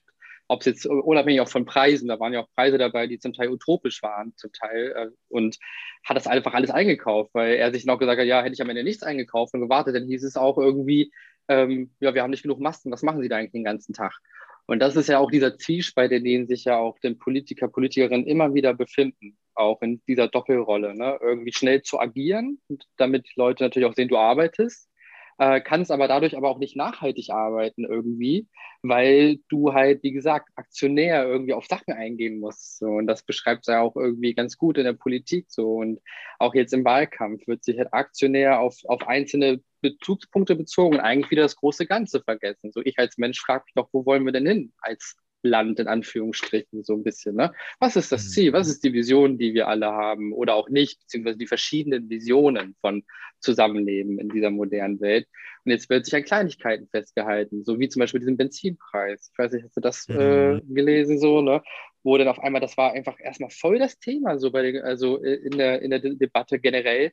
ob 0.48 0.60
es 0.60 0.66
jetzt 0.66 0.86
unabhängig 0.86 1.40
auch 1.40 1.48
von 1.48 1.64
Preisen, 1.64 2.08
da 2.08 2.20
waren 2.20 2.32
ja 2.32 2.42
auch 2.42 2.50
Preise 2.54 2.78
dabei, 2.78 3.06
die 3.06 3.18
zum 3.18 3.32
Teil 3.32 3.48
utopisch 3.48 4.02
waren, 4.02 4.34
zum 4.36 4.52
Teil, 4.52 4.92
äh, 4.96 5.10
und 5.28 5.58
hat 6.04 6.16
das 6.16 6.26
einfach 6.26 6.54
alles 6.54 6.70
eingekauft, 6.70 7.30
weil 7.32 7.54
er 7.54 7.72
sich 7.72 7.86
noch 7.86 7.98
gesagt 7.98 8.20
hat, 8.20 8.26
ja, 8.26 8.42
hätte 8.42 8.52
ich 8.54 8.62
am 8.62 8.68
Ende 8.68 8.84
nichts 8.84 9.02
eingekauft 9.02 9.54
und 9.54 9.60
gewartet, 9.60 9.96
dann 9.96 10.06
hieß 10.06 10.24
es 10.24 10.36
auch 10.36 10.58
irgendwie, 10.58 11.12
ähm, 11.48 11.94
ja, 12.00 12.14
wir 12.14 12.22
haben 12.22 12.30
nicht 12.30 12.42
genug 12.42 12.60
Masken, 12.60 12.90
was 12.92 13.02
machen 13.02 13.22
Sie 13.22 13.28
da 13.28 13.36
eigentlich 13.36 13.52
den 13.52 13.64
ganzen 13.64 13.94
Tag? 13.94 14.18
Und 14.66 14.80
das 14.80 14.96
ist 14.96 15.08
ja 15.08 15.18
auch 15.18 15.30
dieser 15.30 15.58
Zwiespalt, 15.58 16.12
in 16.12 16.24
dem 16.24 16.46
sich 16.46 16.64
ja 16.64 16.78
auch 16.78 16.98
den 16.98 17.18
Politiker, 17.18 17.68
Politikerinnen 17.68 18.26
immer 18.26 18.54
wieder 18.54 18.72
befinden, 18.72 19.36
auch 19.54 19.82
in 19.82 20.02
dieser 20.08 20.28
Doppelrolle, 20.28 20.94
ne? 20.94 21.18
irgendwie 21.20 21.52
schnell 21.52 21.82
zu 21.82 22.00
agieren, 22.00 22.60
damit 22.96 23.28
Leute 23.36 23.64
natürlich 23.64 23.88
auch 23.88 23.94
sehen, 23.94 24.08
du 24.08 24.16
arbeitest, 24.16 24.88
äh, 25.38 25.60
kannst 25.60 25.90
aber 25.90 26.08
dadurch 26.08 26.36
aber 26.36 26.48
auch 26.50 26.58
nicht 26.58 26.76
nachhaltig 26.76 27.30
arbeiten 27.30 27.84
irgendwie, 27.84 28.48
weil 28.82 29.38
du 29.48 29.72
halt, 29.72 30.02
wie 30.02 30.12
gesagt, 30.12 30.50
Aktionär 30.56 31.24
irgendwie 31.24 31.54
auf 31.54 31.66
Sachen 31.66 31.94
eingehen 31.94 32.38
musst. 32.38 32.78
So. 32.78 32.86
Und 32.86 33.06
das 33.06 33.24
beschreibt 33.24 33.62
es 33.62 33.72
ja 33.72 33.80
auch 33.80 33.96
irgendwie 33.96 34.34
ganz 34.34 34.56
gut 34.56 34.78
in 34.78 34.84
der 34.84 34.92
Politik 34.92 35.46
so. 35.48 35.76
Und 35.76 36.00
auch 36.38 36.54
jetzt 36.54 36.72
im 36.72 36.84
Wahlkampf 36.84 37.46
wird 37.46 37.64
sich 37.64 37.78
halt 37.78 37.92
Aktionär 37.92 38.60
auf, 38.60 38.76
auf 38.84 39.06
einzelne 39.06 39.60
Bezugspunkte 39.80 40.56
bezogen 40.56 40.96
und 40.96 41.00
eigentlich 41.00 41.30
wieder 41.30 41.42
das 41.42 41.56
große 41.56 41.86
Ganze 41.86 42.22
vergessen. 42.22 42.72
So 42.72 42.80
ich 42.84 42.98
als 42.98 43.18
Mensch 43.18 43.40
frage 43.40 43.64
mich 43.66 43.74
doch, 43.74 43.88
wo 43.92 44.06
wollen 44.06 44.24
wir 44.24 44.32
denn 44.32 44.46
hin 44.46 44.72
als 44.78 45.16
Land 45.44 45.78
in 45.78 45.88
Anführungsstrichen 45.88 46.82
so 46.82 46.94
ein 46.94 47.04
bisschen. 47.04 47.36
Ne? 47.36 47.52
Was 47.78 47.96
ist 47.96 48.10
das 48.10 48.30
Ziel? 48.30 48.52
Was 48.52 48.66
mhm. 48.66 48.72
ist 48.72 48.84
die 48.84 48.92
Vision, 48.92 49.38
die 49.38 49.54
wir 49.54 49.68
alle 49.68 49.92
haben 49.92 50.32
oder 50.32 50.54
auch 50.54 50.68
nicht, 50.68 51.00
beziehungsweise 51.00 51.38
die 51.38 51.46
verschiedenen 51.46 52.08
Visionen 52.08 52.74
von 52.80 53.04
Zusammenleben 53.40 54.18
in 54.18 54.28
dieser 54.30 54.50
modernen 54.50 55.00
Welt? 55.00 55.28
Und 55.64 55.72
jetzt 55.72 55.88
wird 55.90 56.04
sich 56.04 56.14
an 56.14 56.24
Kleinigkeiten 56.24 56.88
festgehalten, 56.88 57.64
so 57.64 57.78
wie 57.78 57.88
zum 57.88 58.00
Beispiel 58.00 58.20
diesen 58.20 58.36
Benzinpreis. 58.36 59.30
Ich 59.32 59.38
weiß 59.38 59.52
nicht, 59.52 59.64
hast 59.64 59.76
du 59.76 59.80
das 59.80 60.08
äh, 60.08 60.54
mhm. 60.54 60.74
gelesen 60.74 61.18
so, 61.18 61.40
ne? 61.40 61.62
Wo 62.02 62.18
dann 62.18 62.28
auf 62.28 62.38
einmal, 62.38 62.60
das 62.60 62.76
war 62.76 62.92
einfach 62.92 63.18
erstmal 63.18 63.50
voll 63.50 63.78
das 63.78 63.98
Thema, 63.98 64.38
so 64.38 64.50
bei 64.50 64.62
den, 64.62 64.82
also 64.82 65.22
äh, 65.22 65.34
in 65.36 65.56
der, 65.56 65.80
in 65.82 65.90
der 65.90 66.00
Debatte 66.00 66.58
generell. 66.58 67.12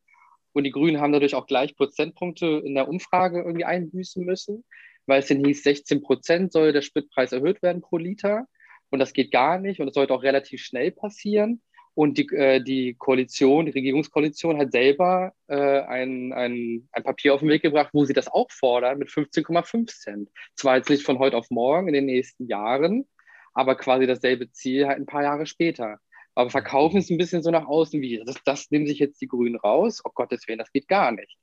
Und 0.54 0.65
die 0.65 0.72
Grünen 0.72 1.00
haben 1.00 1.13
dadurch 1.13 1.34
auch 1.34 1.48
gleich 1.48 1.78
Prozentpunkte 1.78 2.62
in 2.65 2.76
der 2.76 2.89
Umfrage 2.89 3.39
irgendwie 3.39 3.63
einbüßen 3.63 4.26
müssen 4.26 4.65
weil 5.12 5.19
es 5.19 5.28
denn 5.28 5.43
hieß, 5.43 5.63
16 5.63 6.02
Prozent 6.02 6.54
soll 6.54 6.71
der 6.71 6.82
Spritpreis 6.82 7.34
erhöht 7.34 7.62
werden 7.62 7.82
pro 7.82 7.97
Liter. 7.97 8.47
Und 8.91 9.00
das 9.00 9.12
geht 9.12 9.30
gar 9.30 9.60
nicht 9.60 9.82
und 9.82 9.88
das 9.88 9.95
sollte 9.95 10.13
auch 10.13 10.24
relativ 10.24 10.62
schnell 10.62 10.91
passieren. 10.91 11.62
Und 11.95 12.17
die, 12.17 12.28
äh, 12.34 12.63
die 12.63 12.95
Koalition, 12.97 13.65
die 13.65 13.74
Regierungskoalition 13.74 14.58
hat 14.58 14.71
selber 14.71 15.34
äh, 15.47 15.82
ein, 15.82 16.32
ein, 16.32 16.88
ein 16.93 17.04
Papier 17.04 17.34
auf 17.34 17.41
den 17.41 17.50
Weg 17.50 17.62
gebracht, 17.62 17.89
wo 17.91 18.06
sie 18.06 18.13
das 18.13 18.30
auch 18.30 18.50
fordern 18.52 19.00
mit 19.00 19.10
15,5 19.10 19.88
Cent. 19.88 20.30
Zwar 20.56 20.78
jetzt 20.78 20.89
nicht 20.89 21.04
von 21.04 21.19
heute 21.19 21.36
auf 21.36 21.50
morgen 21.50 21.89
in 21.89 21.93
den 21.93 22.06
nächsten 22.06 22.47
Jahren, 22.47 23.06
aber 23.54 23.76
quasi 23.76 24.08
dasselbe 24.08 24.50
Ziel 24.54 24.88
halt 24.88 24.97
ein 24.97 25.06
paar 25.06 25.24
Jahre 25.24 25.45
später. 25.45 26.00
Aber 26.36 26.50
verkaufen 26.50 27.00
es 27.00 27.10
ein 27.10 27.17
bisschen 27.17 27.43
so 27.43 27.52
nach 27.52 27.67
außen 27.67 28.02
wie, 28.02 28.24
das, 28.26 28.38
das 28.45 28.71
nehmen 28.71 28.88
sich 28.88 29.00
jetzt 29.00 29.19
die 29.19 29.28
Grünen 29.28 29.58
raus. 29.58 30.00
Oh 30.06 30.12
Gottes 30.15 30.47
Willen, 30.47 30.60
das 30.60 30.71
geht 30.71 30.88
gar 30.88 31.12
nicht. 31.12 31.38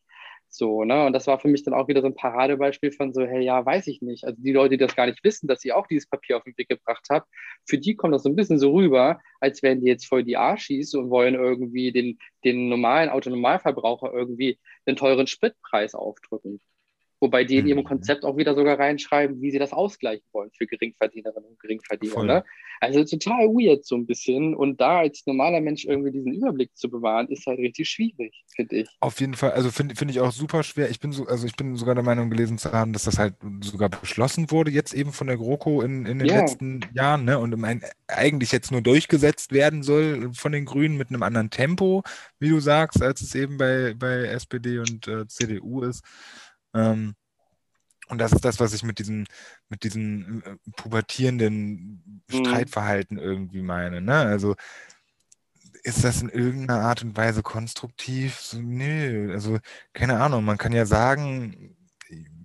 So, 0.50 0.84
ne? 0.84 1.04
Und 1.06 1.12
das 1.12 1.26
war 1.26 1.38
für 1.38 1.48
mich 1.48 1.62
dann 1.62 1.74
auch 1.74 1.88
wieder 1.88 2.00
so 2.00 2.06
ein 2.06 2.14
Paradebeispiel 2.14 2.92
von 2.92 3.12
so, 3.12 3.22
hey, 3.22 3.44
ja, 3.44 3.64
weiß 3.64 3.86
ich 3.86 4.00
nicht. 4.02 4.24
Also 4.24 4.40
die 4.40 4.52
Leute, 4.52 4.70
die 4.70 4.76
das 4.78 4.96
gar 4.96 5.06
nicht 5.06 5.22
wissen, 5.22 5.46
dass 5.46 5.64
ihr 5.64 5.76
auch 5.76 5.86
dieses 5.86 6.08
Papier 6.08 6.36
auf 6.36 6.44
den 6.44 6.56
Weg 6.56 6.68
gebracht 6.68 7.06
habt, 7.10 7.28
für 7.66 7.78
die 7.78 7.96
kommt 7.96 8.14
das 8.14 8.22
so 8.22 8.30
ein 8.30 8.36
bisschen 8.36 8.58
so 8.58 8.72
rüber, 8.72 9.20
als 9.40 9.62
wären 9.62 9.80
die 9.80 9.86
jetzt 9.88 10.06
voll 10.06 10.24
die 10.24 10.36
Arschis 10.36 10.94
und 10.94 11.10
wollen 11.10 11.34
irgendwie 11.34 11.92
den, 11.92 12.18
den 12.44 12.68
normalen 12.68 13.10
Autonormalverbraucher 13.10 14.12
irgendwie 14.12 14.58
den 14.86 14.96
teuren 14.96 15.26
Spritpreis 15.26 15.94
aufdrücken. 15.94 16.60
Wobei 17.20 17.44
die 17.44 17.56
in 17.56 17.66
ihrem 17.66 17.80
mhm. 17.80 17.84
Konzept 17.84 18.24
auch 18.24 18.36
wieder 18.36 18.54
sogar 18.54 18.78
reinschreiben, 18.78 19.40
wie 19.40 19.50
sie 19.50 19.58
das 19.58 19.72
ausgleichen 19.72 20.24
wollen 20.32 20.50
für 20.56 20.66
Geringverdienerinnen 20.66 21.50
und 21.50 21.60
Geringverdiener. 21.60 22.24
Ne? 22.24 22.44
Also 22.80 23.04
total 23.04 23.48
weird 23.48 23.84
so 23.84 23.96
ein 23.96 24.06
bisschen. 24.06 24.54
Und 24.54 24.80
da 24.80 24.98
als 25.00 25.26
normaler 25.26 25.60
Mensch 25.60 25.84
irgendwie 25.84 26.12
diesen 26.12 26.32
Überblick 26.32 26.76
zu 26.76 26.88
bewahren, 26.88 27.26
ist 27.28 27.44
halt 27.46 27.58
richtig 27.58 27.88
schwierig, 27.88 28.44
finde 28.54 28.76
ich. 28.76 28.88
Auf 29.00 29.20
jeden 29.20 29.34
Fall, 29.34 29.50
also 29.52 29.70
finde 29.70 29.96
find 29.96 30.10
ich 30.10 30.20
auch 30.20 30.30
super 30.30 30.62
schwer. 30.62 30.90
Ich 30.90 31.00
bin 31.00 31.10
so, 31.10 31.26
also 31.26 31.46
ich 31.46 31.56
bin 31.56 31.74
sogar 31.74 31.96
der 31.96 32.04
Meinung 32.04 32.30
gelesen 32.30 32.56
zu 32.58 32.72
haben, 32.72 32.92
dass 32.92 33.04
das 33.04 33.18
halt 33.18 33.34
sogar 33.62 33.88
beschlossen 33.88 34.50
wurde, 34.52 34.70
jetzt 34.70 34.94
eben 34.94 35.12
von 35.12 35.26
der 35.26 35.36
GroKo 35.36 35.82
in, 35.82 36.06
in 36.06 36.20
den 36.20 36.28
ja. 36.28 36.40
letzten 36.40 36.80
Jahren, 36.92 37.24
ne? 37.24 37.38
Und 37.38 37.56
mein, 37.56 37.82
eigentlich 38.06 38.52
jetzt 38.52 38.70
nur 38.70 38.80
durchgesetzt 38.80 39.52
werden 39.52 39.82
soll 39.82 40.32
von 40.34 40.52
den 40.52 40.64
Grünen 40.64 40.96
mit 40.96 41.08
einem 41.08 41.22
anderen 41.24 41.50
Tempo, 41.50 42.02
wie 42.38 42.48
du 42.48 42.60
sagst, 42.60 43.02
als 43.02 43.20
es 43.22 43.34
eben 43.34 43.58
bei, 43.58 43.94
bei 43.94 44.26
SPD 44.26 44.78
und 44.78 45.08
äh, 45.08 45.26
CDU 45.26 45.82
ist. 45.82 46.04
Ähm, 46.74 47.14
und 48.08 48.18
das 48.18 48.32
ist 48.32 48.44
das, 48.44 48.58
was 48.58 48.72
ich 48.72 48.82
mit 48.82 48.98
diesem, 48.98 49.26
mit 49.68 49.84
diesem 49.84 50.42
äh, 50.42 50.56
pubertierenden 50.76 52.22
mhm. 52.28 52.44
Streitverhalten 52.44 53.18
irgendwie 53.18 53.62
meine. 53.62 54.00
Ne? 54.00 54.14
Also 54.14 54.56
ist 55.82 56.04
das 56.04 56.22
in 56.22 56.28
irgendeiner 56.28 56.80
Art 56.80 57.02
und 57.02 57.16
Weise 57.16 57.42
konstruktiv? 57.42 58.40
So, 58.40 58.58
nö, 58.60 59.32
also 59.32 59.58
keine 59.92 60.20
Ahnung. 60.20 60.44
Man 60.44 60.58
kann 60.58 60.72
ja 60.72 60.86
sagen, 60.86 61.76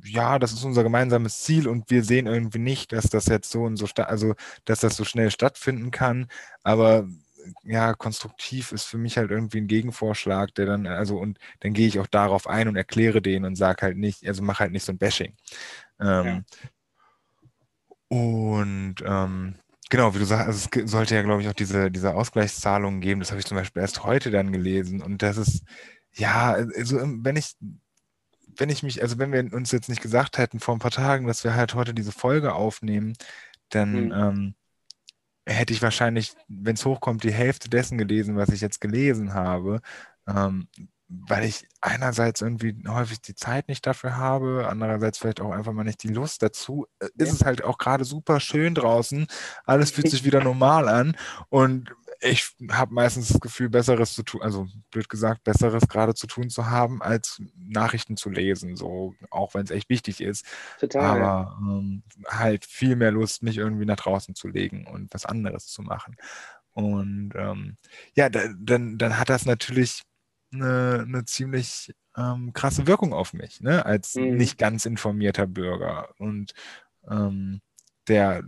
ja, 0.06 0.38
das 0.40 0.52
ist 0.54 0.64
unser 0.64 0.84
gemeinsames 0.84 1.42
Ziel 1.44 1.68
und 1.68 1.90
wir 1.90 2.04
sehen 2.04 2.28
irgendwie 2.28 2.60
nicht, 2.60 2.92
dass 2.92 3.06
das 3.06 3.28
jetzt 3.28 3.50
so 3.52 3.64
und 3.64 3.78
so, 3.78 3.88
also 3.96 4.36
dass 4.66 4.82
das 4.82 4.96
so 4.98 5.06
schnell 5.06 5.32
stattfinden 5.32 5.92
kann. 5.92 6.28
Aber 6.64 7.08
ja, 7.64 7.94
konstruktiv 7.94 8.72
ist 8.72 8.86
für 8.86 8.98
mich 8.98 9.18
halt 9.18 9.32
irgendwie 9.32 9.60
ein 9.60 9.68
Gegenvorschlag, 9.68 10.54
der 10.56 10.66
dann, 10.66 10.88
also, 10.88 11.18
und 11.18 11.40
dann 11.62 11.74
gehe 11.74 11.88
ich 11.88 12.00
auch 12.00 12.08
darauf 12.08 12.48
ein 12.48 12.68
und 12.68 12.76
erkläre 12.76 13.22
den 13.22 13.46
und 13.46 13.56
sage 13.56 13.82
halt 13.82 13.98
nicht, 13.98 14.28
also 14.28 14.44
mache 14.44 14.60
halt 14.60 14.72
nicht 14.72 14.84
so 14.84 14.92
ein 14.92 14.98
Bashing. 14.98 15.36
Ähm, 16.00 16.26
ja. 16.26 16.42
Und 18.10 18.96
ähm, 19.06 19.56
genau, 19.90 20.14
wie 20.14 20.20
du 20.20 20.26
sagst, 20.26 20.48
also 20.48 20.70
es 20.72 20.92
sollte 20.92 21.16
ja, 21.16 21.24
glaube 21.24 21.42
ich, 21.42 21.48
auch 21.50 21.54
diese, 21.54 21.90
diese 21.90 22.14
Ausgleichszahlungen 22.14 23.02
geben. 23.02 23.20
Das 23.20 23.32
habe 23.32 23.40
ich 23.40 23.46
zum 23.46 23.58
Beispiel 23.58 23.82
erst 23.82 24.04
heute 24.04 24.32
dann 24.32 24.52
gelesen. 24.52 25.02
Und 25.02 25.22
das 25.22 25.38
ist, 25.38 25.64
ja, 26.14 26.52
also 26.54 27.00
wenn 27.02 27.36
ich, 27.36 27.56
wenn 28.56 28.70
ich 28.70 28.84
mich, 28.84 29.02
also 29.02 29.18
wenn 29.18 29.32
wir 29.32 29.52
uns 29.54 29.72
jetzt 29.72 29.90
nicht 29.90 30.02
gesagt 30.02 30.38
hätten 30.38 30.60
vor 30.60 30.76
ein 30.76 30.80
paar 30.80 30.92
Tagen, 30.92 31.26
dass 31.26 31.44
wir 31.44 31.56
halt 31.56 31.74
heute 31.74 31.94
diese 31.94 32.12
Folge 32.12 32.54
aufnehmen, 32.54 33.14
dann, 33.70 34.06
mhm. 34.06 34.12
ähm, 34.12 34.56
hätte 35.46 35.74
ich 35.74 35.82
wahrscheinlich, 35.82 36.34
wenn 36.48 36.76
es 36.76 36.86
hochkommt, 36.86 37.24
die 37.24 37.34
Hälfte 37.34 37.70
dessen 37.70 37.98
gelesen, 37.98 38.38
was 38.38 38.50
ich 38.50 38.62
jetzt 38.62 38.82
gelesen 38.82 39.34
habe, 39.34 39.82
ähm, 40.28 40.68
weil 41.08 41.44
ich 41.44 41.68
einerseits 41.82 42.42
irgendwie 42.42 42.76
häufig 42.88 43.22
die 43.22 43.36
Zeit 43.36 43.68
nicht 43.68 43.86
dafür 43.86 44.18
habe, 44.18 44.68
andererseits 44.70 45.18
vielleicht 45.18 45.42
auch 45.42 45.52
einfach 45.52 45.74
mal 45.74 45.84
nicht 45.84 46.02
die 46.04 46.08
Lust 46.08 46.42
dazu. 46.42 46.88
Äh, 47.00 47.06
ja. 47.06 47.26
Ist 47.26 47.34
es 47.34 47.46
halt 47.46 47.64
auch 47.64 47.78
gerade 47.78 48.06
super 48.06 48.40
schön 48.40 48.74
draußen, 48.74 49.28
alles 49.66 49.92
fühlt 49.92 50.10
sich 50.10 50.24
wieder 50.24 50.44
normal 50.44 50.88
an 50.88 51.16
und 51.50 51.94
ich 52.24 52.56
habe 52.72 52.94
meistens 52.94 53.28
das 53.30 53.40
Gefühl, 53.40 53.70
Besseres 53.70 54.14
zu 54.14 54.24
tun, 54.24 54.42
also 54.42 54.68
blöd 54.92 55.10
gesagt, 55.10 55.44
Besseres 55.44 55.88
gerade 55.88 56.14
zu 56.14 56.28
tun 56.28 56.50
zu 56.50 56.70
haben, 56.70 57.02
als 57.02 57.42
Nachrichten 57.56 58.18
zu 58.18 58.30
lesen, 58.30 58.76
so 58.76 59.14
auch 59.30 59.54
wenn 59.54 59.64
es 59.64 59.72
echt 59.72 59.90
wichtig 59.90 60.22
ist. 60.22 60.46
Total. 60.80 61.22
Aber 61.22 61.58
ähm, 61.60 62.04
halt 62.28 62.66
viel 62.66 62.96
mehr 62.96 63.12
Lust, 63.12 63.44
mich 63.44 63.58
irgendwie 63.58 63.86
nach 63.86 63.98
draußen 63.98 64.36
zu 64.36 64.48
legen 64.48 64.88
und 64.88 65.14
was 65.14 65.26
anderes 65.26 65.68
zu 65.68 65.82
machen. 65.82 66.16
Und 66.74 67.34
ähm, 67.36 67.78
ja, 68.16 68.30
da, 68.30 68.42
dann, 68.58 68.98
dann 68.98 69.20
hat 69.20 69.30
das 69.30 69.46
natürlich 69.46 70.04
eine, 70.52 71.06
eine 71.08 71.26
ziemlich 71.26 71.94
ähm, 72.18 72.54
krasse 72.54 72.88
Wirkung 72.88 73.14
auf 73.14 73.34
mich, 73.34 73.62
ne? 73.62 73.86
als 73.86 74.16
mhm. 74.16 74.36
nicht 74.38 74.58
ganz 74.58 74.86
informierter 74.86 75.48
Bürger. 75.48 76.10
Und 76.18 76.54
ähm, 77.10 77.62
der 78.08 78.44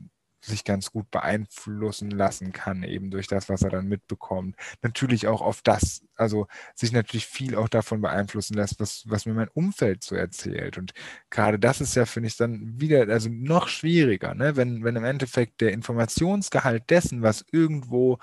sich 0.45 0.63
ganz 0.63 0.91
gut 0.91 1.09
beeinflussen 1.11 2.11
lassen 2.11 2.51
kann, 2.51 2.83
eben 2.83 3.11
durch 3.11 3.27
das, 3.27 3.49
was 3.49 3.61
er 3.61 3.69
dann 3.69 3.87
mitbekommt. 3.87 4.55
Natürlich 4.81 5.27
auch 5.27 5.41
auf 5.41 5.61
das, 5.61 6.03
also 6.15 6.47
sich 6.75 6.91
natürlich 6.91 7.25
viel 7.25 7.55
auch 7.55 7.69
davon 7.69 8.01
beeinflussen 8.01 8.55
lässt, 8.55 8.79
was, 8.79 9.03
was 9.07 9.25
mir 9.25 9.33
mein 9.33 9.49
Umfeld 9.49 10.03
so 10.03 10.15
erzählt. 10.15 10.77
Und 10.77 10.93
gerade 11.29 11.59
das 11.59 11.81
ist 11.81 11.95
ja, 11.95 12.05
finde 12.05 12.27
ich, 12.27 12.37
dann 12.37 12.79
wieder, 12.79 13.07
also 13.09 13.29
noch 13.29 13.67
schwieriger, 13.67 14.33
ne? 14.35 14.55
wenn, 14.55 14.83
wenn 14.83 14.95
im 14.95 15.05
Endeffekt 15.05 15.61
der 15.61 15.73
Informationsgehalt 15.73 16.89
dessen, 16.89 17.21
was 17.21 17.45
irgendwo 17.51 18.19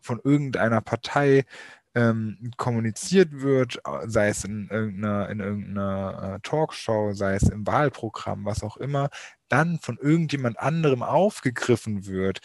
von 0.00 0.20
irgendeiner 0.22 0.80
Partei 0.80 1.44
ähm, 1.94 2.50
kommuniziert 2.56 3.28
wird, 3.32 3.80
sei 4.06 4.28
es 4.28 4.44
in 4.44 4.68
irgendeiner, 4.70 5.28
in 5.28 5.40
irgendeiner 5.40 6.36
äh, 6.36 6.40
Talkshow, 6.40 7.12
sei 7.12 7.34
es 7.34 7.44
im 7.44 7.66
Wahlprogramm, 7.66 8.44
was 8.44 8.62
auch 8.62 8.76
immer, 8.78 9.10
dann 9.52 9.78
von 9.78 9.98
irgendjemand 9.98 10.58
anderem 10.58 11.02
aufgegriffen 11.02 12.06
wird, 12.06 12.40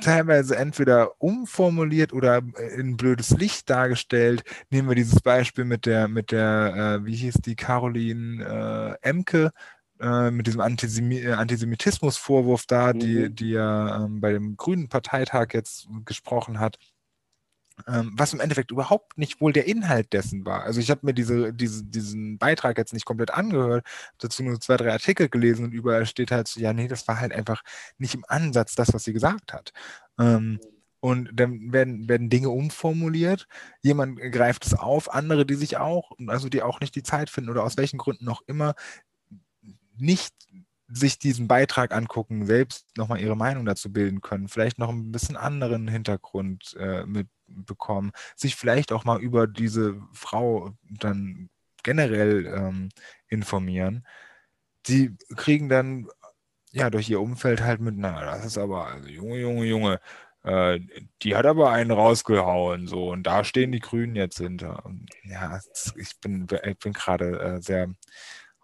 teilweise 0.00 0.56
entweder 0.56 1.20
umformuliert 1.20 2.12
oder 2.12 2.42
äh, 2.56 2.80
in 2.80 2.96
blödes 2.96 3.30
Licht 3.30 3.68
dargestellt. 3.70 4.44
Nehmen 4.70 4.88
wir 4.88 4.94
dieses 4.94 5.20
Beispiel 5.20 5.64
mit 5.64 5.86
der, 5.86 6.08
mit 6.08 6.30
der, 6.30 7.00
äh, 7.02 7.06
wie 7.06 7.16
hieß 7.16 7.36
die, 7.44 7.56
Caroline 7.56 8.98
äh, 9.02 9.08
Emke, 9.08 9.52
äh, 10.00 10.30
mit 10.30 10.46
diesem 10.46 10.60
Antisemi 10.60 11.20
äh, 11.20 11.32
Antisemitismusvorwurf 11.32 12.66
da, 12.66 12.92
mhm. 12.92 12.98
die, 12.98 13.34
die 13.34 13.50
ja 13.50 14.04
ähm, 14.04 14.20
bei 14.20 14.32
dem 14.32 14.56
Grünen 14.56 14.88
Parteitag 14.88 15.48
jetzt 15.54 15.88
gesprochen 16.04 16.60
hat 16.60 16.78
was 17.84 18.32
im 18.32 18.40
Endeffekt 18.40 18.70
überhaupt 18.70 19.18
nicht 19.18 19.40
wohl 19.40 19.52
der 19.52 19.66
Inhalt 19.66 20.12
dessen 20.12 20.46
war. 20.46 20.62
Also 20.62 20.80
ich 20.80 20.90
habe 20.90 21.00
mir 21.04 21.14
diese, 21.14 21.52
diese, 21.52 21.84
diesen 21.84 22.38
Beitrag 22.38 22.78
jetzt 22.78 22.94
nicht 22.94 23.04
komplett 23.04 23.30
angehört, 23.30 23.86
dazu 24.18 24.42
nur 24.42 24.60
zwei, 24.60 24.76
drei 24.76 24.92
Artikel 24.92 25.28
gelesen 25.28 25.66
und 25.66 25.72
überall 25.72 26.06
steht 26.06 26.30
halt 26.30 26.48
so, 26.48 26.58
ja, 26.60 26.72
nee, 26.72 26.88
das 26.88 27.06
war 27.06 27.20
halt 27.20 27.32
einfach 27.32 27.62
nicht 27.98 28.14
im 28.14 28.24
Ansatz 28.28 28.74
das, 28.74 28.94
was 28.94 29.04
sie 29.04 29.12
gesagt 29.12 29.52
hat. 29.52 29.72
Ähm, 30.18 30.58
und 31.00 31.30
dann 31.34 31.72
werden, 31.72 32.08
werden 32.08 32.30
Dinge 32.30 32.48
umformuliert, 32.48 33.46
jemand 33.82 34.18
greift 34.32 34.66
es 34.66 34.74
auf, 34.74 35.12
andere, 35.12 35.44
die 35.46 35.54
sich 35.54 35.76
auch, 35.76 36.12
also 36.26 36.48
die 36.48 36.62
auch 36.62 36.80
nicht 36.80 36.94
die 36.94 37.02
Zeit 37.02 37.30
finden 37.30 37.50
oder 37.50 37.62
aus 37.62 37.76
welchen 37.76 37.98
Gründen 37.98 38.28
auch 38.28 38.42
immer, 38.46 38.74
nicht 39.98 40.34
sich 40.88 41.18
diesen 41.18 41.48
Beitrag 41.48 41.92
angucken, 41.92 42.46
selbst 42.46 42.86
nochmal 42.96 43.20
ihre 43.20 43.36
Meinung 43.36 43.64
dazu 43.66 43.92
bilden 43.92 44.20
können, 44.20 44.48
vielleicht 44.48 44.78
noch 44.78 44.88
ein 44.88 45.12
bisschen 45.12 45.36
anderen 45.36 45.88
Hintergrund 45.88 46.74
äh, 46.78 47.04
mitbekommen, 47.48 48.12
sich 48.36 48.56
vielleicht 48.56 48.92
auch 48.92 49.04
mal 49.04 49.20
über 49.20 49.46
diese 49.46 50.00
Frau 50.12 50.72
dann 50.82 51.50
generell 51.82 52.46
ähm, 52.46 52.88
informieren. 53.28 54.06
Die 54.88 55.16
kriegen 55.36 55.68
dann 55.68 56.08
ja 56.72 56.90
durch 56.90 57.08
ihr 57.08 57.20
Umfeld 57.20 57.62
halt 57.62 57.80
mit, 57.80 57.96
na, 57.96 58.24
das 58.24 58.44
ist 58.44 58.58
aber, 58.58 58.86
also 58.88 59.08
Junge, 59.08 59.38
Junge, 59.38 59.64
Junge, 59.66 60.00
äh, 60.44 60.80
die 61.22 61.36
hat 61.36 61.46
aber 61.46 61.70
einen 61.70 61.90
rausgehauen, 61.90 62.86
so, 62.86 63.10
und 63.10 63.24
da 63.24 63.44
stehen 63.44 63.72
die 63.72 63.80
Grünen 63.80 64.16
jetzt 64.16 64.38
hinter. 64.38 64.84
Und, 64.86 65.08
ja, 65.24 65.60
ich 65.96 66.20
bin, 66.20 66.46
ich 66.64 66.78
bin 66.78 66.92
gerade 66.92 67.40
äh, 67.40 67.62
sehr 67.62 67.88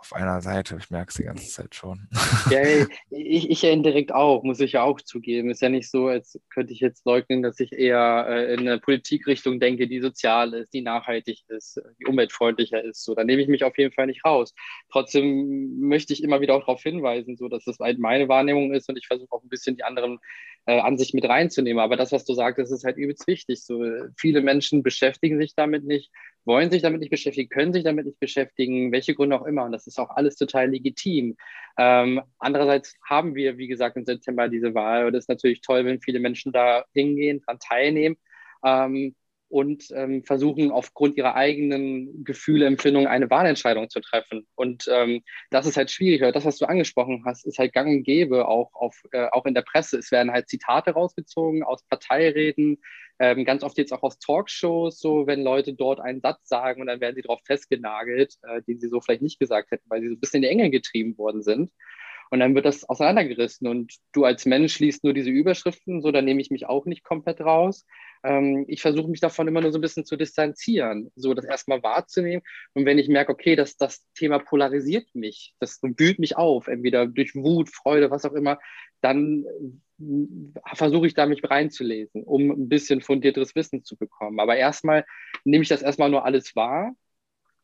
auf 0.02 0.12
einer 0.14 0.40
Seite. 0.40 0.76
Ich 0.80 0.90
merke 0.90 1.10
es 1.10 1.14
die 1.14 1.22
ganze 1.22 1.48
Zeit 1.48 1.76
schon. 1.76 2.08
Ja, 2.50 2.60
ich, 3.10 3.50
ich 3.50 3.62
ja 3.62 3.70
indirekt 3.70 4.12
auch, 4.12 4.42
muss 4.42 4.58
ich 4.58 4.72
ja 4.72 4.82
auch 4.82 5.00
zugeben. 5.00 5.48
Ist 5.48 5.62
ja 5.62 5.68
nicht 5.68 5.88
so, 5.88 6.08
als 6.08 6.40
könnte 6.50 6.72
ich 6.72 6.80
jetzt 6.80 7.06
leugnen, 7.06 7.40
dass 7.40 7.60
ich 7.60 7.72
eher 7.72 8.26
äh, 8.28 8.52
in 8.52 8.60
eine 8.60 8.80
Politikrichtung 8.80 9.60
denke, 9.60 9.86
die 9.86 10.00
sozial 10.00 10.54
ist, 10.54 10.74
die 10.74 10.82
nachhaltig 10.82 11.44
ist, 11.46 11.80
die 12.00 12.06
umweltfreundlicher 12.06 12.82
ist. 12.82 13.04
So, 13.04 13.14
da 13.14 13.22
nehme 13.22 13.42
ich 13.42 13.48
mich 13.48 13.62
auf 13.62 13.78
jeden 13.78 13.92
Fall 13.92 14.08
nicht 14.08 14.24
raus. 14.24 14.52
Trotzdem 14.90 15.78
möchte 15.78 16.12
ich 16.12 16.24
immer 16.24 16.40
wieder 16.40 16.56
auch 16.56 16.62
darauf 16.62 16.82
hinweisen, 16.82 17.36
so 17.36 17.48
dass 17.48 17.64
das 17.64 17.78
halt 17.78 18.00
meine 18.00 18.28
Wahrnehmung 18.28 18.74
ist 18.74 18.88
und 18.88 18.98
ich 18.98 19.06
versuche 19.06 19.30
auch 19.30 19.44
ein 19.44 19.48
bisschen 19.48 19.76
die 19.76 19.84
anderen 19.84 20.18
äh, 20.66 20.80
Ansicht 20.80 21.14
mit 21.14 21.24
reinzunehmen. 21.24 21.80
Aber 21.80 21.96
das, 21.96 22.10
was 22.10 22.24
du 22.24 22.34
sagst, 22.34 22.58
ist 22.58 22.84
halt 22.84 22.96
übelst 22.96 23.28
wichtig. 23.28 23.62
So, 23.62 23.84
viele 24.16 24.42
Menschen 24.42 24.82
beschäftigen 24.82 25.38
sich 25.38 25.54
damit 25.54 25.84
nicht, 25.84 26.10
wollen 26.44 26.70
sich 26.70 26.82
damit 26.82 27.00
nicht 27.00 27.10
beschäftigen, 27.10 27.48
können 27.48 27.72
sich 27.72 27.84
damit 27.84 28.06
nicht 28.06 28.20
beschäftigen, 28.20 28.92
welche 28.92 29.14
Gründe 29.14 29.40
auch 29.40 29.46
immer. 29.46 29.64
Und 29.64 29.72
das 29.72 29.86
ist 29.86 29.98
auch 29.98 30.10
alles 30.10 30.36
total 30.36 30.70
legitim. 30.70 31.36
Ähm, 31.78 32.20
andererseits 32.38 32.96
haben 33.08 33.34
wir, 33.34 33.58
wie 33.58 33.68
gesagt, 33.68 33.96
im 33.96 34.04
September 34.04 34.48
diese 34.48 34.74
Wahl. 34.74 35.06
Und 35.06 35.14
es 35.14 35.24
ist 35.24 35.28
natürlich 35.28 35.60
toll, 35.60 35.84
wenn 35.84 36.00
viele 36.00 36.20
Menschen 36.20 36.52
da 36.52 36.84
hingehen, 36.92 37.40
daran 37.46 37.58
teilnehmen. 37.60 38.16
Ähm, 38.64 39.14
und 39.52 39.84
ähm, 39.94 40.24
versuchen 40.24 40.70
aufgrund 40.70 41.18
ihrer 41.18 41.34
eigenen 41.34 42.24
Gefühle, 42.24 42.64
Empfindungen 42.64 43.06
eine 43.06 43.28
Wahlentscheidung 43.28 43.90
zu 43.90 44.00
treffen. 44.00 44.46
Und 44.54 44.88
ähm, 44.90 45.22
das 45.50 45.66
ist 45.66 45.76
halt 45.76 45.90
schwierig, 45.90 46.32
das, 46.32 46.46
was 46.46 46.56
du 46.56 46.64
angesprochen 46.64 47.22
hast, 47.26 47.44
ist 47.46 47.58
halt 47.58 47.74
gang 47.74 47.88
und 47.88 48.02
gäbe, 48.02 48.48
auch, 48.48 48.70
auf, 48.72 49.02
äh, 49.12 49.26
auch 49.30 49.44
in 49.44 49.52
der 49.52 49.60
Presse. 49.60 49.98
Es 49.98 50.10
werden 50.10 50.32
halt 50.32 50.48
Zitate 50.48 50.92
rausgezogen 50.92 51.62
aus 51.64 51.84
Parteireden, 51.86 52.78
ähm, 53.18 53.44
ganz 53.44 53.62
oft 53.62 53.76
jetzt 53.76 53.92
auch 53.92 54.02
aus 54.02 54.18
Talkshows, 54.18 54.98
so 54.98 55.26
wenn 55.26 55.42
Leute 55.42 55.74
dort 55.74 56.00
einen 56.00 56.22
Satz 56.22 56.48
sagen 56.48 56.80
und 56.80 56.86
dann 56.86 57.02
werden 57.02 57.14
sie 57.14 57.22
darauf 57.22 57.40
festgenagelt, 57.44 58.36
äh, 58.44 58.62
den 58.62 58.80
sie 58.80 58.88
so 58.88 59.02
vielleicht 59.02 59.20
nicht 59.20 59.38
gesagt 59.38 59.70
hätten, 59.70 59.84
weil 59.90 60.00
sie 60.00 60.08
so 60.08 60.14
ein 60.14 60.20
bisschen 60.20 60.38
in 60.38 60.42
die 60.42 60.48
Enge 60.48 60.70
getrieben 60.70 61.18
worden 61.18 61.42
sind. 61.42 61.70
Und 62.32 62.40
dann 62.40 62.54
wird 62.54 62.64
das 62.64 62.88
auseinandergerissen 62.88 63.68
und 63.68 63.92
du 64.12 64.24
als 64.24 64.46
Mensch 64.46 64.78
liest 64.78 65.04
nur 65.04 65.12
diese 65.12 65.28
Überschriften, 65.28 66.00
so, 66.00 66.10
da 66.12 66.22
nehme 66.22 66.40
ich 66.40 66.50
mich 66.50 66.64
auch 66.64 66.86
nicht 66.86 67.04
komplett 67.04 67.42
raus. 67.42 67.84
Ähm, 68.24 68.64
ich 68.68 68.80
versuche 68.80 69.10
mich 69.10 69.20
davon 69.20 69.48
immer 69.48 69.60
nur 69.60 69.70
so 69.70 69.76
ein 69.76 69.82
bisschen 69.82 70.06
zu 70.06 70.16
distanzieren, 70.16 71.12
so 71.14 71.34
das 71.34 71.44
erstmal 71.44 71.82
wahrzunehmen. 71.82 72.42
Und 72.72 72.86
wenn 72.86 72.96
ich 72.96 73.08
merke, 73.08 73.32
okay, 73.32 73.54
dass 73.54 73.76
das 73.76 74.06
Thema 74.14 74.38
polarisiert 74.38 75.14
mich, 75.14 75.54
das 75.60 75.78
wühlt 75.82 76.18
mich 76.18 76.38
auf, 76.38 76.68
entweder 76.68 77.06
durch 77.06 77.34
Wut, 77.34 77.68
Freude, 77.68 78.10
was 78.10 78.24
auch 78.24 78.32
immer, 78.32 78.58
dann 79.02 79.44
äh, 80.00 80.74
versuche 80.74 81.08
ich 81.08 81.12
da 81.12 81.26
mich 81.26 81.42
reinzulesen, 81.44 82.22
um 82.22 82.50
ein 82.50 82.70
bisschen 82.70 83.02
fundierteres 83.02 83.54
Wissen 83.56 83.84
zu 83.84 83.98
bekommen. 83.98 84.40
Aber 84.40 84.56
erstmal 84.56 85.04
nehme 85.44 85.64
ich 85.64 85.68
das 85.68 85.82
erstmal 85.82 86.08
nur 86.08 86.24
alles 86.24 86.56
wahr 86.56 86.94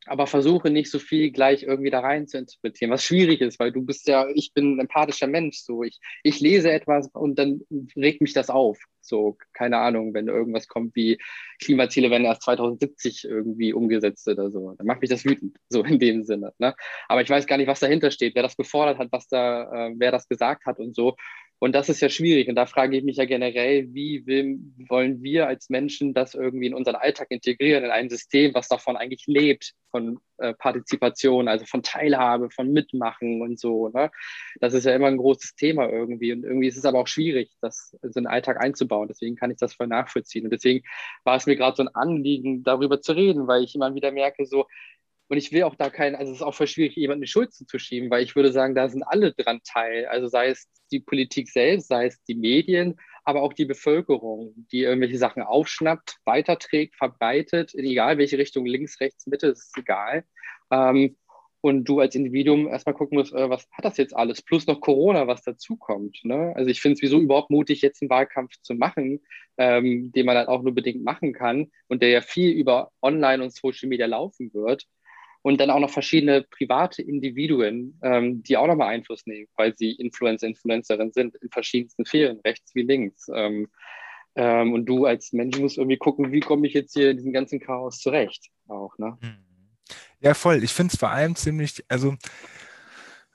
aber 0.09 0.27
versuche 0.27 0.69
nicht 0.71 0.89
so 0.89 0.99
viel 0.99 1.31
gleich 1.31 1.63
irgendwie 1.63 1.91
da 1.91 1.99
rein 1.99 2.27
zu 2.27 2.37
interpretieren, 2.37 2.91
was 2.91 3.03
schwierig 3.03 3.41
ist, 3.41 3.59
weil 3.59 3.71
du 3.71 3.83
bist 3.83 4.07
ja, 4.07 4.27
ich 4.33 4.53
bin 4.53 4.75
ein 4.75 4.79
empathischer 4.79 5.27
Mensch, 5.27 5.57
so 5.59 5.83
ich, 5.83 5.99
ich 6.23 6.39
lese 6.39 6.71
etwas 6.71 7.07
und 7.13 7.37
dann 7.37 7.61
regt 7.95 8.21
mich 8.21 8.33
das 8.33 8.49
auf. 8.49 8.79
So, 9.01 9.37
keine 9.53 9.77
Ahnung, 9.77 10.13
wenn 10.13 10.27
irgendwas 10.27 10.67
kommt 10.67 10.95
wie 10.95 11.17
Klimaziele 11.59 12.09
werden 12.11 12.25
erst 12.25 12.43
2070 12.43 13.25
irgendwie 13.25 13.73
umgesetzt 13.73 14.27
oder 14.27 14.51
so, 14.51 14.73
dann 14.77 14.87
macht 14.87 15.01
mich 15.01 15.09
das 15.09 15.25
wütend, 15.25 15.57
so 15.69 15.83
in 15.83 15.99
dem 15.99 16.23
Sinne. 16.23 16.53
Ne? 16.57 16.75
Aber 17.07 17.21
ich 17.21 17.29
weiß 17.29 17.45
gar 17.45 17.57
nicht, 17.57 17.67
was 17.67 17.79
dahinter 17.79 18.11
steht, 18.11 18.35
wer 18.35 18.43
das 18.43 18.57
gefordert 18.57 18.97
hat, 18.97 19.09
was 19.11 19.27
da, 19.27 19.87
äh, 19.89 19.93
wer 19.97 20.11
das 20.11 20.27
gesagt 20.27 20.65
hat 20.65 20.79
und 20.79 20.95
so. 20.95 21.15
Und 21.59 21.73
das 21.75 21.89
ist 21.89 21.99
ja 21.99 22.09
schwierig. 22.09 22.47
Und 22.47 22.55
da 22.55 22.65
frage 22.65 22.97
ich 22.97 23.03
mich 23.03 23.17
ja 23.17 23.25
generell, 23.25 23.93
wie 23.93 24.25
will, 24.25 24.59
wollen 24.87 25.21
wir 25.21 25.47
als 25.47 25.69
Menschen 25.69 26.13
das 26.13 26.33
irgendwie 26.33 26.67
in 26.67 26.73
unseren 26.73 26.95
Alltag 26.95 27.27
integrieren, 27.31 27.83
in 27.83 27.91
ein 27.91 28.09
System, 28.09 28.53
was 28.53 28.69
davon 28.69 28.95
eigentlich 28.95 29.25
lebt, 29.27 29.73
von 29.91 30.19
äh, 30.37 30.53
Partizipation, 30.53 31.49
also 31.49 31.65
von 31.65 31.83
Teilhabe, 31.83 32.49
von 32.49 32.71
Mitmachen 32.71 33.41
und 33.41 33.59
so. 33.59 33.89
Ne? 33.89 34.09
Das 34.61 34.73
ist 34.73 34.85
ja 34.85 34.95
immer 34.95 35.07
ein 35.07 35.17
großes 35.17 35.55
Thema 35.55 35.89
irgendwie. 35.89 36.31
Und 36.31 36.45
irgendwie 36.45 36.67
ist 36.67 36.77
es 36.77 36.85
aber 36.85 36.99
auch 36.99 37.07
schwierig, 37.07 37.51
das 37.59 37.97
in 38.03 38.11
den 38.11 38.27
Alltag 38.27 38.61
einzubauen. 38.61 39.09
Deswegen 39.09 39.35
kann 39.35 39.51
ich 39.51 39.57
das 39.57 39.73
voll 39.73 39.87
nachvollziehen. 39.87 40.45
Und 40.45 40.51
deswegen 40.51 40.85
war 41.25 41.35
es 41.35 41.45
mir 41.45 41.57
gerade 41.57 41.75
so 41.75 41.83
ein 41.83 41.93
Anliegen, 41.93 42.63
darüber 42.63 43.01
zu 43.01 43.11
reden, 43.11 43.47
weil 43.47 43.63
ich 43.63 43.75
immer 43.75 43.93
wieder 43.93 44.11
merke, 44.13 44.45
so, 44.45 44.65
und 45.29 45.37
ich 45.37 45.51
will 45.51 45.63
auch 45.63 45.75
da 45.75 45.89
keinen, 45.91 46.15
also 46.15 46.31
es 46.31 46.39
ist 46.39 46.43
auch 46.43 46.55
voll 46.55 46.67
schwierig, 46.67 46.95
jemanden 46.95 47.21
die 47.21 47.27
Schuld 47.27 47.53
zu 47.53 47.77
schieben, 47.77 48.09
weil 48.09 48.23
ich 48.23 48.35
würde 48.35 48.51
sagen, 48.51 48.73
da 48.73 48.89
sind 48.89 49.03
alle 49.03 49.31
dran 49.31 49.61
teil. 49.63 50.07
Also 50.07 50.27
sei 50.27 50.47
es 50.47 50.67
die 50.91 50.99
Politik 50.99 51.49
selbst, 51.49 51.87
sei 51.87 52.07
es 52.07 52.21
die 52.23 52.33
Medien, 52.33 52.99
aber 53.23 53.43
auch 53.43 53.53
die 53.53 53.65
Bevölkerung, 53.65 54.53
die 54.71 54.81
irgendwelche 54.81 55.19
Sachen 55.19 55.43
aufschnappt, 55.43 56.17
weiterträgt, 56.25 56.95
verbreitet, 56.95 57.75
in 57.75 57.85
egal 57.85 58.17
welche 58.17 58.39
Richtung, 58.39 58.65
links, 58.65 58.99
rechts, 58.99 59.27
Mitte, 59.27 59.47
ist 59.47 59.77
egal. 59.77 60.23
Ähm, 60.71 61.15
und 61.61 61.83
du 61.83 61.99
als 61.99 62.15
Individuum 62.15 62.67
erstmal 62.67 62.95
gucken 62.95 63.19
musst, 63.19 63.33
äh, 63.33 63.49
was 63.51 63.67
hat 63.71 63.85
das 63.85 63.97
jetzt 63.97 64.15
alles? 64.15 64.41
Plus 64.41 64.65
noch 64.65 64.81
Corona, 64.81 65.27
was 65.27 65.43
dazukommt. 65.43 66.17
Ne? 66.23 66.53
Also 66.55 66.71
ich 66.71 66.81
finde 66.81 66.95
es 66.95 67.01
wieso 67.03 67.19
überhaupt 67.19 67.51
mutig, 67.51 67.83
jetzt 67.83 68.01
einen 68.01 68.09
Wahlkampf 68.09 68.53
zu 68.61 68.73
machen, 68.73 69.21
ähm, 69.57 70.11
den 70.11 70.25
man 70.25 70.35
dann 70.35 70.47
auch 70.47 70.63
nur 70.63 70.73
bedingt 70.73 71.03
machen 71.03 71.33
kann 71.33 71.69
und 71.87 72.01
der 72.01 72.09
ja 72.09 72.21
viel 72.21 72.51
über 72.51 72.91
Online 73.03 73.43
und 73.43 73.53
Social 73.53 73.89
Media 73.89 74.07
laufen 74.07 74.51
wird 74.55 74.87
und 75.41 75.59
dann 75.59 75.69
auch 75.69 75.79
noch 75.79 75.89
verschiedene 75.89 76.43
private 76.43 77.01
Individuen, 77.01 77.97
ähm, 78.03 78.43
die 78.43 78.57
auch 78.57 78.67
nochmal 78.67 78.89
Einfluss 78.89 79.25
nehmen, 79.25 79.47
weil 79.55 79.75
sie 79.75 79.91
Influencer, 79.91 80.47
Influencerin 80.47 81.11
sind 81.11 81.35
in 81.35 81.49
verschiedensten 81.49 82.05
Sphären, 82.05 82.39
rechts 82.45 82.75
wie 82.75 82.83
links. 82.83 83.27
Ähm, 83.33 83.67
ähm, 84.35 84.73
und 84.73 84.85
du 84.85 85.05
als 85.05 85.33
Mensch 85.33 85.57
musst 85.57 85.77
irgendwie 85.77 85.97
gucken, 85.97 86.31
wie 86.31 86.39
komme 86.39 86.67
ich 86.67 86.73
jetzt 86.73 86.93
hier 86.93 87.11
in 87.11 87.17
diesem 87.17 87.33
ganzen 87.33 87.59
Chaos 87.59 87.99
zurecht 87.99 88.47
auch, 88.67 88.97
ne? 88.97 89.17
Hm. 89.21 89.37
Ja, 90.21 90.33
voll. 90.33 90.63
Ich 90.63 90.73
finde 90.73 90.93
es 90.93 90.99
vor 90.99 91.09
allem 91.09 91.35
ziemlich, 91.35 91.83
also 91.87 92.15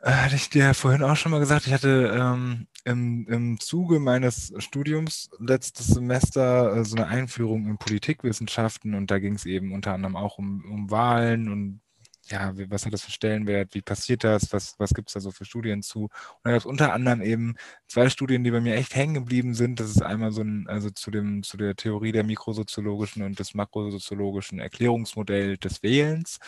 äh, 0.02 0.10
hatte 0.10 0.36
ich 0.36 0.50
dir 0.50 0.74
vorhin 0.74 1.02
auch 1.02 1.16
schon 1.16 1.32
mal 1.32 1.40
gesagt, 1.40 1.66
ich 1.66 1.72
hatte 1.72 2.14
ähm, 2.14 2.68
im, 2.84 3.26
im 3.26 3.60
Zuge 3.60 3.98
meines 3.98 4.52
Studiums 4.58 5.30
letztes 5.38 5.88
Semester 5.88 6.76
äh, 6.76 6.84
so 6.84 6.96
eine 6.96 7.06
Einführung 7.06 7.66
in 7.66 7.78
Politikwissenschaften 7.78 8.94
und 8.94 9.10
da 9.10 9.18
ging 9.18 9.34
es 9.34 9.46
eben 9.46 9.72
unter 9.72 9.94
anderem 9.94 10.16
auch 10.16 10.38
um, 10.38 10.62
um 10.70 10.90
Wahlen 10.90 11.50
und 11.50 11.80
ja, 12.28 12.52
was 12.70 12.86
hat 12.86 12.92
das 12.92 13.02
für 13.04 13.10
Stellenwert, 13.10 13.74
wie 13.74 13.82
passiert 13.82 14.24
das, 14.24 14.52
was, 14.52 14.74
was 14.78 14.94
gibt 14.94 15.08
es 15.08 15.14
da 15.14 15.20
so 15.20 15.30
für 15.30 15.44
Studien 15.44 15.82
zu? 15.82 16.04
Und 16.04 16.10
da 16.44 16.50
gab 16.52 16.60
es 16.60 16.66
unter 16.66 16.92
anderem 16.92 17.20
eben 17.22 17.56
zwei 17.86 18.08
Studien, 18.08 18.44
die 18.44 18.50
bei 18.50 18.60
mir 18.60 18.76
echt 18.76 18.94
hängen 18.94 19.14
geblieben 19.14 19.54
sind. 19.54 19.80
Das 19.80 19.90
ist 19.90 20.02
einmal 20.02 20.32
so 20.32 20.42
ein, 20.42 20.66
also 20.68 20.90
zu 20.90 21.10
dem, 21.10 21.42
zu 21.42 21.56
der 21.56 21.76
Theorie 21.76 22.12
der 22.12 22.24
mikrosoziologischen 22.24 23.22
und 23.22 23.38
des 23.38 23.54
makrosoziologischen 23.54 24.58
Erklärungsmodell 24.58 25.58
des 25.58 25.82
Wählens. 25.82 26.38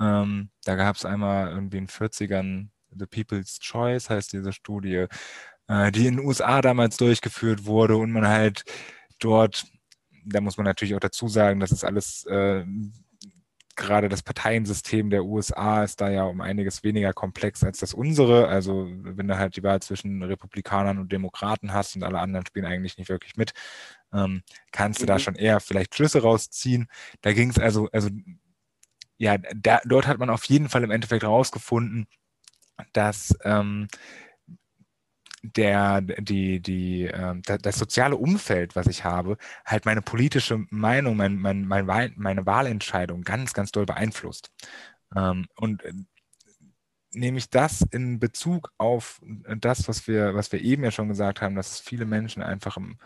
Ähm, 0.00 0.50
da 0.64 0.74
gab 0.76 0.96
es 0.96 1.04
einmal 1.04 1.50
irgendwie 1.50 1.78
in 1.78 1.86
den 1.86 1.88
40ern 1.88 2.68
The 2.96 3.06
People's 3.06 3.58
Choice 3.60 4.10
heißt 4.10 4.32
diese 4.32 4.52
Studie, 4.52 5.06
äh, 5.68 5.92
die 5.92 6.06
in 6.06 6.16
den 6.16 6.26
USA 6.26 6.60
damals 6.60 6.96
durchgeführt 6.96 7.64
wurde 7.66 7.96
und 7.96 8.10
man 8.10 8.26
halt 8.26 8.64
dort, 9.20 9.64
da 10.24 10.40
muss 10.40 10.56
man 10.56 10.66
natürlich 10.66 10.94
auch 10.94 11.00
dazu 11.00 11.28
sagen, 11.28 11.60
das 11.60 11.72
ist 11.72 11.84
alles 11.84 12.24
äh, 12.26 12.64
gerade 13.76 14.08
das 14.08 14.22
Parteiensystem 14.22 15.10
der 15.10 15.24
USA 15.24 15.84
ist 15.84 16.00
da 16.00 16.10
ja 16.10 16.24
um 16.24 16.40
einiges 16.40 16.82
weniger 16.82 17.12
komplex 17.12 17.64
als 17.64 17.78
das 17.78 17.94
unsere. 17.94 18.48
Also 18.48 18.88
wenn 18.90 19.28
du 19.28 19.38
halt 19.38 19.56
die 19.56 19.62
Wahl 19.62 19.80
zwischen 19.80 20.22
Republikanern 20.22 20.98
und 20.98 21.12
Demokraten 21.12 21.72
hast 21.72 21.96
und 21.96 22.02
alle 22.02 22.20
anderen 22.20 22.46
spielen 22.46 22.66
eigentlich 22.66 22.98
nicht 22.98 23.08
wirklich 23.08 23.36
mit, 23.36 23.52
ähm, 24.12 24.42
kannst 24.72 25.02
du 25.02 25.06
da 25.06 25.14
mhm. 25.14 25.18
schon 25.20 25.34
eher 25.36 25.60
vielleicht 25.60 25.94
Schlüsse 25.94 26.22
rausziehen. 26.22 26.88
Da 27.22 27.32
ging 27.32 27.50
es 27.50 27.58
also, 27.58 27.88
also 27.92 28.10
ja, 29.18 29.38
da, 29.38 29.80
dort 29.84 30.06
hat 30.06 30.18
man 30.18 30.30
auf 30.30 30.44
jeden 30.44 30.68
Fall 30.68 30.82
im 30.82 30.90
Endeffekt 30.90 31.24
rausgefunden, 31.24 32.06
dass 32.92 33.36
ähm, 33.44 33.88
der, 35.42 36.00
die, 36.02 36.60
die, 36.60 37.06
äh, 37.06 37.40
das 37.62 37.78
soziale 37.78 38.16
Umfeld, 38.16 38.76
was 38.76 38.86
ich 38.86 39.04
habe, 39.04 39.36
halt 39.64 39.86
meine 39.86 40.02
politische 40.02 40.64
Meinung, 40.70 41.16
mein, 41.16 41.36
mein, 41.36 41.66
mein 41.66 41.86
Wahl, 41.86 42.12
meine 42.16 42.46
Wahlentscheidung 42.46 43.22
ganz, 43.22 43.54
ganz 43.54 43.72
doll 43.72 43.86
beeinflusst. 43.86 44.50
Ähm, 45.16 45.46
und 45.56 45.82
äh, 45.84 45.92
nehme 47.12 47.38
ich 47.38 47.50
das 47.50 47.82
in 47.90 48.20
Bezug 48.20 48.72
auf 48.78 49.20
das, 49.58 49.88
was 49.88 50.06
wir, 50.06 50.34
was 50.34 50.52
wir 50.52 50.60
eben 50.60 50.84
ja 50.84 50.90
schon 50.90 51.08
gesagt 51.08 51.42
haben, 51.42 51.56
dass 51.56 51.80
viele 51.80 52.06
Menschen 52.06 52.42
einfach 52.42 52.76
im, 52.76 52.98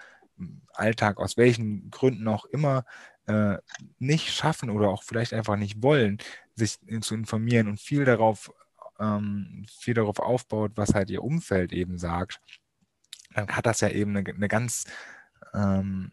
Alltag, 0.73 1.19
aus 1.19 1.37
welchen 1.37 1.91
Gründen 1.91 2.29
auch 2.29 2.45
immer, 2.47 2.85
äh, 3.27 3.57
nicht 3.99 4.33
schaffen 4.35 4.71
oder 4.71 4.89
auch 4.89 5.03
vielleicht 5.03 5.33
einfach 5.33 5.57
nicht 5.57 5.83
wollen, 5.83 6.19
sich 6.57 6.79
zu 7.01 7.15
informieren 7.15 7.69
und 7.69 7.81
viel 7.81 8.05
darauf 8.05 8.53
ähm, 9.01 9.67
viel 9.71 9.95
darauf 9.95 10.19
aufbaut, 10.19 10.73
was 10.77 10.95
halt 10.95 11.11
ihr 11.11 11.23
Umfeld 11.23 11.73
eben 11.73 11.99
sagt, 11.99 12.41
dann 13.35 13.49
hat 13.49 13.67
das 13.67 13.81
ja 13.81 13.89
eben 13.89 14.17
eine, 14.17 14.29
eine 14.29 14.49
ganz, 14.49 14.85
ähm, 15.53 16.13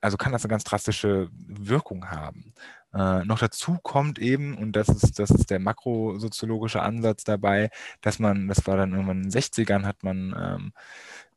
also 0.00 0.16
kann 0.16 0.32
das 0.32 0.44
eine 0.44 0.50
ganz 0.50 0.64
drastische 0.64 1.28
Wirkung 1.32 2.10
haben. 2.10 2.54
Äh, 2.94 3.24
noch 3.24 3.38
dazu 3.38 3.78
kommt 3.82 4.18
eben, 4.18 4.56
und 4.56 4.72
das 4.72 4.88
ist, 4.88 5.18
das 5.18 5.30
ist 5.30 5.50
der 5.50 5.58
makrosoziologische 5.58 6.82
Ansatz 6.82 7.24
dabei, 7.24 7.70
dass 8.00 8.18
man, 8.18 8.48
das 8.48 8.66
war 8.66 8.76
dann 8.76 8.92
irgendwann 8.92 9.22
in 9.22 9.30
den 9.30 9.40
60ern, 9.40 9.84
hat 9.84 10.02
man 10.02 10.34
ähm, 10.38 10.72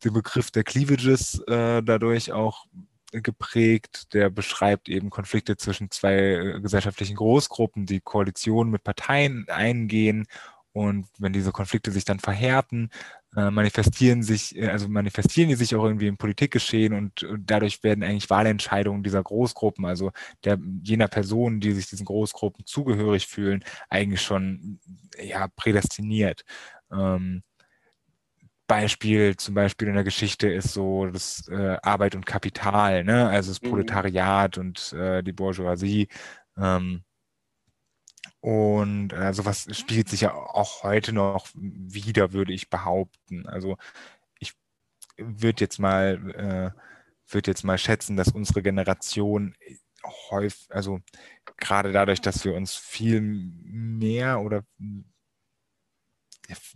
den 0.03 0.13
Begriff 0.13 0.51
der 0.51 0.63
Cleavages 0.63 1.39
äh, 1.47 1.81
dadurch 1.83 2.31
auch 2.31 2.65
geprägt, 3.11 4.13
der 4.13 4.29
beschreibt 4.29 4.89
eben 4.89 5.09
Konflikte 5.09 5.55
zwischen 5.55 5.91
zwei 5.91 6.15
äh, 6.15 6.59
gesellschaftlichen 6.59 7.15
Großgruppen, 7.15 7.85
die 7.85 8.01
Koalitionen 8.01 8.71
mit 8.71 8.83
Parteien 8.83 9.45
eingehen 9.49 10.27
und 10.75 11.07
wenn 11.19 11.31
diese 11.31 11.53
Konflikte 11.53 11.89
sich 11.89 12.03
dann 12.03 12.19
verhärten, 12.19 12.89
äh, 13.33 13.49
manifestieren 13.49 14.23
sich, 14.23 14.57
äh, 14.57 14.67
also 14.67 14.89
manifestieren 14.89 15.47
die 15.47 15.55
sich 15.55 15.73
auch 15.73 15.85
irgendwie 15.85 16.07
im 16.07 16.17
Politikgeschehen 16.17 16.93
und, 16.93 17.23
und 17.23 17.49
dadurch 17.49 17.81
werden 17.81 18.03
eigentlich 18.03 18.29
Wahlentscheidungen 18.29 19.01
dieser 19.01 19.23
Großgruppen, 19.23 19.85
also 19.85 20.11
der 20.43 20.59
jener 20.83 21.07
Personen, 21.07 21.61
die 21.61 21.71
sich 21.71 21.87
diesen 21.87 22.05
Großgruppen 22.05 22.65
zugehörig 22.65 23.25
fühlen, 23.25 23.63
eigentlich 23.89 24.21
schon 24.21 24.81
ja 25.17 25.47
prädestiniert. 25.55 26.43
Ähm, 26.91 27.43
Beispiel 28.67 29.37
zum 29.37 29.55
Beispiel 29.55 29.87
in 29.87 29.93
der 29.93 30.03
Geschichte 30.03 30.49
ist 30.49 30.73
so 30.73 31.05
das 31.05 31.47
äh, 31.47 31.77
Arbeit 31.83 32.15
und 32.15 32.25
Kapital, 32.25 33.05
ne? 33.05 33.29
also 33.29 33.49
das 33.51 33.61
mhm. 33.61 33.69
Proletariat 33.69 34.57
mhm. 34.57 34.61
und 34.61 34.91
äh, 34.91 35.23
die 35.23 35.31
Bourgeoisie. 35.31 36.09
Ähm, 36.57 37.05
und 38.45 39.11
äh, 39.11 39.33
sowas 39.33 39.67
spielt 39.71 40.07
sich 40.07 40.21
ja 40.21 40.31
auch 40.35 40.83
heute 40.83 41.13
noch 41.13 41.47
wieder, 41.55 42.31
würde 42.31 42.53
ich 42.53 42.69
behaupten. 42.69 43.47
Also 43.47 43.75
ich 44.39 44.53
würde 45.17 45.61
jetzt 45.61 45.79
mal, 45.79 46.73
äh, 46.75 46.79
würde 47.33 47.49
jetzt 47.49 47.63
mal 47.63 47.79
schätzen, 47.79 48.17
dass 48.17 48.33
unsere 48.33 48.61
Generation 48.61 49.55
häufig, 50.29 50.67
also 50.69 50.99
gerade 51.57 51.91
dadurch, 51.91 52.21
dass 52.21 52.45
wir 52.45 52.53
uns 52.53 52.75
viel 52.75 53.19
mehr 53.19 54.39
oder 54.41 54.63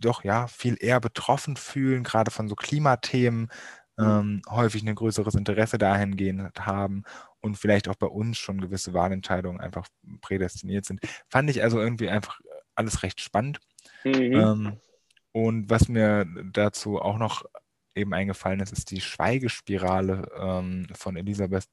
doch 0.00 0.24
ja 0.24 0.48
viel 0.48 0.76
eher 0.80 0.98
betroffen 0.98 1.56
fühlen, 1.56 2.02
gerade 2.02 2.32
von 2.32 2.48
so 2.48 2.56
Klimathemen. 2.56 3.48
Ähm, 3.98 4.42
häufig 4.48 4.86
ein 4.86 4.94
größeres 4.94 5.34
Interesse 5.34 5.78
dahingehend 5.78 6.58
haben 6.58 7.04
und 7.40 7.56
vielleicht 7.56 7.88
auch 7.88 7.96
bei 7.96 8.06
uns 8.06 8.38
schon 8.38 8.60
gewisse 8.60 8.94
Wahlentscheidungen 8.94 9.60
einfach 9.60 9.86
prädestiniert 10.20 10.84
sind. 10.84 11.00
Fand 11.28 11.50
ich 11.50 11.62
also 11.62 11.80
irgendwie 11.80 12.08
einfach 12.08 12.40
alles 12.74 13.02
recht 13.02 13.20
spannend. 13.20 13.60
Mhm. 14.04 14.12
Ähm, 14.12 14.76
und 15.32 15.70
was 15.70 15.88
mir 15.88 16.26
dazu 16.52 17.00
auch 17.00 17.18
noch 17.18 17.44
eben 17.94 18.14
eingefallen 18.14 18.60
ist, 18.60 18.72
ist 18.72 18.90
die 18.90 19.00
Schweigespirale 19.00 20.28
ähm, 20.38 20.86
von 20.94 21.16
Elisabeth 21.16 21.66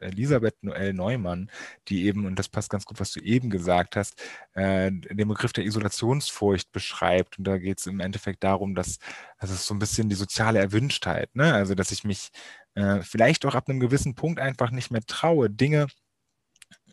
Elisabeth 0.00 0.62
Noel 0.62 0.92
Neumann, 0.92 1.50
die 1.88 2.04
eben, 2.06 2.26
und 2.26 2.38
das 2.38 2.48
passt 2.48 2.70
ganz 2.70 2.84
gut, 2.84 3.00
was 3.00 3.12
du 3.12 3.20
eben 3.20 3.50
gesagt 3.50 3.96
hast, 3.96 4.20
äh, 4.54 4.90
den 4.90 5.28
Begriff 5.28 5.52
der 5.52 5.64
Isolationsfurcht 5.64 6.72
beschreibt. 6.72 7.38
Und 7.38 7.46
da 7.46 7.58
geht 7.58 7.78
es 7.78 7.86
im 7.86 8.00
Endeffekt 8.00 8.44
darum, 8.44 8.74
dass 8.74 8.98
also 9.38 9.54
es 9.54 9.66
so 9.66 9.74
ein 9.74 9.78
bisschen 9.78 10.08
die 10.08 10.16
soziale 10.16 10.58
Erwünschtheit, 10.58 11.34
ne? 11.34 11.54
also 11.54 11.74
dass 11.74 11.92
ich 11.92 12.04
mich 12.04 12.30
äh, 12.74 13.00
vielleicht 13.02 13.44
auch 13.46 13.54
ab 13.54 13.68
einem 13.68 13.80
gewissen 13.80 14.14
Punkt 14.14 14.40
einfach 14.40 14.70
nicht 14.70 14.90
mehr 14.90 15.02
traue, 15.02 15.50
Dinge 15.50 15.86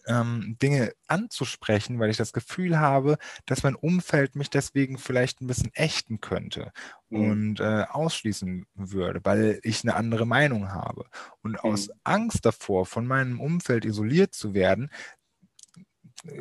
ähm, 0.08 0.58
Dinge 0.62 0.94
anzusprechen, 1.08 2.00
weil 2.00 2.10
ich 2.10 2.18
das 2.18 2.34
Gefühl 2.34 2.80
habe, 2.80 3.18
dass 3.46 3.64
mein 3.64 3.76
Umfeld 3.76 4.36
mich 4.36 4.50
deswegen 4.50 4.98
vielleicht 4.98 5.42
ein 5.42 5.48
bisschen 5.48 5.74
ächten 5.74 6.22
könnte 6.22 6.72
mhm. 7.10 7.32
und 7.32 7.60
äh, 7.60 7.86
ausschließen 7.90 8.66
würde, 8.76 9.20
weil 9.24 9.60
ich 9.64 9.84
eine 9.84 9.96
andere 9.96 10.26
Meinung 10.26 10.72
habe. 10.72 11.06
Und 11.42 11.52
mhm. 11.54 11.60
aus 11.60 11.90
Angst 12.04 12.46
davor, 12.46 12.86
von 12.86 13.06
meinem 13.06 13.40
Umfeld 13.40 13.86
isoliert 13.86 14.34
zu 14.34 14.54
werden, 14.54 14.90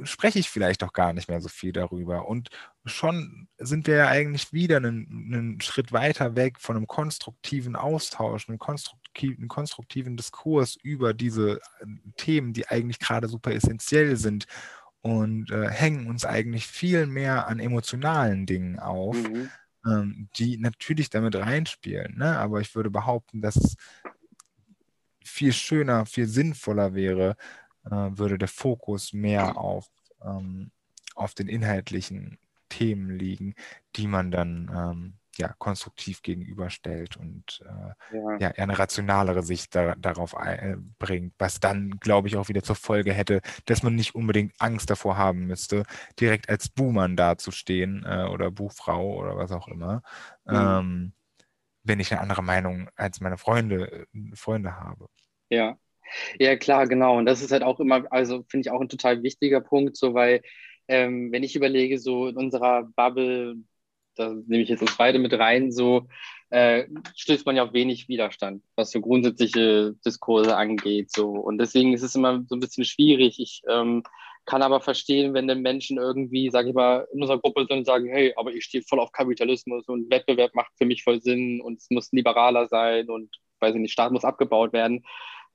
spreche 0.05 0.39
ich 0.39 0.49
vielleicht 0.49 0.83
auch 0.83 0.93
gar 0.93 1.13
nicht 1.13 1.29
mehr 1.29 1.41
so 1.41 1.49
viel 1.49 1.73
darüber. 1.73 2.29
Und 2.29 2.49
schon 2.85 3.49
sind 3.59 3.87
wir 3.87 3.97
ja 3.97 4.09
eigentlich 4.09 4.53
wieder 4.53 4.79
einen, 4.79 5.07
einen 5.33 5.61
Schritt 5.61 5.93
weiter 5.93 6.37
weg 6.37 6.59
von 6.59 6.77
einem 6.77 6.87
konstruktiven 6.87 7.77
Austausch, 7.77 8.49
einem 8.49 8.59
konstruktiven, 9.17 9.49
konstruktiven 9.49 10.17
Diskurs 10.17 10.77
über 10.83 11.15
diese 11.15 11.61
äh, 11.81 11.87
Themen, 12.17 12.53
die 12.53 12.69
eigentlich 12.69 12.99
gerade 12.99 13.29
super 13.29 13.53
essentiell 13.53 14.17
sind 14.17 14.47
und 15.01 15.51
äh, 15.51 15.69
hängen 15.69 16.09
uns 16.09 16.25
eigentlich 16.25 16.67
viel 16.67 17.07
mehr 17.07 17.49
an 17.49 17.59
emotionalen 17.59 18.47
Dingen 18.47 18.79
auf, 18.79 19.17
mhm. 19.17 19.51
ähm, 19.87 20.29
die 20.37 20.59
natürlich 20.59 21.11
damit 21.11 21.37
reinspielen. 21.37 22.19
Ne? 22.19 22.39
Aber 22.39 22.61
ich 22.61 22.75
würde 22.75 22.91
behaupten, 22.91 23.41
dass 23.41 23.57
es 23.57 23.77
viel 25.25 25.53
schöner, 25.53 26.07
viel 26.07 26.27
sinnvoller 26.27 26.95
wäre, 26.95 27.37
äh, 27.85 27.91
würde 27.91 28.39
der 28.39 28.49
Fokus 28.49 29.13
mehr 29.13 29.57
auf, 29.57 29.89
ähm, 30.23 30.71
auf 31.15 31.35
den 31.35 31.49
inhaltlichen 31.49 32.39
Themen 32.69 33.11
liegen, 33.11 33.55
die 33.95 34.09
man 34.09 34.31
dann 34.31 34.71
ähm, 34.75 35.15
ja, 35.39 35.55
konstruktiv 35.59 36.23
gegenüberstellt 36.23 37.17
und 37.17 37.63
äh, 37.65 38.17
ja. 38.17 38.39
ja. 38.39 38.51
eine 38.51 38.79
rationalere 38.79 39.43
Sicht 39.43 39.75
da, 39.75 39.95
darauf 39.97 40.35
äh, 40.35 40.77
bringt, 40.99 41.35
was 41.39 41.61
dann, 41.61 41.99
glaube 42.01 42.29
ich, 42.29 42.37
auch 42.37 42.49
wieder 42.49 42.63
zur 42.63 42.77
Folge 42.77 43.13
hätte, 43.13 43.41
dass 43.67 43.83
man 43.83 43.95
nicht 43.95 44.15
unbedingt 44.15 44.55
Angst 44.59 44.91
davor 44.91 45.17
haben 45.17 45.47
müsste, 45.47 45.85
direkt 46.21 46.49
als 46.49 46.69
Buhmann 46.69 47.17
dazustehen 47.17 48.05
äh, 48.07 48.25
oder 48.25 48.51
Buchfrau 48.51 49.15
oder 49.17 49.37
was 49.37 49.53
auch 49.53 49.69
immer, 49.69 50.03
mhm. 50.45 50.55
ähm, 50.55 51.13
wenn 51.83 52.01
ich 52.01 52.13
eine 52.13 52.21
andere 52.21 52.43
Meinung 52.43 52.89
als 52.97 53.21
meine 53.21 53.39
Freunde, 53.39 54.07
äh, 54.13 54.37
Freunde 54.37 54.77
habe. 54.77 55.07
Ja, 55.49 55.79
ja, 56.39 56.57
klar, 56.57 56.87
genau. 56.87 57.19
Und 57.19 57.27
das 57.27 57.43
ist 57.43 57.53
halt 57.53 57.63
auch 57.63 57.81
immer, 57.81 58.05
also 58.11 58.45
finde 58.49 58.69
ich 58.69 58.71
auch 58.71 58.81
ein 58.81 58.89
total 58.89 59.23
wichtiger 59.23 59.61
Punkt, 59.61 59.97
so 59.97 60.15
weil, 60.15 60.43
ähm, 60.89 61.33
wenn 61.33 61.43
ich 61.43 61.57
überlege, 61.57 61.99
so 61.99 62.29
in 62.29 62.37
unserer 62.37 62.85
Bubble, 62.85 63.57
da 64.17 64.35
nehme 64.47 64.63
ich 64.63 64.69
jetzt 64.69 64.83
uns 64.83 64.97
beide 64.97 65.19
mit 65.19 65.33
rein, 65.33 65.73
so 65.73 66.07
äh, 66.51 66.85
stößt 67.17 67.47
man 67.47 67.57
ja 67.57 67.65
auf 67.65 67.73
wenig 67.73 68.09
Widerstand, 68.09 68.63
was 68.77 68.91
so 68.91 69.01
grundsätzliche 69.01 69.95
Diskurse 70.05 70.57
angeht. 70.57 71.11
So. 71.11 71.31
Und 71.31 71.59
deswegen 71.59 71.93
ist 71.93 72.03
es 72.03 72.15
immer 72.15 72.45
so 72.49 72.57
ein 72.57 72.61
bisschen 72.61 72.85
schwierig. 72.85 73.41
Ich 73.41 73.63
ähm, 73.69 74.03
kann 74.47 74.63
aber 74.63 74.81
verstehen, 74.81 75.35
wenn 75.35 75.49
dann 75.49 75.61
Menschen 75.61 75.99
irgendwie, 75.99 76.51
sage 76.51 76.69
ich 76.69 76.75
mal, 76.75 77.07
in 77.13 77.21
unserer 77.21 77.41
Gruppe 77.41 77.67
sind 77.69 77.79
und 77.79 77.85
sagen, 77.85 78.09
hey, 78.09 78.33
aber 78.37 78.53
ich 78.53 78.65
stehe 78.65 78.83
voll 78.85 79.01
auf 79.01 79.13
Kapitalismus 79.13 79.89
und 79.89 80.11
Wettbewerb 80.11 80.55
macht 80.55 80.73
für 80.79 80.87
mich 80.87 81.03
voll 81.03 81.21
Sinn 81.21 81.61
und 81.61 81.81
es 81.81 81.91
muss 81.91 82.13
liberaler 82.13 82.69
sein 82.69 83.11
und 83.11 83.37
weiß 83.61 83.75
ich 83.75 83.81
nicht, 83.81 83.93
Staat 83.93 84.13
muss 84.13 84.25
abgebaut 84.25 84.73
werden. 84.73 85.05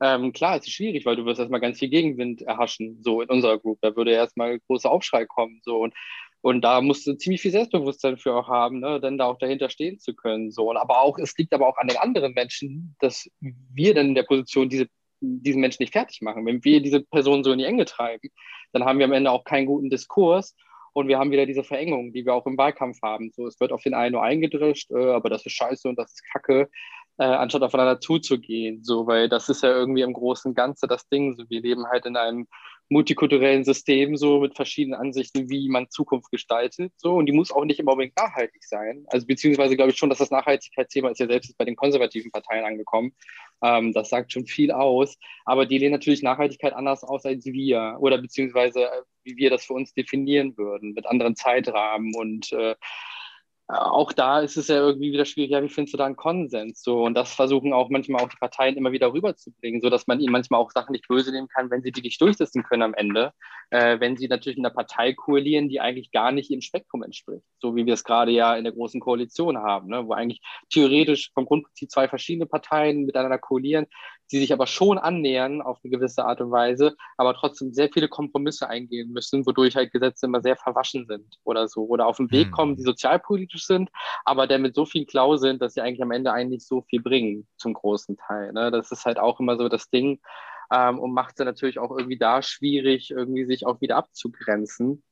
Ähm, 0.01 0.33
klar, 0.33 0.57
es 0.57 0.65
ist 0.65 0.73
schwierig, 0.73 1.05
weil 1.05 1.15
du 1.15 1.25
wirst 1.25 1.39
erstmal 1.39 1.59
ganz 1.59 1.77
viel 1.79 1.89
Gegenwind 1.89 2.41
erhaschen, 2.41 3.01
so 3.01 3.21
in 3.21 3.29
unserer 3.29 3.59
Group. 3.59 3.77
Da 3.81 3.95
würde 3.95 4.11
erstmal 4.11 4.59
großer 4.59 4.89
Aufschrei 4.89 5.25
kommen. 5.25 5.61
So 5.63 5.77
und, 5.77 5.93
und 6.41 6.61
da 6.61 6.81
musst 6.81 7.05
du 7.05 7.13
ziemlich 7.13 7.41
viel 7.41 7.51
Selbstbewusstsein 7.51 8.17
für 8.17 8.33
auch 8.33 8.47
haben, 8.47 8.79
ne, 8.79 8.99
dann 8.99 9.17
da 9.17 9.25
auch 9.25 9.37
dahinter 9.37 9.69
stehen 9.69 9.99
zu 9.99 10.15
können. 10.15 10.51
So. 10.51 10.69
Und 10.69 10.77
aber 10.77 10.99
auch, 11.01 11.19
es 11.19 11.37
liegt 11.37 11.53
aber 11.53 11.67
auch 11.67 11.77
an 11.77 11.87
den 11.87 11.97
anderen 11.97 12.33
Menschen, 12.33 12.95
dass 12.99 13.29
wir 13.39 13.93
dann 13.93 14.07
in 14.07 14.15
der 14.15 14.23
Position 14.23 14.69
diese 14.69 14.87
diesen 15.21 15.61
Menschen 15.61 15.83
nicht 15.83 15.93
fertig 15.93 16.21
machen. 16.21 16.45
Wenn 16.45 16.63
wir 16.63 16.81
diese 16.81 17.01
Person 17.01 17.43
so 17.43 17.51
in 17.51 17.59
die 17.59 17.65
Enge 17.65 17.85
treiben, 17.85 18.29
dann 18.73 18.85
haben 18.85 18.97
wir 18.97 19.05
am 19.05 19.13
Ende 19.13 19.31
auch 19.31 19.43
keinen 19.43 19.67
guten 19.67 19.89
Diskurs 19.89 20.55
und 20.93 21.07
wir 21.07 21.19
haben 21.19 21.31
wieder 21.31 21.45
diese 21.45 21.63
Verengung, 21.63 22.11
die 22.11 22.25
wir 22.25 22.33
auch 22.33 22.45
im 22.47 22.57
Wahlkampf 22.57 23.01
haben. 23.01 23.31
So, 23.31 23.47
es 23.47 23.59
wird 23.59 23.71
auf 23.71 23.83
den 23.83 23.93
einen 23.93 24.13
nur 24.13 24.23
eingedrischt, 24.23 24.91
äh, 24.91 25.11
aber 25.11 25.29
das 25.29 25.45
ist 25.45 25.53
scheiße 25.53 25.87
und 25.87 25.97
das 25.97 26.11
ist 26.11 26.23
Kacke 26.33 26.69
äh, 27.21 27.25
anstatt 27.25 27.61
aufeinander 27.61 27.99
zuzugehen. 27.99 28.83
So, 28.83 29.05
weil 29.05 29.29
das 29.29 29.47
ist 29.47 29.61
ja 29.61 29.69
irgendwie 29.69 30.01
im 30.01 30.13
Großen 30.13 30.49
und 30.49 30.55
Ganzen 30.55 30.89
das 30.89 31.07
Ding. 31.07 31.35
So, 31.35 31.43
wir 31.49 31.61
leben 31.61 31.85
halt 31.85 32.07
in 32.07 32.17
einem 32.17 32.47
multikulturellen 32.89 33.63
System 33.63 34.17
so 34.17 34.39
mit 34.39 34.55
verschiedenen 34.55 34.99
Ansichten, 34.99 35.47
wie 35.49 35.69
man 35.69 35.91
Zukunft 35.91 36.31
gestaltet. 36.31 36.91
So, 36.97 37.13
und 37.13 37.27
die 37.27 37.31
muss 37.31 37.51
auch 37.51 37.63
nicht 37.63 37.79
immer 37.79 37.91
unbedingt 37.91 38.17
nachhaltig 38.17 38.63
sein. 38.63 39.05
Also 39.07 39.27
beziehungsweise 39.27 39.75
glaube 39.75 39.91
ich 39.91 39.97
schon, 39.97 40.09
dass 40.09 40.17
das 40.17 40.31
Nachhaltigkeitsthema 40.31 41.09
ist 41.09 41.19
ja 41.19 41.27
selbst 41.27 41.55
bei 41.59 41.63
den 41.63 41.75
konservativen 41.75 42.31
Parteien 42.31 42.65
angekommen. 42.65 43.13
Ähm, 43.63 43.93
das 43.93 44.09
sagt 44.09 44.33
schon 44.33 44.47
viel 44.47 44.71
aus. 44.71 45.15
Aber 45.45 45.67
die 45.67 45.77
lehnen 45.77 45.93
natürlich 45.93 46.23
Nachhaltigkeit 46.23 46.73
anders 46.73 47.03
aus 47.03 47.23
als 47.23 47.45
wir 47.45 47.97
oder 47.99 48.17
beziehungsweise 48.17 48.85
äh, 48.85 49.01
wie 49.23 49.37
wir 49.37 49.51
das 49.51 49.63
für 49.63 49.73
uns 49.73 49.93
definieren 49.93 50.57
würden, 50.57 50.93
mit 50.93 51.05
anderen 51.05 51.35
Zeitrahmen 51.35 52.15
und 52.15 52.51
äh, 52.51 52.73
auch 53.71 54.11
da 54.11 54.41
ist 54.41 54.57
es 54.57 54.67
ja 54.67 54.75
irgendwie 54.75 55.13
wieder 55.13 55.25
schwierig, 55.25 55.51
ja, 55.51 55.63
wie 55.63 55.69
findest 55.69 55.93
du 55.93 55.97
da 55.97 56.05
einen 56.05 56.15
Konsens? 56.15 56.83
So, 56.83 57.03
und 57.03 57.13
das 57.13 57.33
versuchen 57.33 57.73
auch 57.73 57.89
manchmal 57.89 58.21
auch 58.23 58.29
die 58.29 58.37
Parteien 58.37 58.75
immer 58.75 58.91
wieder 58.91 59.13
rüberzubringen, 59.13 59.81
sodass 59.81 60.07
man 60.07 60.19
ihnen 60.19 60.31
manchmal 60.31 60.59
auch 60.59 60.71
Sachen 60.71 60.91
nicht 60.91 61.07
böse 61.07 61.31
nehmen 61.31 61.47
kann, 61.47 61.71
wenn 61.71 61.81
sie 61.81 61.91
die 61.91 62.01
nicht 62.01 62.19
durchsetzen 62.21 62.63
können 62.63 62.83
am 62.83 62.93
Ende, 62.93 63.33
äh, 63.69 63.99
wenn 63.99 64.17
sie 64.17 64.27
natürlich 64.27 64.57
in 64.57 64.65
einer 64.65 64.73
Partei 64.73 65.13
koalieren, 65.13 65.69
die 65.69 65.79
eigentlich 65.79 66.11
gar 66.11 66.31
nicht 66.31 66.49
ihrem 66.49 66.61
Spektrum 66.61 67.03
entspricht, 67.03 67.45
so 67.59 67.75
wie 67.75 67.85
wir 67.85 67.93
es 67.93 68.03
gerade 68.03 68.31
ja 68.31 68.55
in 68.55 68.63
der 68.63 68.73
großen 68.73 68.99
Koalition 68.99 69.57
haben, 69.57 69.87
ne, 69.87 70.05
wo 70.05 70.13
eigentlich 70.13 70.41
theoretisch 70.69 71.31
vom 71.33 71.45
Grundprinzip 71.45 71.91
zwei 71.91 72.07
verschiedene 72.07 72.47
Parteien 72.47 73.05
miteinander 73.05 73.37
koalieren, 73.37 73.87
die 74.31 74.39
sich 74.39 74.53
aber 74.53 74.67
schon 74.67 74.97
annähern 74.97 75.61
auf 75.61 75.79
eine 75.83 75.91
gewisse 75.91 76.25
Art 76.25 76.41
und 76.41 76.51
Weise, 76.51 76.95
aber 77.17 77.33
trotzdem 77.33 77.73
sehr 77.73 77.89
viele 77.89 78.07
Kompromisse 78.07 78.69
eingehen 78.69 79.11
müssen, 79.11 79.45
wodurch 79.45 79.75
halt 79.75 79.91
Gesetze 79.91 80.25
immer 80.25 80.41
sehr 80.41 80.55
verwaschen 80.55 81.05
sind 81.05 81.37
oder 81.43 81.67
so. 81.67 81.85
Oder 81.85 82.07
auf 82.07 82.17
den 82.17 82.31
Weg 82.31 82.47
hm. 82.47 82.51
kommen, 82.51 82.75
die 82.75 82.83
sozialpolitisch 82.83 83.65
sind, 83.65 83.89
aber 84.25 84.47
der 84.47 84.59
mit 84.59 84.75
so 84.75 84.85
viel 84.85 85.05
Klau 85.05 85.37
sind, 85.37 85.61
dass 85.61 85.73
sie 85.73 85.81
eigentlich 85.81 86.01
am 86.01 86.11
Ende 86.11 86.31
eigentlich 86.31 86.65
so 86.65 86.81
viel 86.81 87.01
bringen, 87.01 87.47
zum 87.57 87.73
großen 87.73 88.17
Teil. 88.17 88.53
Ne? 88.53 88.71
Das 88.71 88.91
ist 88.91 89.05
halt 89.05 89.19
auch 89.19 89.39
immer 89.39 89.57
so 89.57 89.69
das 89.69 89.89
Ding 89.89 90.19
ähm, 90.71 90.99
und 90.99 91.13
macht 91.13 91.39
es 91.39 91.45
natürlich 91.45 91.79
auch 91.79 91.91
irgendwie 91.91 92.17
da 92.17 92.41
schwierig, 92.41 93.11
irgendwie 93.11 93.45
sich 93.45 93.65
auch 93.65 93.81
wieder 93.81 93.97
abzugrenzen. 93.97 95.03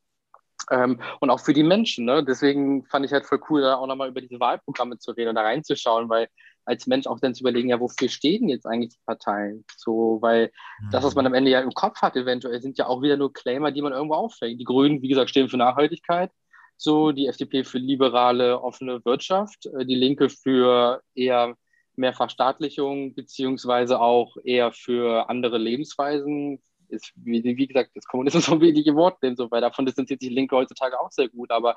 Ähm, 0.72 1.01
und 1.20 1.30
auch 1.30 1.39
für 1.39 1.53
die 1.53 1.63
Menschen. 1.63 2.05
Ne? 2.05 2.24
Deswegen 2.24 2.86
fand 2.86 3.05
ich 3.05 3.11
halt 3.11 3.26
voll 3.26 3.41
cool, 3.49 3.61
da 3.61 3.76
auch 3.76 3.88
nochmal 3.88 4.09
über 4.09 4.22
diese 4.22 4.39
Wahlprogramme 4.39 4.97
zu 4.97 5.11
reden 5.11 5.30
und 5.30 5.36
da 5.36 5.41
reinzuschauen, 5.41 6.09
weil 6.09 6.28
als 6.70 6.86
Mensch 6.86 7.07
auch 7.07 7.20
dann 7.20 7.34
zu 7.34 7.41
überlegen, 7.41 7.70
ja, 7.70 7.80
wofür 7.80 8.07
stehen 8.09 8.47
jetzt 8.47 8.65
eigentlich 8.65 8.93
die 8.93 9.01
Parteien? 9.05 9.65
So, 9.76 10.20
weil 10.22 10.51
mhm. 10.82 10.91
das, 10.91 11.03
was 11.03 11.15
man 11.15 11.26
am 11.26 11.34
Ende 11.34 11.49
ja 11.49 11.61
im 11.61 11.72
Kopf 11.72 12.01
hat, 12.01 12.15
eventuell, 12.15 12.61
sind 12.61 12.78
ja 12.78 12.86
auch 12.86 13.01
wieder 13.01 13.17
nur 13.17 13.34
Claimer, 13.34 13.72
die 13.72 13.82
man 13.82 13.91
irgendwo 13.91 14.13
auffängt. 14.13 14.61
Die 14.61 14.65
Grünen, 14.65 15.01
wie 15.01 15.07
gesagt, 15.07 15.32
stehen 15.32 15.49
für 15.49 15.57
Nachhaltigkeit. 15.57 16.32
So, 16.78 17.11
die 17.11 17.28
FDP 17.28 17.63
für 17.63 17.80
liberale, 17.80 18.61
offene 18.61 19.03
Wirtschaft, 19.03 19.65
äh, 19.65 19.86
die 19.86 19.95
Linke 19.95 20.30
für 20.30 21.01
eher 21.15 21.55
mehr 21.95 22.13
Verstaatlichung, 22.13 23.15
beziehungsweise 23.15 23.99
auch 23.99 24.38
eher 24.43 24.72
für 24.72 25.30
andere 25.30 25.57
Lebensweisen, 25.57 26.61
ist, 26.88 27.11
wie, 27.15 27.43
wie 27.43 27.67
gesagt, 27.67 27.91
das 27.95 28.05
Kommunismus 28.05 28.45
so 28.45 28.61
wenige 28.61 28.95
Worte 28.95 29.17
nehmen, 29.24 29.36
so, 29.36 29.49
weil 29.51 29.61
davon 29.61 29.86
distanziert 29.86 30.22
sich 30.22 30.30
Linke 30.30 30.55
heutzutage 30.55 30.99
auch 30.99 31.11
sehr 31.11 31.30
gut. 31.30 31.51
Aber 31.51 31.76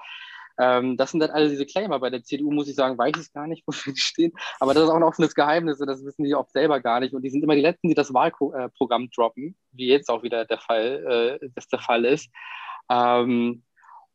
ähm, 0.58 0.96
das 0.96 1.10
sind 1.10 1.20
dann 1.20 1.30
alle 1.30 1.48
diese 1.48 1.66
Claimer. 1.66 1.98
Bei 1.98 2.10
der 2.10 2.22
CDU 2.22 2.50
muss 2.52 2.68
ich 2.68 2.74
sagen, 2.74 2.98
weiß 2.98 3.16
ich 3.20 3.32
gar 3.32 3.46
nicht, 3.46 3.64
wofür 3.66 3.92
die 3.92 4.00
stehen. 4.00 4.32
Aber 4.60 4.74
das 4.74 4.84
ist 4.84 4.90
auch 4.90 4.96
ein 4.96 5.02
offenes 5.02 5.34
Geheimnis 5.34 5.80
und 5.80 5.86
das 5.86 6.04
wissen 6.04 6.24
die 6.24 6.34
oft 6.34 6.52
selber 6.52 6.80
gar 6.80 7.00
nicht. 7.00 7.14
Und 7.14 7.22
die 7.22 7.30
sind 7.30 7.42
immer 7.42 7.54
die 7.54 7.62
Letzten, 7.62 7.88
die 7.88 7.94
das 7.94 8.14
Wahlprogramm 8.14 9.10
droppen, 9.10 9.56
wie 9.72 9.88
jetzt 9.88 10.08
auch 10.08 10.22
wieder 10.22 10.44
der 10.44 10.58
Fall, 10.58 11.38
äh, 11.42 11.48
das 11.54 11.68
der 11.68 11.78
Fall 11.78 12.04
ist. 12.04 12.30
Ähm, 12.90 13.62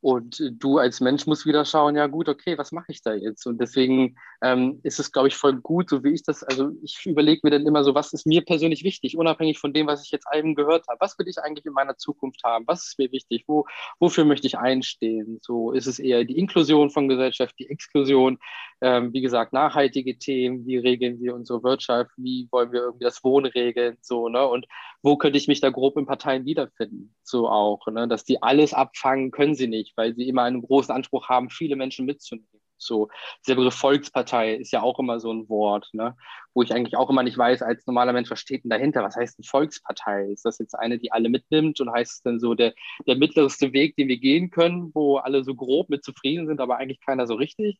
Und 0.08 0.42
du 0.54 0.78
als 0.78 1.02
Mensch 1.02 1.28
musst 1.28 1.46
wieder 1.46 1.66
schauen, 1.66 1.98
ja 1.98 2.08
gut, 2.08 2.30
okay, 2.30 2.58
was 2.58 2.72
mache 2.72 2.94
ich 2.94 3.02
da 3.02 3.14
jetzt? 3.14 3.46
Und 3.46 3.60
deswegen 3.60 4.16
ähm, 4.42 4.80
ist 4.84 5.02
es, 5.02 5.12
glaube 5.12 5.28
ich, 5.28 5.36
voll 5.36 5.58
gut, 5.58 5.90
so 5.90 6.02
wie 6.02 6.14
ich 6.14 6.24
das, 6.24 6.46
also 6.46 6.72
ich 6.82 7.06
überlege 7.06 7.42
mir 7.44 7.50
dann 7.50 7.68
immer 7.68 7.84
so, 7.84 7.94
was 7.94 8.14
ist 8.14 8.26
mir 8.26 8.42
persönlich 8.46 8.86
wichtig, 8.86 9.18
unabhängig 9.18 9.60
von 9.60 9.74
dem, 9.74 9.86
was 9.86 10.06
ich 10.06 10.12
jetzt 10.12 10.26
eben 10.34 10.56
gehört 10.56 10.88
habe. 10.88 11.02
Was 11.02 11.20
will 11.20 11.28
ich 11.28 11.40
eigentlich 11.40 11.66
in 11.66 11.74
meiner 11.74 11.98
Zukunft 11.98 12.42
haben? 12.46 12.64
Was 12.68 12.88
ist 12.88 12.98
mir 12.98 13.12
wichtig? 13.12 13.44
Wo, 13.48 13.66
wofür 14.00 14.24
möchte 14.24 14.48
ich 14.48 14.58
einstehen? 14.58 15.40
So 15.42 15.74
ist 15.74 15.88
es 15.88 16.00
eher 16.00 16.24
die 16.24 16.40
Inklusion 16.40 16.90
von 16.90 17.10
Gesellschaft, 17.10 17.56
die 17.60 17.70
Exklusion, 17.70 18.38
ähm, 18.80 19.12
wie 19.12 19.22
gesagt, 19.22 19.52
nachhaltige 19.52 20.18
Themen, 20.18 20.66
wie 20.66 20.78
regeln 20.78 21.20
wir 21.20 21.36
unsere 21.36 21.64
Wirtschaft, 21.64 22.12
wie 22.16 22.48
wollen 22.52 22.72
wir 22.72 22.82
irgendwie 22.82 23.04
das 23.04 23.24
Wohnen 23.26 23.48
regeln, 23.48 23.98
so, 24.00 24.30
ne? 24.30 24.48
Und 24.48 24.68
wo 25.02 25.18
könnte 25.18 25.38
ich 25.38 25.48
mich 25.48 25.62
da 25.62 25.70
grob 25.70 25.98
in 25.98 26.06
Parteien 26.06 26.46
wiederfinden? 26.46 27.14
So 27.24 27.50
auch, 27.50 27.88
ne? 27.88 28.08
Dass 28.08 28.24
die 28.24 28.42
alles 28.42 28.74
abfangen, 28.74 29.32
können 29.32 29.56
sie 29.56 29.68
nicht, 29.68 29.97
weil 29.98 30.16
sie 30.16 30.28
immer 30.28 30.44
einen 30.44 30.62
großen 30.62 30.94
Anspruch 30.94 31.30
haben, 31.30 31.50
viele 31.50 31.76
Menschen 31.76 32.06
mitzunehmen. 32.06 32.48
So, 32.80 33.10
dieser 33.46 33.56
Begriff 33.56 33.74
Volkspartei 33.74 34.54
ist 34.54 34.72
ja 34.72 34.82
auch 34.84 35.00
immer 35.00 35.20
so 35.20 35.32
ein 35.34 35.50
Wort, 35.50 35.90
ne? 35.94 36.16
wo 36.54 36.62
ich 36.62 36.74
eigentlich 36.74 36.96
auch 36.96 37.10
immer 37.10 37.24
nicht 37.24 37.38
weiß, 37.38 37.64
als 37.64 37.86
normaler 37.88 38.14
Mensch, 38.14 38.30
was 38.30 38.40
steht 38.40 38.64
denn 38.64 38.70
dahinter? 38.70 39.04
Was 39.04 39.16
heißt 39.16 39.40
eine 39.40 39.48
Volkspartei? 39.48 40.32
Ist 40.32 40.46
das 40.46 40.60
jetzt 40.60 40.76
eine, 40.76 41.00
die 41.00 41.12
alle 41.12 41.30
mitnimmt 41.30 41.82
und 41.82 41.92
heißt 41.92 42.12
es 42.14 42.22
dann 42.22 42.40
so 42.40 42.54
der, 42.54 42.74
der 43.08 43.16
mittlerste 43.16 43.74
Weg, 43.74 43.96
den 43.96 44.08
wir 44.08 44.20
gehen 44.20 44.52
können, 44.52 44.92
wo 44.94 45.18
alle 45.18 45.44
so 45.44 45.56
grob 45.56 45.90
mit 45.90 46.04
zufrieden 46.04 46.48
sind, 46.48 46.62
aber 46.62 46.78
eigentlich 46.78 47.00
keiner 47.02 47.26
so 47.26 47.36
richtig? 47.36 47.80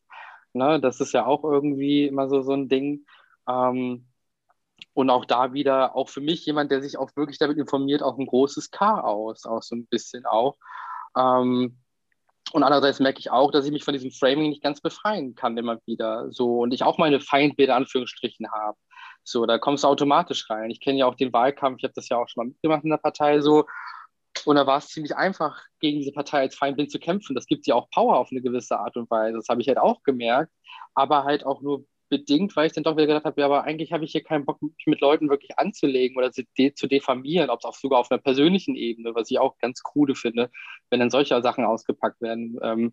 Ne? 0.52 0.80
Das 0.80 1.00
ist 1.00 1.12
ja 1.12 1.26
auch 1.26 1.44
irgendwie 1.44 2.06
immer 2.06 2.28
so, 2.28 2.42
so 2.42 2.52
ein 2.52 2.68
Ding. 2.68 3.06
Ähm, 3.48 4.06
und 4.94 5.10
auch 5.10 5.24
da 5.24 5.52
wieder, 5.52 5.94
auch 5.96 6.08
für 6.08 6.20
mich 6.20 6.44
jemand, 6.46 6.70
der 6.72 6.82
sich 6.82 6.98
auch 6.98 7.10
wirklich 7.16 7.38
damit 7.38 7.58
informiert, 7.58 8.02
auch 8.02 8.18
ein 8.18 8.26
großes 8.26 8.70
Chaos, 8.70 9.44
auch 9.46 9.62
so 9.62 9.76
ein 9.76 9.86
bisschen 9.86 10.26
auch. 10.26 10.56
Ähm, 11.16 11.78
und 12.52 12.62
andererseits 12.62 13.00
merke 13.00 13.20
ich 13.20 13.30
auch, 13.30 13.50
dass 13.50 13.66
ich 13.66 13.72
mich 13.72 13.84
von 13.84 13.94
diesem 13.94 14.10
Framing 14.10 14.50
nicht 14.50 14.62
ganz 14.62 14.80
befreien 14.80 15.34
kann 15.34 15.56
immer 15.56 15.78
wieder. 15.86 16.30
So 16.30 16.60
und 16.60 16.72
ich 16.72 16.82
auch 16.82 16.98
meine 16.98 17.20
Feindbilder 17.20 17.76
Anführungsstrichen 17.76 18.50
habe. 18.50 18.76
So, 19.24 19.44
da 19.44 19.58
kommst 19.58 19.84
du 19.84 19.88
automatisch 19.88 20.48
rein. 20.48 20.70
Ich 20.70 20.80
kenne 20.80 20.98
ja 20.98 21.06
auch 21.06 21.14
den 21.14 21.32
Wahlkampf, 21.32 21.78
ich 21.78 21.84
habe 21.84 21.94
das 21.94 22.08
ja 22.08 22.16
auch 22.16 22.28
schon 22.28 22.44
mal 22.44 22.48
mitgemacht 22.48 22.84
in 22.84 22.90
der 22.90 22.96
Partei 22.96 23.40
so. 23.40 23.66
Und 24.44 24.56
da 24.56 24.66
war 24.66 24.78
es 24.78 24.88
ziemlich 24.88 25.16
einfach, 25.16 25.60
gegen 25.80 25.98
diese 25.98 26.12
Partei 26.12 26.40
als 26.40 26.56
Feindbild 26.56 26.90
zu 26.90 26.98
kämpfen. 26.98 27.34
Das 27.34 27.46
gibt 27.46 27.66
ja 27.66 27.74
auch 27.74 27.90
Power 27.90 28.16
auf 28.16 28.28
eine 28.30 28.40
gewisse 28.40 28.78
Art 28.78 28.96
und 28.96 29.10
Weise. 29.10 29.36
Das 29.36 29.48
habe 29.48 29.60
ich 29.60 29.68
halt 29.68 29.78
auch 29.78 30.02
gemerkt. 30.02 30.52
Aber 30.94 31.24
halt 31.24 31.44
auch 31.44 31.60
nur 31.60 31.84
bedingt, 32.08 32.56
weil 32.56 32.66
ich 32.66 32.72
dann 32.72 32.84
doch 32.84 32.96
wieder 32.96 33.06
gedacht 33.06 33.24
habe, 33.24 33.40
ja, 33.40 33.46
aber 33.46 33.64
eigentlich 33.64 33.92
habe 33.92 34.04
ich 34.04 34.12
hier 34.12 34.22
keinen 34.22 34.44
Bock, 34.44 34.60
mich 34.62 34.86
mit 34.86 35.00
Leuten 35.00 35.28
wirklich 35.28 35.58
anzulegen 35.58 36.16
oder 36.16 36.32
zu, 36.32 36.42
de 36.56 36.74
zu 36.74 36.86
diffamieren, 36.86 37.50
ob 37.50 37.60
es 37.60 37.64
auch 37.64 37.74
sogar 37.74 38.00
auf 38.00 38.10
einer 38.10 38.20
persönlichen 38.20 38.76
Ebene, 38.76 39.14
was 39.14 39.30
ich 39.30 39.38
auch 39.38 39.58
ganz 39.58 39.82
krude 39.82 40.14
finde, 40.14 40.50
wenn 40.90 41.00
dann 41.00 41.10
solche 41.10 41.40
Sachen 41.42 41.64
ausgepackt 41.64 42.20
werden, 42.20 42.58
ähm, 42.62 42.92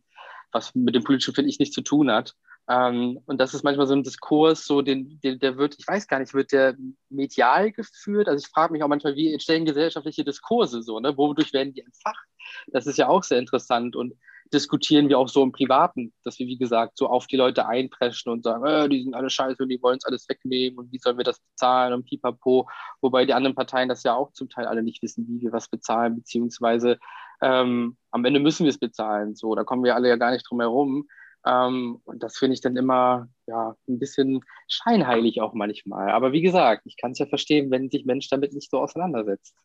was 0.51 0.73
mit 0.75 0.95
dem 0.95 1.03
Politischen, 1.03 1.35
finde 1.35 1.49
ich, 1.49 1.59
nichts 1.59 1.75
zu 1.75 1.81
tun 1.81 2.11
hat. 2.11 2.35
Ähm, 2.67 3.19
und 3.25 3.39
das 3.39 3.53
ist 3.53 3.63
manchmal 3.63 3.87
so 3.87 3.93
ein 3.93 4.03
Diskurs, 4.03 4.65
so 4.65 4.81
den, 4.81 5.19
den, 5.21 5.39
der 5.39 5.57
wird, 5.57 5.75
ich 5.77 5.87
weiß 5.87 6.07
gar 6.07 6.19
nicht, 6.19 6.33
wird 6.33 6.51
der 6.51 6.75
medial 7.09 7.71
geführt? 7.71 8.27
Also 8.27 8.43
ich 8.43 8.51
frage 8.51 8.73
mich 8.73 8.81
auch 8.81 8.87
manchmal, 8.87 9.15
wie 9.15 9.31
entstehen 9.31 9.65
gesellschaftliche 9.65 10.23
Diskurse 10.23 10.81
so, 10.81 10.99
ne? 10.99 11.15
Wodurch 11.15 11.53
werden 11.53 11.73
die 11.73 11.81
entfacht? 11.81 12.25
Das 12.67 12.87
ist 12.87 12.97
ja 12.97 13.07
auch 13.07 13.23
sehr 13.23 13.39
interessant. 13.39 13.95
Und 13.95 14.13
diskutieren 14.53 15.09
wir 15.09 15.19
auch 15.19 15.27
so 15.27 15.43
im 15.43 15.51
Privaten, 15.51 16.13
dass 16.23 16.39
wir, 16.39 16.47
wie 16.47 16.57
gesagt, 16.57 16.97
so 16.97 17.07
auf 17.07 17.27
die 17.27 17.35
Leute 17.35 17.67
einpreschen 17.67 18.31
und 18.31 18.43
sagen, 18.43 18.65
äh, 18.65 18.87
die 18.89 19.03
sind 19.03 19.13
alle 19.13 19.29
scheiße 19.29 19.63
und 19.63 19.69
die 19.69 19.81
wollen 19.81 19.95
uns 19.95 20.05
alles 20.05 20.27
wegnehmen 20.29 20.79
und 20.79 20.91
wie 20.91 20.99
sollen 20.99 21.17
wir 21.17 21.23
das 21.23 21.39
bezahlen 21.39 21.93
und 21.93 22.05
pipapo. 22.05 22.69
Wobei 23.01 23.25
die 23.25 23.33
anderen 23.33 23.55
Parteien 23.55 23.89
das 23.89 24.03
ja 24.03 24.15
auch 24.15 24.31
zum 24.33 24.49
Teil 24.49 24.67
alle 24.67 24.83
nicht 24.83 25.01
wissen, 25.01 25.27
wie 25.27 25.41
wir 25.41 25.51
was 25.51 25.67
bezahlen, 25.67 26.15
beziehungsweise 26.15 26.99
ähm, 27.41 27.97
am 28.11 28.25
Ende 28.25 28.39
müssen 28.39 28.63
wir 28.65 28.69
es 28.69 28.77
bezahlen. 28.77 29.35
So, 29.35 29.55
da 29.55 29.63
kommen 29.63 29.83
wir 29.83 29.95
alle 29.95 30.09
ja 30.09 30.15
gar 30.15 30.31
nicht 30.31 30.45
drum 30.49 30.61
herum. 30.61 31.07
Ähm, 31.45 31.99
und 32.05 32.23
das 32.23 32.37
finde 32.37 32.55
ich 32.55 32.61
dann 32.61 32.75
immer 32.75 33.27
ja, 33.47 33.75
ein 33.87 33.99
bisschen 33.99 34.41
scheinheilig 34.67 35.41
auch 35.41 35.53
manchmal. 35.53 36.09
Aber 36.09 36.31
wie 36.31 36.41
gesagt, 36.41 36.83
ich 36.85 36.97
kann 36.97 37.11
es 37.11 37.19
ja 37.19 37.27
verstehen, 37.27 37.69
wenn 37.71 37.89
sich 37.89 38.05
Mensch 38.05 38.29
damit 38.29 38.53
nicht 38.53 38.71
so 38.71 38.79
auseinandersetzt. 38.79 39.55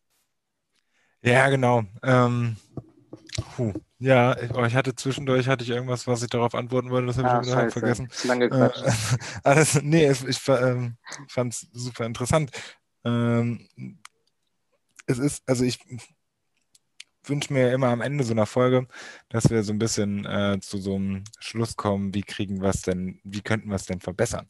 Ja, 1.22 1.48
genau. 1.48 1.82
Ähm, 2.02 2.56
Puh. 3.56 3.72
Ja, 3.98 4.40
ich, 4.40 4.54
oh, 4.54 4.64
ich 4.64 4.74
hatte 4.74 4.94
zwischendurch 4.94 5.48
hatte 5.48 5.64
ich 5.64 5.70
irgendwas, 5.70 6.06
was 6.06 6.22
ich 6.22 6.30
darauf 6.30 6.54
antworten 6.54 6.90
wollte, 6.90 7.06
das 7.06 7.18
habe 7.18 7.30
ah, 7.30 7.40
ich 7.40 7.48
wieder 7.48 7.70
vergessen. 7.70 8.08
Zu 8.10 8.28
lange 8.28 8.46
Äh, 8.46 8.70
alles, 9.44 9.82
nee, 9.82 10.10
ich, 10.10 10.24
ich 10.24 10.40
ähm, 10.48 10.96
fand 11.28 11.52
es 11.52 11.68
super 11.72 12.06
interessant. 12.06 12.50
Ähm, 13.04 13.68
es 15.06 15.18
ist, 15.18 15.42
also 15.46 15.64
ich 15.64 15.78
wünsche 17.24 17.52
mir 17.52 17.72
immer 17.72 17.88
am 17.88 18.00
Ende 18.00 18.24
so 18.24 18.32
einer 18.32 18.46
Folge, 18.46 18.86
dass 19.28 19.50
wir 19.50 19.62
so 19.62 19.72
ein 19.72 19.78
bisschen 19.78 20.24
äh, 20.24 20.58
zu 20.60 20.78
so 20.78 20.94
einem 20.94 21.24
Schluss 21.38 21.76
kommen, 21.76 22.14
wie 22.14 22.22
kriegen 22.22 22.62
wir 22.62 22.70
es 22.70 22.82
denn, 22.82 23.20
wie 23.24 23.42
könnten 23.42 23.68
wir 23.68 23.76
es 23.76 23.86
denn 23.86 24.00
verbessern? 24.00 24.48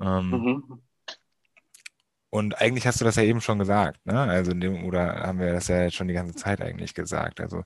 Ähm, 0.00 0.30
mhm. 0.30 0.82
Und 2.34 2.60
eigentlich 2.60 2.84
hast 2.84 3.00
du 3.00 3.04
das 3.04 3.14
ja 3.14 3.22
eben 3.22 3.40
schon 3.40 3.60
gesagt, 3.60 4.04
ne? 4.06 4.18
Also 4.18 4.54
dem, 4.54 4.84
oder 4.86 5.20
haben 5.20 5.38
wir 5.38 5.52
das 5.52 5.68
ja 5.68 5.84
jetzt 5.84 5.94
schon 5.94 6.08
die 6.08 6.14
ganze 6.14 6.34
Zeit 6.34 6.60
eigentlich 6.60 6.92
gesagt. 6.92 7.40
Also 7.40 7.62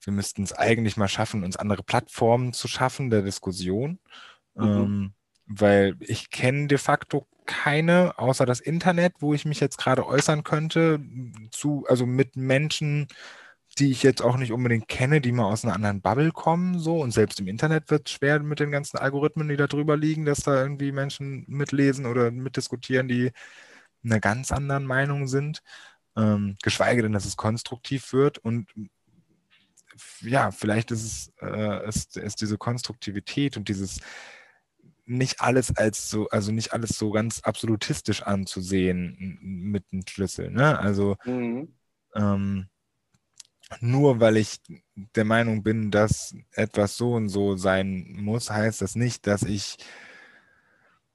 wir 0.00 0.12
müssten 0.12 0.42
es 0.42 0.52
eigentlich 0.52 0.96
mal 0.96 1.06
schaffen, 1.06 1.44
uns 1.44 1.56
andere 1.56 1.84
Plattformen 1.84 2.52
zu 2.52 2.66
schaffen 2.66 3.10
der 3.10 3.22
Diskussion. 3.22 4.00
Mhm. 4.56 4.64
Ähm, 4.64 5.14
weil 5.46 5.94
ich 6.00 6.30
kenne 6.30 6.66
de 6.66 6.78
facto 6.78 7.28
keine, 7.46 8.18
außer 8.18 8.44
das 8.44 8.58
Internet, 8.58 9.12
wo 9.20 9.34
ich 9.34 9.44
mich 9.44 9.60
jetzt 9.60 9.78
gerade 9.78 10.04
äußern 10.04 10.42
könnte, 10.42 10.98
zu, 11.52 11.84
also 11.88 12.06
mit 12.06 12.34
Menschen, 12.34 13.06
die 13.78 13.90
ich 13.90 14.02
jetzt 14.02 14.22
auch 14.22 14.36
nicht 14.36 14.52
unbedingt 14.52 14.88
kenne, 14.88 15.20
die 15.20 15.32
mal 15.32 15.46
aus 15.46 15.64
einer 15.64 15.74
anderen 15.74 16.02
Bubble 16.02 16.32
kommen, 16.32 16.78
so. 16.78 17.00
Und 17.00 17.12
selbst 17.12 17.40
im 17.40 17.48
Internet 17.48 17.90
wird 17.90 18.08
es 18.08 18.14
schwer 18.14 18.40
mit 18.40 18.60
den 18.60 18.70
ganzen 18.70 18.98
Algorithmen, 18.98 19.48
die 19.48 19.56
da 19.56 19.66
drüber 19.66 19.96
liegen, 19.96 20.24
dass 20.24 20.40
da 20.40 20.62
irgendwie 20.62 20.92
Menschen 20.92 21.44
mitlesen 21.48 22.06
oder 22.06 22.30
mitdiskutieren, 22.30 23.08
die 23.08 23.32
einer 24.04 24.20
ganz 24.20 24.52
anderen 24.52 24.84
Meinung 24.84 25.26
sind. 25.26 25.62
Ähm, 26.16 26.56
geschweige 26.62 27.02
denn, 27.02 27.12
dass 27.12 27.24
es 27.24 27.36
konstruktiv 27.36 28.12
wird. 28.12 28.38
Und 28.38 28.68
ja, 30.20 30.50
vielleicht 30.50 30.90
ist 30.90 31.04
es 31.04 31.32
äh, 31.40 31.88
ist, 31.88 32.16
ist 32.16 32.40
diese 32.40 32.58
Konstruktivität 32.58 33.56
und 33.56 33.68
dieses 33.68 34.00
nicht 35.04 35.40
alles 35.40 35.76
als 35.76 36.10
so, 36.10 36.28
also 36.28 36.52
nicht 36.52 36.72
alles 36.72 36.90
so 36.98 37.10
ganz 37.10 37.40
absolutistisch 37.40 38.22
anzusehen 38.22 39.38
mit 39.40 39.84
einem 39.92 40.02
Schlüssel. 40.06 40.50
Ne? 40.50 40.78
Also 40.78 41.16
mhm. 41.24 41.74
ähm, 42.14 42.68
nur 43.80 44.20
weil 44.20 44.36
ich 44.36 44.60
der 45.16 45.24
Meinung 45.24 45.62
bin, 45.62 45.90
dass 45.90 46.34
etwas 46.52 46.96
so 46.96 47.14
und 47.14 47.28
so 47.28 47.56
sein 47.56 48.16
muss, 48.18 48.50
heißt 48.50 48.82
das 48.82 48.94
nicht, 48.96 49.26
dass 49.26 49.42
ich 49.42 49.78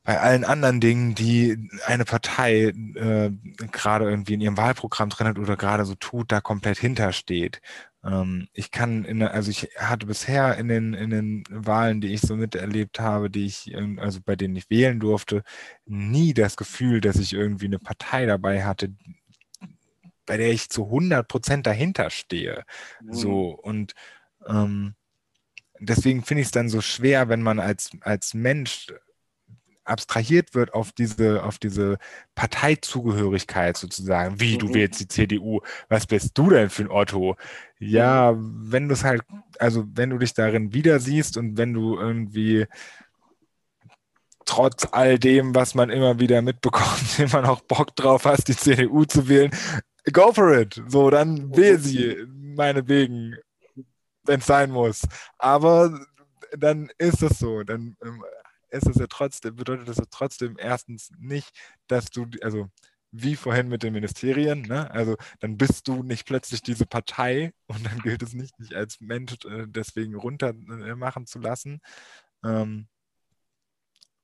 bei 0.07 0.21
allen 0.21 0.45
anderen 0.45 0.79
Dingen, 0.79 1.15
die 1.15 1.69
eine 1.85 2.05
Partei 2.05 2.67
äh, 2.95 3.29
gerade 3.73 4.09
irgendwie 4.09 4.35
in 4.35 4.41
ihrem 4.41 4.55
Wahlprogramm 4.55 5.09
drin 5.09 5.27
hat 5.27 5.37
oder 5.37 5.57
gerade 5.57 5.83
so 5.83 5.95
tut, 5.95 6.31
da 6.31 6.39
komplett 6.39 6.77
hintersteht. 6.77 7.59
Ähm, 8.05 8.47
ich 8.53 8.71
kann, 8.71 9.03
in, 9.03 9.21
also 9.21 9.51
ich 9.51 9.67
hatte 9.77 10.05
bisher 10.05 10.57
in 10.57 10.69
den, 10.69 10.93
in 10.93 11.09
den 11.09 11.43
Wahlen, 11.49 11.99
die 11.99 12.13
ich 12.13 12.21
so 12.21 12.37
miterlebt 12.37 13.01
habe, 13.01 13.29
die 13.29 13.47
ich, 13.47 13.75
also 13.97 14.21
bei 14.23 14.37
denen 14.37 14.55
ich 14.55 14.69
wählen 14.69 15.01
durfte, 15.01 15.43
nie 15.85 16.33
das 16.33 16.55
Gefühl, 16.55 17.01
dass 17.01 17.17
ich 17.17 17.33
irgendwie 17.33 17.65
eine 17.65 17.79
Partei 17.79 18.25
dabei 18.25 18.63
hatte, 18.63 18.93
bei 20.27 20.37
der 20.37 20.51
ich 20.51 20.69
zu 20.69 20.85
100 20.85 21.27
Prozent 21.27 21.65
dahinter 21.65 22.11
stehe. 22.11 22.63
Mhm. 23.01 23.13
So 23.13 23.49
und 23.49 23.93
ähm, 24.47 24.93
deswegen 25.79 26.23
finde 26.23 26.41
ich 26.41 26.47
es 26.47 26.51
dann 26.51 26.69
so 26.69 26.81
schwer, 26.81 27.29
wenn 27.29 27.41
man 27.41 27.59
als, 27.59 27.89
als 28.01 28.35
Mensch 28.35 28.87
abstrahiert 29.87 30.53
wird 30.53 30.73
auf 30.73 30.91
diese, 30.91 31.43
auf 31.43 31.57
diese 31.57 31.97
Parteizugehörigkeit 32.35 33.77
sozusagen. 33.77 34.39
Wie, 34.39 34.57
du 34.57 34.67
mhm. 34.67 34.73
wählst 34.73 34.99
die 34.99 35.07
CDU, 35.07 35.61
was 35.89 36.05
bist 36.05 36.37
du 36.37 36.49
denn 36.49 36.69
für 36.69 36.83
ein 36.83 36.91
Otto? 36.91 37.37
Ja, 37.79 38.33
mhm. 38.33 38.71
wenn 38.71 38.87
du 38.87 38.93
es 38.93 39.03
halt, 39.03 39.23
also 39.59 39.85
wenn 39.93 40.09
du 40.09 40.17
dich 40.17 40.33
darin 40.33 40.73
wieder 40.73 40.99
siehst 40.99 41.37
und 41.37 41.57
wenn 41.57 41.73
du 41.73 41.97
irgendwie 41.97 42.65
trotz 44.45 44.87
all 44.91 45.19
dem, 45.19 45.53
was 45.53 45.75
man 45.75 45.89
immer 45.89 46.19
wieder 46.19 46.41
mitbekommt, 46.41 47.19
immer 47.19 47.41
noch 47.41 47.61
Bock 47.61 47.95
drauf 47.95 48.25
hast, 48.25 48.47
die 48.47 48.55
CDU 48.55 49.05
zu 49.05 49.27
wählen, 49.27 49.51
go 50.11 50.31
for 50.31 50.53
it. 50.53 50.81
So, 50.87 51.09
dann 51.09 51.55
wähl 51.55 51.79
sie, 51.79 52.25
meinetwegen, 52.27 53.35
wenn 54.23 54.39
es 54.39 54.45
sein 54.45 54.71
muss. 54.71 55.01
Aber 55.37 55.99
dann 56.57 56.89
ist 56.97 57.21
es 57.21 57.39
so. 57.39 57.63
Dann 57.63 57.97
ähm, 58.03 58.23
ist 58.69 58.87
es 58.87 58.97
ja 58.97 59.07
trotzdem, 59.07 59.55
bedeutet 59.55 59.87
das 59.87 59.97
ja 59.97 60.05
trotzdem 60.09 60.57
erstens 60.59 61.11
nicht, 61.17 61.49
dass 61.87 62.09
du, 62.09 62.27
also 62.41 62.69
wie 63.11 63.35
vorhin 63.35 63.69
mit 63.69 63.83
den 63.83 63.93
Ministerien, 63.93 64.63
ne? 64.63 64.91
also 64.91 65.15
dann 65.39 65.57
bist 65.57 65.87
du 65.87 66.03
nicht 66.03 66.25
plötzlich 66.25 66.61
diese 66.61 66.85
Partei 66.85 67.53
und 67.67 67.85
dann 67.85 67.99
gilt 67.99 68.21
es 68.21 68.33
nicht, 68.33 68.53
dich 68.59 68.75
als 68.75 68.99
Mensch 68.99 69.33
äh, 69.45 69.65
deswegen 69.67 70.15
runtermachen 70.15 71.25
zu 71.25 71.39
lassen. 71.39 71.79
Ähm, 72.43 72.87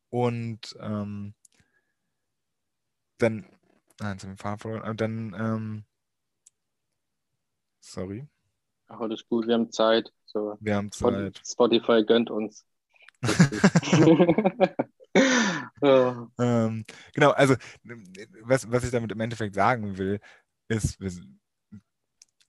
und 0.09 0.75
ähm, 0.79 1.33
dann 3.17 3.47
Nein, 3.99 4.19
zum 4.19 4.37
Fahren 4.37 4.59
verloren. 4.59 4.89
Und 4.89 5.01
dann, 5.01 5.35
ähm, 5.37 5.85
sorry. 7.79 8.27
Alles 8.87 9.27
gut, 9.27 9.47
wir 9.47 9.53
haben 9.55 9.71
Zeit. 9.71 10.11
So. 10.25 10.57
Wir 10.59 10.75
haben 10.75 10.91
Zeit. 10.91 11.41
Spotify 11.45 12.03
gönnt 12.05 12.29
uns. 12.29 12.65
ja. 15.81 16.27
ähm, 16.39 16.85
genau, 17.13 17.31
also 17.31 17.55
was, 18.41 18.69
was 18.71 18.83
ich 18.83 18.91
damit 18.91 19.11
im 19.11 19.19
Endeffekt 19.19 19.55
sagen 19.55 19.97
will, 19.97 20.19
ist, 20.67 20.99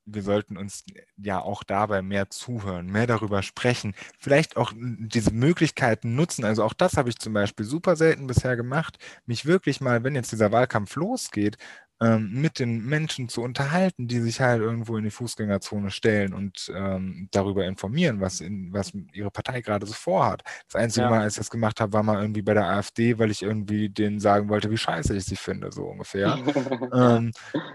wir, 0.07 0.23
sollten 0.23 0.57
uns 0.57 0.85
ja 1.17 1.41
auch 1.41 1.63
dabei 1.65 2.03
mehr 2.03 2.31
zuhören, 2.31 2.87
mehr 2.87 3.07
darüber 3.07 3.43
sprechen, 3.43 3.95
vielleicht 4.19 4.57
auch 4.57 4.73
diese 4.77 5.33
Möglichkeiten 5.33 6.15
nutzen. 6.15 6.45
Also 6.45 6.65
auch 6.65 6.75
das 6.75 6.97
habe 6.97 7.09
ich 7.09 7.19
zum 7.19 7.33
Beispiel 7.33 7.67
super 7.67 7.97
selten 7.97 8.27
bisher 8.27 8.57
gemacht, 8.57 8.99
mich 9.27 9.47
wirklich 9.47 9.81
mal, 9.81 10.05
wenn 10.05 10.15
jetzt 10.15 10.33
dieser 10.33 10.53
Wahlkampf 10.53 10.97
losgeht, 10.97 11.57
ähm, 12.01 12.31
mit 12.33 12.59
den 12.59 12.85
Menschen 12.85 13.29
zu 13.29 13.41
unterhalten, 13.43 14.09
die 14.09 14.21
sich 14.21 14.41
halt 14.41 14.61
irgendwo 14.61 14.97
in 14.97 15.05
die 15.05 15.11
Fußgängerzone 15.11 15.91
stellen 15.91 16.35
und 16.35 16.71
ähm, 16.75 17.29
darüber 17.31 17.65
informieren, 17.67 18.21
was, 18.21 18.41
in, 18.41 18.73
was 18.73 18.93
ihre 19.13 19.31
Partei 19.31 19.61
gerade 19.61 19.87
so 19.87 19.93
vorhat. 19.93 20.43
Das 20.67 20.81
einzige 20.81 21.05
ja. 21.05 21.11
Mal, 21.11 21.21
als 21.21 21.35
ich 21.35 21.39
das 21.39 21.51
gemacht 21.51 21.81
habe, 21.81 21.93
war 21.93 22.03
mal 22.03 22.21
irgendwie 22.21 22.43
bei 22.43 22.55
der 22.55 22.67
AfD, 22.67 23.19
weil 23.19 23.31
ich 23.31 23.43
irgendwie 23.43 23.89
denen 23.89 24.19
sagen 24.19 24.49
wollte, 24.49 24.71
wie 24.71 24.77
scheiße 24.77 25.17
ich 25.17 25.25
sie 25.25 25.37
finde, 25.37 25.71
so 25.71 25.85
ungefähr. 25.85 26.37
ähm, 26.93 27.33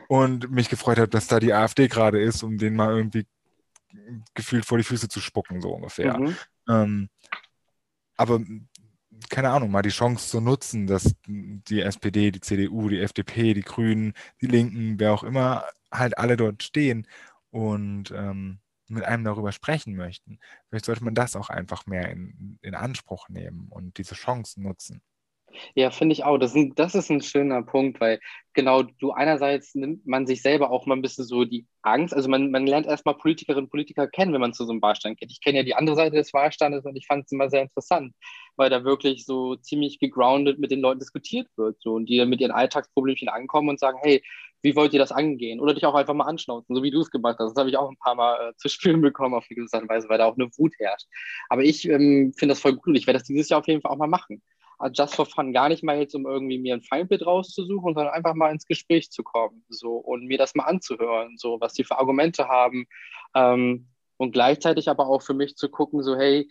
und 0.09 0.51
mich 0.51 0.69
gefreut 0.69 0.97
habe, 0.97 1.09
dass 1.09 1.27
da 1.27 1.39
die 1.39 1.53
AfD 1.53 1.87
gerade 1.87 2.21
ist, 2.21 2.43
um 2.43 2.57
denen 2.57 2.75
mal 2.75 2.95
irgendwie 2.95 3.25
gefühlt 4.33 4.65
vor 4.65 4.77
die 4.77 4.83
Füße 4.83 5.07
zu 5.07 5.21
spucken, 5.21 5.61
so 5.61 5.71
ungefähr. 5.71 6.19
Mhm. 6.19 6.35
Ähm, 6.67 7.09
aber 8.17 8.41
keine 9.29 9.51
Ahnung, 9.51 9.71
mal 9.71 9.81
die 9.81 9.89
Chance 9.89 10.29
zu 10.29 10.41
nutzen, 10.41 10.87
dass 10.87 11.15
die 11.27 11.81
SPD, 11.81 12.31
die 12.31 12.41
CDU, 12.41 12.89
die 12.89 12.99
FDP, 12.99 13.53
die 13.53 13.61
Grünen, 13.61 14.13
die 14.41 14.47
Linken, 14.47 14.99
wer 14.99 15.13
auch 15.13 15.23
immer, 15.23 15.65
halt 15.91 16.17
alle 16.17 16.37
dort 16.37 16.63
stehen 16.63 17.07
und 17.51 18.11
ähm, 18.11 18.59
mit 18.87 19.03
einem 19.05 19.23
darüber 19.23 19.51
sprechen 19.51 19.95
möchten. 19.95 20.39
Vielleicht 20.67 20.85
sollte 20.85 21.03
man 21.03 21.15
das 21.15 21.35
auch 21.35 21.49
einfach 21.49 21.85
mehr 21.85 22.09
in, 22.09 22.57
in 22.61 22.75
Anspruch 22.75 23.29
nehmen 23.29 23.67
und 23.69 23.97
diese 23.97 24.15
Chance 24.15 24.61
nutzen. 24.61 25.01
Ja, 25.75 25.91
finde 25.91 26.13
ich 26.13 26.23
auch. 26.23 26.37
Das 26.37 26.51
ist, 26.51 26.57
ein, 26.57 26.75
das 26.75 26.95
ist 26.95 27.09
ein 27.09 27.21
schöner 27.21 27.63
Punkt, 27.63 27.99
weil 27.99 28.19
genau 28.53 28.83
du 28.83 29.11
einerseits 29.11 29.75
nimmt 29.75 30.05
man 30.05 30.27
sich 30.27 30.41
selber 30.41 30.71
auch 30.71 30.85
mal 30.85 30.95
ein 30.95 31.01
bisschen 31.01 31.25
so 31.25 31.45
die 31.45 31.67
Angst. 31.81 32.13
Also 32.13 32.29
man, 32.29 32.51
man 32.51 32.67
lernt 32.67 32.87
erstmal 32.87 33.15
Politikerinnen 33.15 33.65
und 33.65 33.71
Politiker 33.71 34.07
kennen, 34.07 34.33
wenn 34.33 34.41
man 34.41 34.53
zu 34.53 34.65
so 34.65 34.71
einem 34.71 34.81
Wahlstand 34.81 35.19
geht. 35.19 35.31
Ich 35.31 35.41
kenne 35.41 35.59
ja 35.59 35.63
die 35.63 35.75
andere 35.75 35.95
Seite 35.95 36.15
des 36.15 36.33
Wahlstandes 36.33 36.85
und 36.85 36.95
ich 36.95 37.07
fand 37.07 37.25
es 37.25 37.31
immer 37.31 37.49
sehr 37.49 37.61
interessant, 37.63 38.13
weil 38.55 38.69
da 38.69 38.83
wirklich 38.83 39.25
so 39.25 39.55
ziemlich 39.55 39.99
gegroundet 39.99 40.59
mit 40.59 40.71
den 40.71 40.81
Leuten 40.81 40.99
diskutiert 40.99 41.47
wird. 41.57 41.77
So, 41.81 41.93
und 41.93 42.07
die 42.07 42.17
dann 42.17 42.29
mit 42.29 42.41
ihren 42.41 42.51
Alltagsproblemchen 42.51 43.29
ankommen 43.29 43.69
und 43.69 43.79
sagen, 43.79 43.97
hey, 44.01 44.23
wie 44.61 44.75
wollt 44.75 44.93
ihr 44.93 44.99
das 44.99 45.11
angehen? 45.13 45.59
Oder 45.61 45.73
dich 45.73 45.85
auch 45.85 45.95
einfach 45.95 46.13
mal 46.13 46.25
anschnauzen, 46.25 46.75
so 46.75 46.83
wie 46.83 46.91
du 46.91 46.99
es 46.99 47.11
gemacht 47.11 47.37
hast. 47.39 47.51
Das 47.51 47.59
habe 47.59 47.69
ich 47.69 47.77
auch 47.77 47.89
ein 47.89 47.97
paar 47.97 48.15
Mal 48.15 48.49
äh, 48.49 48.55
zu 48.57 48.67
spüren 48.67 49.01
bekommen 49.01 49.35
auf 49.35 49.47
gewisse 49.47 49.75
Art 49.75 49.83
und 49.83 49.89
Weise, 49.89 50.09
weil 50.09 50.17
da 50.17 50.25
auch 50.25 50.37
eine 50.37 50.49
Wut 50.57 50.73
herrscht. 50.79 51.07
Aber 51.47 51.63
ich 51.63 51.87
ähm, 51.87 52.33
finde 52.37 52.53
das 52.53 52.59
voll 52.59 52.75
gut 52.75 52.97
ich 52.97 53.07
werde 53.07 53.19
das 53.19 53.27
dieses 53.27 53.49
Jahr 53.49 53.59
auf 53.61 53.67
jeden 53.67 53.81
Fall 53.81 53.91
auch 53.91 53.97
mal 53.97 54.07
machen 54.07 54.41
just 54.93 55.15
for 55.15 55.25
fun, 55.25 55.53
gar 55.53 55.69
nicht 55.69 55.83
mal 55.83 55.99
jetzt, 55.99 56.15
um 56.15 56.25
irgendwie 56.25 56.57
mir 56.57 56.75
ein 56.75 56.81
Feindbild 56.81 57.25
rauszusuchen, 57.25 57.93
sondern 57.93 58.13
einfach 58.13 58.33
mal 58.33 58.51
ins 58.51 58.65
Gespräch 58.65 59.11
zu 59.11 59.23
kommen 59.23 59.63
so 59.69 59.95
und 59.97 60.25
mir 60.25 60.37
das 60.37 60.55
mal 60.55 60.65
anzuhören, 60.65 61.37
so 61.37 61.59
was 61.59 61.73
die 61.73 61.83
für 61.83 61.97
Argumente 61.97 62.47
haben 62.47 62.87
ähm, 63.35 63.87
und 64.17 64.31
gleichzeitig 64.31 64.89
aber 64.89 65.07
auch 65.07 65.21
für 65.21 65.33
mich 65.33 65.55
zu 65.55 65.69
gucken, 65.69 66.01
so 66.01 66.15
hey, 66.15 66.49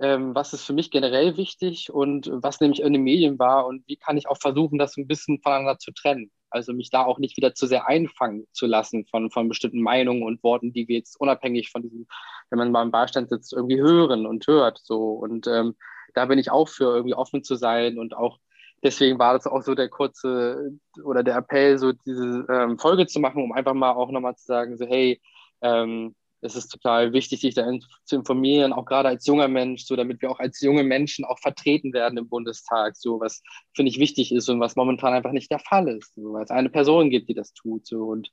ähm, 0.00 0.34
was 0.34 0.52
ist 0.52 0.64
für 0.64 0.72
mich 0.72 0.90
generell 0.90 1.36
wichtig 1.36 1.92
und 1.92 2.30
was 2.32 2.60
nehme 2.60 2.72
ich 2.74 2.82
in 2.82 2.92
den 2.92 3.02
Medien 3.02 3.38
wahr 3.38 3.66
und 3.66 3.86
wie 3.86 3.96
kann 3.96 4.16
ich 4.16 4.28
auch 4.28 4.38
versuchen, 4.38 4.78
das 4.78 4.96
ein 4.96 5.06
bisschen 5.06 5.40
voneinander 5.40 5.78
zu 5.78 5.92
trennen. 5.92 6.30
Also 6.48 6.72
mich 6.72 6.90
da 6.90 7.04
auch 7.04 7.18
nicht 7.18 7.36
wieder 7.36 7.54
zu 7.54 7.66
sehr 7.66 7.86
einfangen 7.86 8.46
zu 8.52 8.66
lassen 8.66 9.06
von, 9.06 9.30
von 9.30 9.48
bestimmten 9.48 9.82
Meinungen 9.82 10.24
und 10.24 10.42
Worten, 10.42 10.72
die 10.72 10.88
wir 10.88 10.96
jetzt 10.96 11.20
unabhängig 11.20 11.70
von 11.70 11.82
diesem, 11.82 12.06
wenn 12.50 12.58
man 12.58 12.72
mal 12.72 12.82
im 12.82 12.90
Beistand 12.90 13.28
sitzt, 13.28 13.52
irgendwie 13.52 13.80
hören 13.80 14.26
und 14.26 14.46
hört. 14.48 14.80
So. 14.82 15.12
Und 15.12 15.46
ähm, 15.46 15.76
da 16.14 16.26
bin 16.26 16.38
ich 16.38 16.50
auch 16.50 16.68
für 16.68 16.94
irgendwie 16.94 17.14
offen 17.14 17.42
zu 17.42 17.56
sein 17.56 17.98
und 17.98 18.14
auch 18.16 18.38
deswegen 18.82 19.18
war 19.18 19.34
das 19.34 19.46
auch 19.46 19.62
so 19.62 19.74
der 19.74 19.88
kurze 19.88 20.72
oder 21.04 21.22
der 21.22 21.36
Appell, 21.36 21.78
so 21.78 21.92
diese 21.92 22.46
ähm, 22.50 22.78
Folge 22.78 23.06
zu 23.06 23.20
machen, 23.20 23.42
um 23.42 23.52
einfach 23.52 23.74
mal 23.74 23.92
auch 23.92 24.10
nochmal 24.10 24.36
zu 24.36 24.46
sagen, 24.46 24.76
so 24.76 24.86
hey, 24.86 25.20
ähm, 25.62 26.14
es 26.42 26.56
ist 26.56 26.68
total 26.68 27.12
wichtig, 27.12 27.40
sich 27.40 27.54
da 27.54 27.68
in, 27.68 27.84
zu 28.04 28.16
informieren, 28.16 28.72
auch 28.72 28.84
gerade 28.84 29.08
als 29.08 29.26
junger 29.26 29.48
Mensch, 29.48 29.84
so 29.84 29.96
damit 29.96 30.22
wir 30.22 30.30
auch 30.30 30.40
als 30.40 30.60
junge 30.60 30.84
Menschen 30.84 31.24
auch 31.24 31.38
vertreten 31.38 31.92
werden 31.92 32.18
im 32.18 32.28
Bundestag, 32.28 32.96
so 32.96 33.20
was 33.20 33.42
finde 33.74 33.90
ich 33.90 33.98
wichtig 33.98 34.32
ist 34.32 34.48
und 34.48 34.60
was 34.60 34.76
momentan 34.76 35.12
einfach 35.12 35.32
nicht 35.32 35.50
der 35.50 35.58
Fall 35.58 35.88
ist, 35.88 36.14
so, 36.14 36.32
weil 36.32 36.44
es 36.44 36.50
eine 36.50 36.70
Person 36.70 37.10
gibt, 37.10 37.28
die 37.28 37.34
das 37.34 37.52
tut, 37.52 37.86
so 37.86 38.04
und 38.04 38.30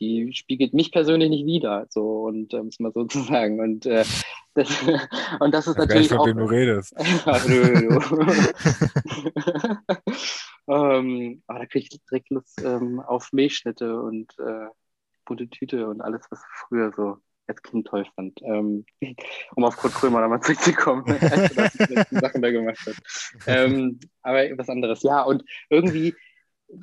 die 0.00 0.32
spiegelt 0.34 0.74
mich 0.74 0.92
persönlich 0.92 1.30
nicht 1.30 1.46
wider, 1.46 1.86
so 1.88 2.24
und 2.24 2.52
um 2.54 2.68
es 2.68 2.78
mal 2.80 2.92
so 2.92 3.04
zu 3.08 3.20
sagen 3.20 3.60
und 3.60 3.86
äh, 3.86 4.04
das, 4.54 4.70
und 5.40 5.54
das 5.54 5.66
ist 5.66 5.78
natürlich 5.78 6.12
auch. 6.14 6.26
Wem 6.26 6.38
du 6.38 6.44
redest. 6.44 6.94
ähm, 10.68 11.42
aber 11.46 11.58
da 11.58 11.66
kriege 11.66 11.88
ich 11.90 12.00
direkt 12.10 12.30
Lust 12.30 12.62
ähm, 12.64 13.00
auf 13.00 13.32
Milchschnitte 13.32 14.00
und 14.00 14.32
äh, 14.38 14.68
bunte 15.26 15.48
Tüte 15.48 15.86
und 15.88 16.00
alles, 16.00 16.22
was 16.30 16.40
früher 16.68 16.90
so 16.96 17.18
als 17.48 17.62
Kind 17.62 17.86
toll 17.86 18.04
fand. 18.14 18.40
Ähm, 18.42 18.84
um 19.56 19.64
auf 19.64 19.76
Kurt 19.76 19.94
Krömer 19.94 20.20
nochmal 20.20 20.40
zurückzukommen, 20.40 21.04
als 21.20 21.56
er 21.56 21.86
die 21.86 21.94
letzten 21.94 22.20
Sachen 22.20 22.42
da 22.42 22.50
gemacht 22.50 22.78
hat. 22.86 22.96
Ähm, 23.46 24.00
aber 24.22 24.44
was 24.56 24.68
anderes. 24.68 25.02
Ja, 25.02 25.22
und 25.22 25.44
irgendwie 25.70 26.14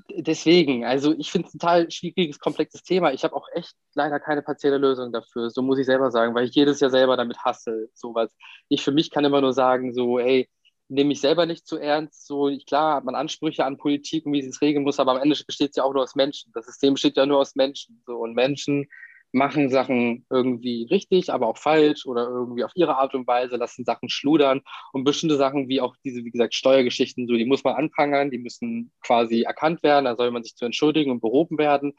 deswegen, 0.09 0.85
also 0.85 1.13
ich 1.17 1.31
finde 1.31 1.47
es 1.47 1.53
ein 1.53 1.59
total 1.59 1.91
schwieriges, 1.91 2.39
komplexes 2.39 2.83
Thema. 2.83 3.11
Ich 3.13 3.23
habe 3.23 3.35
auch 3.35 3.47
echt 3.53 3.73
leider 3.95 4.19
keine 4.19 4.41
partielle 4.41 4.77
Lösung 4.77 5.11
dafür. 5.11 5.49
So 5.49 5.61
muss 5.61 5.79
ich 5.79 5.85
selber 5.85 6.11
sagen, 6.11 6.33
weil 6.35 6.45
ich 6.47 6.55
jedes 6.55 6.79
Jahr 6.79 6.89
selber 6.89 7.17
damit 7.17 7.37
hasse. 7.39 7.89
Sowas. 7.93 8.31
Ich 8.69 8.83
für 8.83 8.91
mich 8.91 9.11
kann 9.11 9.25
immer 9.25 9.41
nur 9.41 9.53
sagen, 9.53 9.93
so, 9.93 10.19
hey, 10.19 10.49
nehme 10.87 11.09
mich 11.09 11.21
selber 11.21 11.45
nicht 11.45 11.67
zu 11.67 11.77
ernst. 11.77 12.25
So, 12.27 12.49
klar 12.67 12.97
hat 12.97 13.05
man 13.05 13.15
Ansprüche 13.15 13.65
an 13.65 13.77
Politik 13.77 14.25
und 14.25 14.33
wie 14.33 14.41
sie 14.41 14.49
es 14.49 14.61
regeln 14.61 14.83
muss, 14.83 14.99
aber 14.99 15.11
am 15.11 15.21
Ende 15.21 15.37
besteht 15.45 15.71
es 15.71 15.75
ja 15.75 15.83
auch 15.83 15.93
nur 15.93 16.03
aus 16.03 16.15
Menschen. 16.15 16.51
Das 16.53 16.65
System 16.65 16.93
besteht 16.93 17.17
ja 17.17 17.25
nur 17.25 17.39
aus 17.39 17.55
Menschen. 17.55 18.01
So, 18.05 18.17
und 18.17 18.33
Menschen 18.33 18.87
machen 19.33 19.69
Sachen 19.69 20.25
irgendwie 20.29 20.87
richtig, 20.89 21.31
aber 21.33 21.47
auch 21.47 21.57
falsch 21.57 22.05
oder 22.05 22.27
irgendwie 22.27 22.63
auf 22.63 22.71
ihre 22.75 22.97
Art 22.97 23.15
und 23.15 23.27
Weise, 23.27 23.57
lassen 23.57 23.83
Sachen 23.83 24.09
schludern 24.09 24.61
und 24.93 25.03
bestimmte 25.03 25.37
Sachen 25.37 25.67
wie 25.69 25.81
auch 25.81 25.95
diese, 26.05 26.23
wie 26.23 26.31
gesagt, 26.31 26.53
Steuergeschichten, 26.55 27.27
so 27.27 27.33
die 27.33 27.45
muss 27.45 27.63
man 27.63 27.75
anprangern, 27.75 28.31
die 28.31 28.37
müssen 28.37 28.91
quasi 29.01 29.41
erkannt 29.41 29.83
werden, 29.83 30.05
da 30.05 30.15
soll 30.15 30.31
man 30.31 30.43
sich 30.43 30.55
zu 30.55 30.65
entschuldigen 30.65 31.11
und 31.11 31.21
behoben 31.21 31.57
werden. 31.57 31.93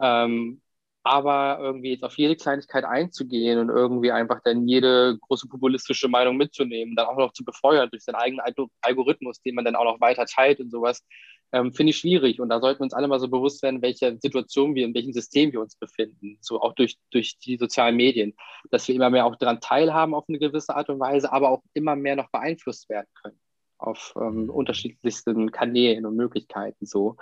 Ähm, 0.00 0.62
aber 1.04 1.58
irgendwie 1.60 1.92
jetzt 1.92 2.04
auf 2.04 2.18
jede 2.18 2.36
Kleinigkeit 2.36 2.84
einzugehen 2.84 3.58
und 3.58 3.70
irgendwie 3.70 4.12
einfach 4.12 4.40
dann 4.44 4.68
jede 4.68 5.18
große 5.22 5.48
populistische 5.48 6.08
Meinung 6.08 6.36
mitzunehmen, 6.36 6.96
dann 6.96 7.06
auch 7.06 7.16
noch 7.16 7.32
zu 7.32 7.44
befeuern 7.44 7.88
durch 7.90 8.04
seinen 8.04 8.16
eigenen 8.16 8.44
Algorithmus, 8.82 9.40
den 9.40 9.54
man 9.54 9.64
dann 9.64 9.76
auch 9.76 9.84
noch 9.84 10.00
weiter 10.00 10.26
teilt 10.26 10.60
und 10.60 10.70
sowas, 10.70 11.04
ähm, 11.52 11.72
finde 11.72 11.90
ich 11.90 11.98
schwierig. 11.98 12.40
Und 12.40 12.48
da 12.48 12.60
sollten 12.60 12.80
wir 12.80 12.84
uns 12.84 12.94
alle 12.94 13.08
mal 13.08 13.20
so 13.20 13.28
bewusst 13.28 13.62
werden, 13.62 13.76
in 13.76 13.82
welcher 13.82 14.16
Situation 14.18 14.74
wir, 14.74 14.84
in 14.84 14.94
welchem 14.94 15.12
System 15.12 15.52
wir 15.52 15.60
uns 15.60 15.76
befinden. 15.76 16.38
So 16.40 16.60
auch 16.60 16.74
durch, 16.74 16.98
durch 17.10 17.38
die 17.38 17.56
sozialen 17.56 17.96
Medien. 17.96 18.34
Dass 18.70 18.88
wir 18.88 18.94
immer 18.94 19.10
mehr 19.10 19.26
auch 19.26 19.36
daran 19.36 19.60
teilhaben 19.60 20.14
auf 20.14 20.24
eine 20.28 20.38
gewisse 20.38 20.74
Art 20.74 20.88
und 20.88 21.00
Weise, 21.00 21.32
aber 21.32 21.50
auch 21.50 21.62
immer 21.74 21.96
mehr 21.96 22.16
noch 22.16 22.30
beeinflusst 22.30 22.88
werden 22.88 23.08
können. 23.22 23.38
Auf 23.78 24.14
ähm, 24.20 24.50
unterschiedlichsten 24.50 25.50
Kanälen 25.52 26.04
und 26.04 26.16
Möglichkeiten 26.16 26.84
so. 26.84 27.16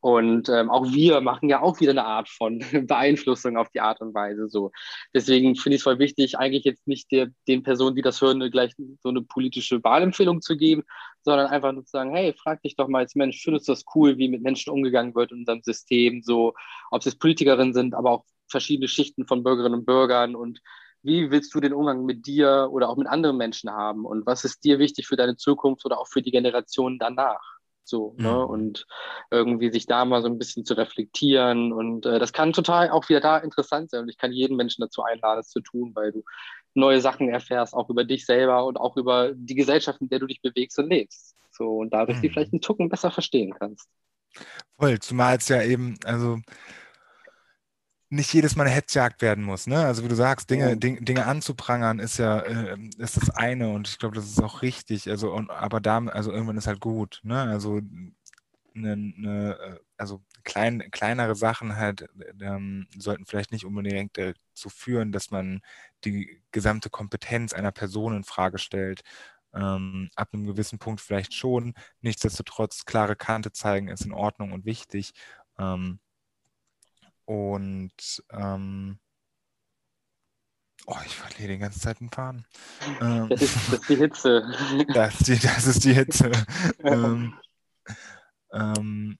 Und 0.00 0.48
ähm, 0.48 0.70
auch 0.70 0.86
wir 0.92 1.20
machen 1.20 1.48
ja 1.48 1.60
auch 1.60 1.80
wieder 1.80 1.90
eine 1.90 2.04
Art 2.04 2.28
von 2.28 2.60
Beeinflussung 2.86 3.56
auf 3.56 3.68
die 3.70 3.80
Art 3.80 4.00
und 4.00 4.14
Weise. 4.14 4.48
So. 4.48 4.70
Deswegen 5.12 5.56
finde 5.56 5.74
ich 5.74 5.80
es 5.80 5.84
voll 5.84 5.98
wichtig, 5.98 6.38
eigentlich 6.38 6.64
jetzt 6.64 6.86
nicht 6.86 7.10
der, 7.10 7.28
den 7.48 7.62
Personen, 7.64 7.96
die 7.96 8.02
das 8.02 8.20
hören, 8.20 8.38
gleich 8.50 8.74
so 9.02 9.08
eine 9.08 9.22
politische 9.22 9.82
Wahlempfehlung 9.82 10.40
zu 10.40 10.56
geben, 10.56 10.84
sondern 11.28 11.48
einfach 11.48 11.72
nur 11.72 11.84
zu 11.84 11.90
sagen, 11.90 12.14
hey, 12.14 12.32
frag 12.32 12.62
dich 12.62 12.74
doch 12.74 12.88
mal 12.88 13.00
als 13.00 13.14
Mensch, 13.14 13.42
findest 13.42 13.68
du 13.68 13.72
das 13.72 13.84
cool, 13.94 14.16
wie 14.16 14.28
mit 14.28 14.42
Menschen 14.42 14.72
umgegangen 14.72 15.14
wird 15.14 15.30
in 15.30 15.40
unserem 15.40 15.62
System, 15.62 16.22
so, 16.22 16.54
ob 16.90 17.00
es 17.00 17.04
jetzt 17.04 17.20
Politikerinnen 17.20 17.74
sind, 17.74 17.94
aber 17.94 18.10
auch 18.10 18.24
verschiedene 18.48 18.88
Schichten 18.88 19.26
von 19.26 19.42
Bürgerinnen 19.42 19.80
und 19.80 19.86
Bürgern 19.86 20.34
und 20.34 20.60
wie 21.02 21.30
willst 21.30 21.54
du 21.54 21.60
den 21.60 21.74
Umgang 21.74 22.04
mit 22.04 22.26
dir 22.26 22.68
oder 22.70 22.88
auch 22.88 22.96
mit 22.96 23.06
anderen 23.06 23.36
Menschen 23.36 23.70
haben 23.70 24.04
und 24.06 24.26
was 24.26 24.44
ist 24.44 24.64
dir 24.64 24.78
wichtig 24.78 25.06
für 25.06 25.16
deine 25.16 25.36
Zukunft 25.36 25.84
oder 25.84 26.00
auch 26.00 26.08
für 26.08 26.22
die 26.22 26.32
Generation 26.32 26.98
danach? 26.98 27.58
So, 27.88 28.14
ne? 28.18 28.28
mhm. 28.28 28.34
ne? 28.34 28.46
Und 28.46 28.86
irgendwie 29.30 29.72
sich 29.72 29.86
da 29.86 30.04
mal 30.04 30.22
so 30.22 30.28
ein 30.28 30.38
bisschen 30.38 30.64
zu 30.64 30.74
reflektieren. 30.74 31.72
Und 31.72 32.06
äh, 32.06 32.18
das 32.18 32.32
kann 32.32 32.52
total 32.52 32.90
auch 32.90 33.08
wieder 33.08 33.20
da 33.20 33.38
interessant 33.38 33.90
sein. 33.90 34.02
Und 34.02 34.08
ich 34.08 34.18
kann 34.18 34.32
jeden 34.32 34.56
Menschen 34.56 34.82
dazu 34.82 35.02
einladen, 35.02 35.40
es 35.40 35.48
zu 35.48 35.60
tun, 35.60 35.92
weil 35.94 36.12
du 36.12 36.22
neue 36.78 37.00
Sachen 37.00 37.28
erfährst, 37.28 37.74
auch 37.74 37.90
über 37.90 38.04
dich 38.04 38.24
selber 38.26 38.64
und 38.64 38.76
auch 38.76 38.96
über 38.96 39.32
die 39.34 39.54
Gesellschaft, 39.54 40.00
in 40.00 40.08
der 40.08 40.18
du 40.18 40.26
dich 40.26 40.40
bewegst 40.40 40.78
und 40.78 40.88
lebst. 40.88 41.34
So, 41.50 41.78
und 41.78 41.90
dadurch 41.92 42.18
mhm. 42.18 42.22
die 42.22 42.30
vielleicht 42.30 42.52
einen 42.52 42.60
Tucken 42.60 42.88
besser 42.88 43.10
verstehen 43.10 43.54
kannst. 43.58 43.88
Voll, 44.78 44.98
zumal 45.00 45.36
es 45.36 45.48
ja 45.48 45.62
eben, 45.62 45.98
also 46.04 46.38
nicht 48.10 48.32
jedes 48.32 48.56
Mal 48.56 48.64
eine 48.64 48.74
Hetzjagd 48.74 49.20
werden 49.20 49.44
muss. 49.44 49.66
Ne? 49.66 49.84
Also 49.84 50.04
wie 50.04 50.08
du 50.08 50.14
sagst, 50.14 50.50
Dinge, 50.50 50.70
ja. 50.70 50.74
Dinge, 50.76 51.02
Dinge 51.02 51.26
anzuprangern 51.26 51.98
ist 51.98 52.18
ja 52.18 52.40
äh, 52.40 52.78
ist 52.98 53.16
das 53.16 53.30
eine 53.30 53.68
und 53.70 53.88
ich 53.88 53.98
glaube, 53.98 54.14
das 54.16 54.26
ist 54.26 54.42
auch 54.42 54.62
richtig. 54.62 55.10
Also 55.10 55.32
und, 55.32 55.50
aber 55.50 55.80
da, 55.80 55.98
also 56.06 56.32
irgendwann 56.32 56.56
ist 56.56 56.66
halt 56.66 56.80
gut. 56.80 57.20
Ne? 57.22 57.40
Also 57.40 57.80
eine, 58.74 58.92
eine, 58.92 59.80
also 59.98 60.22
klein, 60.44 60.90
kleinere 60.90 61.34
Sachen 61.34 61.76
halt 61.76 62.08
ähm, 62.40 62.86
sollten 62.96 63.26
vielleicht 63.26 63.52
nicht 63.52 63.64
unbedingt 63.64 64.16
dazu 64.16 64.68
führen, 64.70 65.12
dass 65.12 65.30
man 65.30 65.60
die 66.04 66.42
gesamte 66.52 66.90
Kompetenz 66.90 67.52
einer 67.52 67.72
Person 67.72 68.16
in 68.16 68.24
Frage 68.24 68.58
stellt. 68.58 69.02
Ähm, 69.54 70.10
ab 70.14 70.28
einem 70.32 70.46
gewissen 70.46 70.78
Punkt 70.78 71.00
vielleicht 71.00 71.34
schon. 71.34 71.74
Nichtsdestotrotz 72.00 72.84
klare 72.84 73.16
Kante 73.16 73.52
zeigen 73.52 73.88
ist 73.88 74.04
in 74.04 74.12
Ordnung 74.12 74.52
und 74.52 74.64
wichtig. 74.64 75.12
Ähm, 75.58 76.00
und 77.24 78.22
ähm, 78.30 78.98
Oh, 80.90 80.96
ich 81.04 81.14
verliere 81.14 81.52
die 81.52 81.58
ganze 81.58 81.80
Zeit 81.80 82.00
den 82.00 82.08
Faden. 82.08 82.46
Ähm, 83.02 83.28
das, 83.28 83.42
ist, 83.42 83.56
das, 83.56 83.80
ist, 83.80 83.88
die 83.90 83.96
Hitze. 83.96 84.52
Das, 84.94 85.18
die, 85.18 85.38
das 85.38 85.66
ist 85.66 85.84
die 85.84 85.92
Hitze. 85.92 86.32
ähm, 86.82 87.34
ähm, 88.52 89.18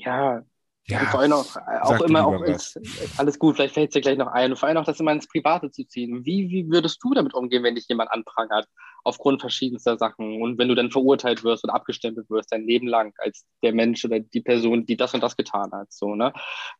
ja, 0.00 0.42
ja, 0.88 1.00
vor 1.06 1.20
allem 1.20 1.32
auch, 1.32 1.56
auch 1.82 2.00
immer 2.02 2.24
auch 2.24 2.42
ins, 2.42 2.78
alles 3.16 3.40
gut, 3.40 3.56
vielleicht 3.56 3.74
fällt 3.74 3.88
es 3.88 3.94
dir 3.94 4.00
gleich 4.00 4.18
noch 4.18 4.28
ein. 4.28 4.52
Und 4.52 4.56
vor 4.56 4.68
allem 4.68 4.78
auch 4.78 4.84
das 4.84 5.00
immer 5.00 5.10
ins 5.10 5.26
Private 5.26 5.70
zu 5.72 5.84
ziehen. 5.84 6.24
Wie, 6.24 6.48
wie 6.48 6.70
würdest 6.70 7.02
du 7.02 7.12
damit 7.12 7.34
umgehen, 7.34 7.64
wenn 7.64 7.74
dich 7.74 7.88
jemand 7.88 8.12
anprangert 8.12 8.68
aufgrund 9.02 9.40
verschiedenster 9.40 9.98
Sachen 9.98 10.40
und 10.40 10.58
wenn 10.58 10.68
du 10.68 10.76
dann 10.76 10.92
verurteilt 10.92 11.42
wirst 11.42 11.64
und 11.64 11.70
abgestempelt 11.70 12.30
wirst 12.30 12.52
dein 12.52 12.66
Leben 12.66 12.86
lang 12.86 13.12
als 13.18 13.44
der 13.62 13.72
Mensch 13.72 14.04
oder 14.04 14.20
die 14.20 14.40
Person, 14.40 14.86
die 14.86 14.96
das 14.96 15.12
und 15.12 15.22
das 15.22 15.36
getan 15.36 15.72
hat. 15.72 15.92
So, 15.92 16.14
ne? 16.14 16.32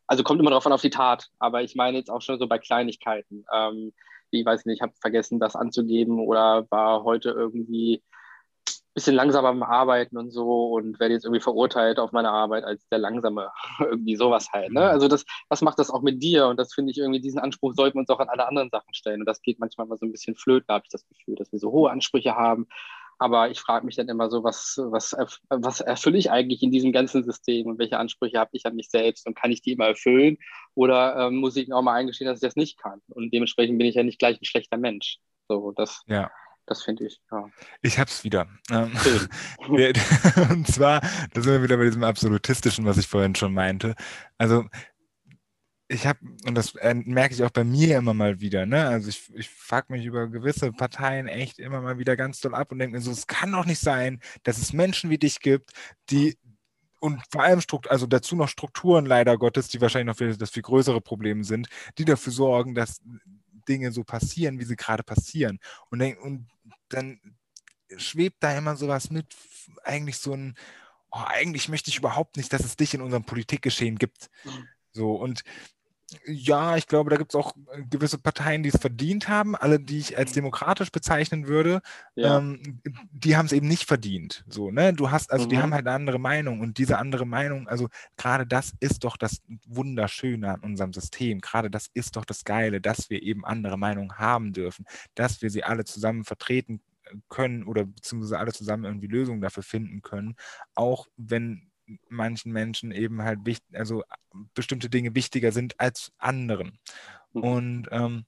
Also 0.07 0.23
kommt 0.23 0.41
immer 0.41 0.51
darauf 0.51 0.67
an 0.67 0.73
auf 0.73 0.83
die 0.83 0.91
Tat, 0.91 1.27
aber 1.41 1.63
ich 1.63 1.75
meine 1.75 1.99
jetzt 1.99 2.11
auch 2.11 2.23
schon 2.23 2.39
so 2.39 2.47
bei 2.47 2.59
Kleinigkeiten. 2.59 3.45
Ähm, 3.53 3.93
ich 4.31 4.45
weiß 4.45 4.67
nicht, 4.67 4.77
ich 4.77 4.83
habe 4.83 4.93
vergessen, 5.01 5.41
das 5.41 5.57
anzugeben 5.57 6.21
oder 6.21 6.67
war 6.71 7.03
heute 7.03 7.31
irgendwie 7.31 8.03
bisschen 8.97 9.15
langsamer 9.15 9.49
am 9.49 9.63
Arbeiten 9.63 10.17
und 10.17 10.31
so 10.31 10.73
und 10.73 10.99
werde 10.99 11.15
jetzt 11.15 11.25
irgendwie 11.25 11.43
verurteilt 11.43 11.99
auf 11.99 12.13
meine 12.13 12.31
Arbeit 12.31 12.65
als 12.65 12.89
der 12.89 12.99
Langsame. 12.99 13.53
irgendwie 13.79 14.17
sowas 14.17 14.49
halt. 14.53 14.73
Ne? 14.73 14.81
Mhm. 14.81 14.87
Also 14.87 15.07
das, 15.07 15.25
was 15.49 15.61
macht 15.61 15.79
das 15.79 15.91
auch 15.91 16.03
mit 16.03 16.23
dir? 16.23 16.47
Und 16.49 16.59
das 16.59 16.75
finde 16.75 16.91
ich 16.91 16.99
irgendwie, 16.99 17.21
diesen 17.21 17.39
Anspruch 17.39 17.75
sollten 17.75 17.97
wir 17.97 18.01
uns 18.01 18.11
auch 18.11 18.21
an 18.21 18.29
alle 18.29 18.49
anderen 18.49 18.71
Sachen 18.71 18.95
stellen. 18.95 19.21
Und 19.21 19.27
das 19.27 19.43
geht 19.43 19.59
manchmal 19.59 19.87
mal 19.87 19.99
so 19.99 20.07
ein 20.07 20.13
bisschen 20.13 20.35
flöten, 20.35 20.73
habe 20.75 20.85
ich 20.85 20.91
das 20.91 21.07
Gefühl, 21.07 21.37
dass 21.37 21.53
wir 21.53 21.59
so 21.59 21.71
hohe 21.71 21.91
Ansprüche 21.91 22.35
haben. 22.35 22.67
Aber 23.19 23.51
ich 23.51 23.61
frage 23.61 23.87
mich 23.87 23.97
dann 23.97 24.09
immer 24.09 24.29
so, 24.29 24.45
was, 24.45 24.79
was, 24.83 25.17
was 25.49 25.81
erfülle 25.81 26.19
ich 26.19 26.31
eigentlich 26.31 26.63
in 26.63 26.71
diesem 26.71 26.93
ganzen 26.93 27.25
System 27.25 27.67
und 27.67 27.79
welche 27.79 27.99
Ansprüche 27.99 28.39
habe 28.39 28.51
ich 28.53 28.67
an 28.67 28.77
mich 28.77 28.91
selbst 28.91 29.27
und 29.27 29.35
kann 29.35 29.53
ich 29.53 29.63
die 29.63 29.73
immer 29.73 29.87
erfüllen? 29.87 30.37
Oder 30.75 31.17
ähm, 31.17 31.37
muss 31.37 31.57
ich 31.57 31.69
mir 31.69 31.77
auch 31.77 31.83
mal 31.83 31.95
eingestehen, 31.95 32.29
dass 32.29 32.43
ich 32.43 32.47
das 32.49 32.57
nicht 32.57 32.79
kann? 32.79 33.01
Und 33.09 33.33
dementsprechend 33.33 33.79
bin 33.79 33.87
ich 33.87 33.95
ja 33.95 34.03
nicht 34.03 34.19
gleich 34.19 34.41
ein 34.41 34.45
schlechter 34.45 34.77
Mensch. 34.77 35.19
So, 35.49 35.73
das, 35.73 36.03
ja. 36.07 36.31
Das 36.67 36.83
finde 36.83 37.07
ich, 37.07 37.21
ja. 37.31 37.49
Ich 37.81 37.99
hab's 37.99 38.25
wieder. 38.25 38.49
Ähm, 38.71 38.93
und 40.51 40.67
zwar, 40.67 41.01
da 41.01 41.41
sind 41.41 41.53
wir 41.53 41.63
wieder 41.63 41.77
bei 41.77 41.85
diesem 41.85 42.03
Absolutistischen, 42.03 42.85
was 42.85 42.99
ich 42.99 43.07
vorhin 43.07 43.37
schon 43.37 43.55
meinte. 43.55 43.95
Also, 44.37 44.65
ich 45.89 46.07
habe, 46.07 46.19
und 46.45 46.57
das 46.57 46.75
äh, 46.75 46.95
merke 46.95 47.35
ich 47.35 47.45
auch 47.45 47.51
bei 47.51 47.63
mir 47.63 47.99
immer 47.99 48.15
mal 48.15 48.41
wieder, 48.41 48.67
ne? 48.67 48.89
Also 48.89 49.09
ich, 49.09 49.31
ich 49.35 49.49
fuck 49.49 49.89
mich 49.89 50.05
über 50.05 50.27
gewisse 50.27 50.73
Parteien 50.73 51.29
echt 51.29 51.61
immer 51.61 51.81
mal 51.81 51.99
wieder 51.99 52.17
ganz 52.17 52.41
doll 52.41 52.55
ab 52.55 52.73
und 52.73 52.81
denke 52.81 52.97
mir 52.97 53.03
so, 53.03 53.13
es 53.13 53.29
kann 53.29 53.53
doch 53.53 53.67
nicht 53.67 53.79
sein, 53.79 54.21
dass 54.43 54.59
es 54.59 54.73
Menschen 54.73 55.11
wie 55.11 55.19
dich 55.19 55.39
gibt, 55.41 55.71
die 56.11 56.37
und 56.99 57.23
vor 57.31 57.43
allem 57.43 57.61
Struktur, 57.61 57.93
also 57.93 58.07
dazu 58.07 58.35
noch 58.35 58.49
Strukturen 58.49 59.07
leider 59.07 59.39
Gottes, 59.39 59.69
die 59.69 59.81
wahrscheinlich 59.81 60.09
noch 60.09 60.17
viel, 60.17 60.37
das 60.37 60.51
viel 60.51 60.63
größere 60.63 61.01
Problem 61.01 61.45
sind, 61.45 61.69
die 61.99 62.05
dafür 62.05 62.33
sorgen, 62.33 62.75
dass 62.75 63.01
Dinge 63.69 63.93
so 63.93 64.05
passieren, 64.05 64.59
wie 64.59 64.65
sie 64.65 64.77
gerade 64.77 65.03
passieren. 65.03 65.59
Und, 65.91 66.03
und 66.19 66.49
dann 66.89 67.21
schwebt 67.97 68.43
da 68.43 68.57
immer 68.57 68.77
sowas 68.77 69.11
mit, 69.11 69.27
eigentlich 69.85 70.19
so 70.19 70.33
ein, 70.33 70.57
oh, 71.11 71.23
eigentlich 71.27 71.69
möchte 71.69 71.91
ich 71.91 71.99
überhaupt 71.99 72.37
nicht, 72.37 72.53
dass 72.53 72.65
es 72.65 72.77
dich 72.77 72.95
in 72.95 73.03
unserem 73.03 73.25
Politikgeschehen 73.25 73.99
gibt. 73.99 74.31
Mhm. 74.45 74.69
So, 74.93 75.13
und 75.15 75.43
ja, 76.25 76.77
ich 76.77 76.87
glaube, 76.87 77.11
da 77.11 77.17
gibt 77.17 77.33
es 77.33 77.35
auch 77.35 77.57
äh, 77.73 77.83
gewisse 77.91 78.19
Parteien, 78.19 78.63
die 78.63 78.69
es 78.69 78.81
verdient 78.81 79.29
haben. 79.29 79.57
Alle, 79.57 79.81
die 79.81 79.99
ich 79.99 80.17
als 80.17 80.33
demokratisch 80.33 80.93
bezeichnen 80.93 81.49
würde, 81.49 81.83
ja. 82.15 82.39
ähm, 82.39 82.81
die 83.11 83.37
haben 83.37 83.47
es 83.47 83.53
eben 83.53 83.67
nicht 83.67 83.87
verdient. 83.87 84.45
So, 84.49 84.71
ne? 84.71 84.93
Du 84.93 85.11
hast, 85.11 85.33
also 85.33 85.47
mhm. 85.47 85.51
die 85.51 85.59
haben 85.59 85.75
halt 85.75 85.87
eine 85.87 85.97
andere 85.97 86.21
Meinung 86.21 86.61
und 86.61 86.79
diese 86.79 86.99
andere 86.99 87.27
Meinung, 87.27 87.67
also 87.67 87.89
gerade 88.17 88.47
das 88.47 88.73
ist 88.79 89.03
doch 89.03 89.17
das 89.17 89.43
Wunderschöne 89.67 90.55
an 90.55 90.61
unserem 90.61 90.93
System. 90.93 91.41
Gerade 91.41 91.71
das 91.71 91.89
ist 91.93 92.15
doch 92.17 92.25
das 92.25 92.45
Geile, 92.45 92.81
dass 92.81 93.11
wir 93.11 93.23
eben 93.23 93.45
andere 93.45 93.77
Meinungen 93.77 94.17
haben 94.17 94.53
dürfen, 94.53 94.87
dass 95.17 95.43
wir 95.43 95.51
sie 95.51 95.65
alle 95.65 95.85
zusammen 95.85 96.25
vertreten 96.25 96.81
können 97.29 97.65
oder 97.65 97.85
beziehungsweise 97.85 98.39
alle 98.39 98.53
zusammen 98.53 98.85
irgendwie 98.85 99.07
Lösungen 99.07 99.41
dafür 99.41 99.63
finden 99.63 100.03
können, 100.03 100.37
auch 100.75 101.07
wenn 101.17 101.71
manchen 102.09 102.53
Menschen 102.53 102.93
eben 102.93 103.23
halt 103.23 103.45
wichtig, 103.45 103.79
also 103.79 104.05
bestimmte 104.55 104.91
Dinge 104.91 105.15
wichtiger 105.15 105.53
sind 105.53 105.79
als 105.81 106.13
anderen. 106.19 106.79
Mhm. 107.33 107.43
Und 107.43 107.89
ähm, 107.91 108.25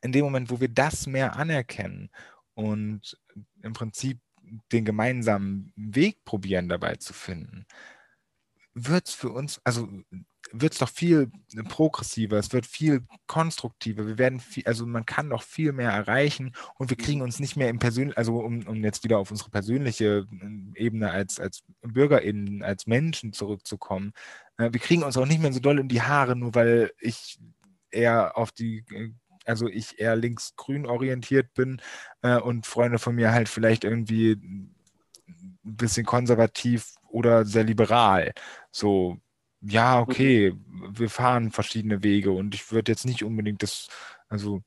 in 0.00 0.12
dem 0.12 0.24
Moment, 0.24 0.50
wo 0.50 0.60
wir 0.60 0.68
das 0.68 1.06
mehr 1.06 1.36
anerkennen 1.36 2.10
und 2.54 3.18
im 3.62 3.72
Prinzip 3.72 4.18
den 4.72 4.84
gemeinsamen 4.84 5.72
Weg 5.76 6.24
probieren 6.24 6.68
dabei 6.68 6.96
zu 6.96 7.12
finden, 7.12 7.66
wird 8.74 9.08
es 9.08 9.14
für 9.14 9.30
uns, 9.30 9.60
also 9.64 9.88
wird 10.52 10.74
es 10.74 10.78
doch 10.78 10.88
viel 10.88 11.30
progressiver, 11.68 12.38
es 12.38 12.52
wird 12.52 12.66
viel 12.66 13.02
konstruktiver. 13.26 14.06
Wir 14.06 14.18
werden 14.18 14.40
viel, 14.40 14.64
also 14.66 14.86
man 14.86 15.06
kann 15.06 15.30
doch 15.30 15.42
viel 15.42 15.72
mehr 15.72 15.90
erreichen 15.90 16.54
und 16.78 16.90
wir 16.90 16.96
kriegen 16.96 17.22
uns 17.22 17.40
nicht 17.40 17.56
mehr 17.56 17.68
im 17.68 17.78
persönlichen, 17.78 18.16
also 18.16 18.38
um, 18.38 18.66
um 18.66 18.84
jetzt 18.84 19.04
wieder 19.04 19.18
auf 19.18 19.30
unsere 19.30 19.50
persönliche 19.50 20.26
äh, 20.30 20.84
Ebene 20.84 21.10
als, 21.10 21.40
als 21.40 21.62
BürgerInnen, 21.82 22.62
als 22.62 22.86
Menschen 22.86 23.32
zurückzukommen. 23.32 24.12
Äh, 24.58 24.72
wir 24.72 24.80
kriegen 24.80 25.02
uns 25.02 25.16
auch 25.16 25.26
nicht 25.26 25.40
mehr 25.40 25.52
so 25.52 25.60
doll 25.60 25.78
in 25.78 25.88
die 25.88 26.02
Haare, 26.02 26.36
nur 26.36 26.54
weil 26.54 26.92
ich 27.00 27.38
eher 27.90 28.36
auf 28.36 28.52
die 28.52 28.84
äh, 28.90 29.10
also 29.44 29.66
ich 29.66 29.98
eher 29.98 30.16
links-grün 30.16 30.86
orientiert 30.86 31.52
bin 31.54 31.80
äh, 32.22 32.36
und 32.38 32.66
Freunde 32.66 32.98
von 32.98 33.14
mir 33.14 33.32
halt 33.32 33.48
vielleicht 33.48 33.84
irgendwie 33.84 34.32
ein 34.32 34.74
bisschen 35.62 36.06
konservativ 36.06 36.94
oder 37.08 37.44
sehr 37.44 37.64
liberal. 37.64 38.32
So, 38.70 39.18
ja, 39.62 39.96
mhm. 39.96 40.02
okay, 40.02 40.52
wir 40.90 41.10
fahren 41.10 41.50
verschiedene 41.50 42.02
Wege 42.02 42.32
und 42.32 42.54
ich 42.54 42.70
würde 42.72 42.92
jetzt 42.92 43.06
nicht 43.06 43.24
unbedingt 43.24 43.62
das, 43.62 43.88
also 44.28 44.62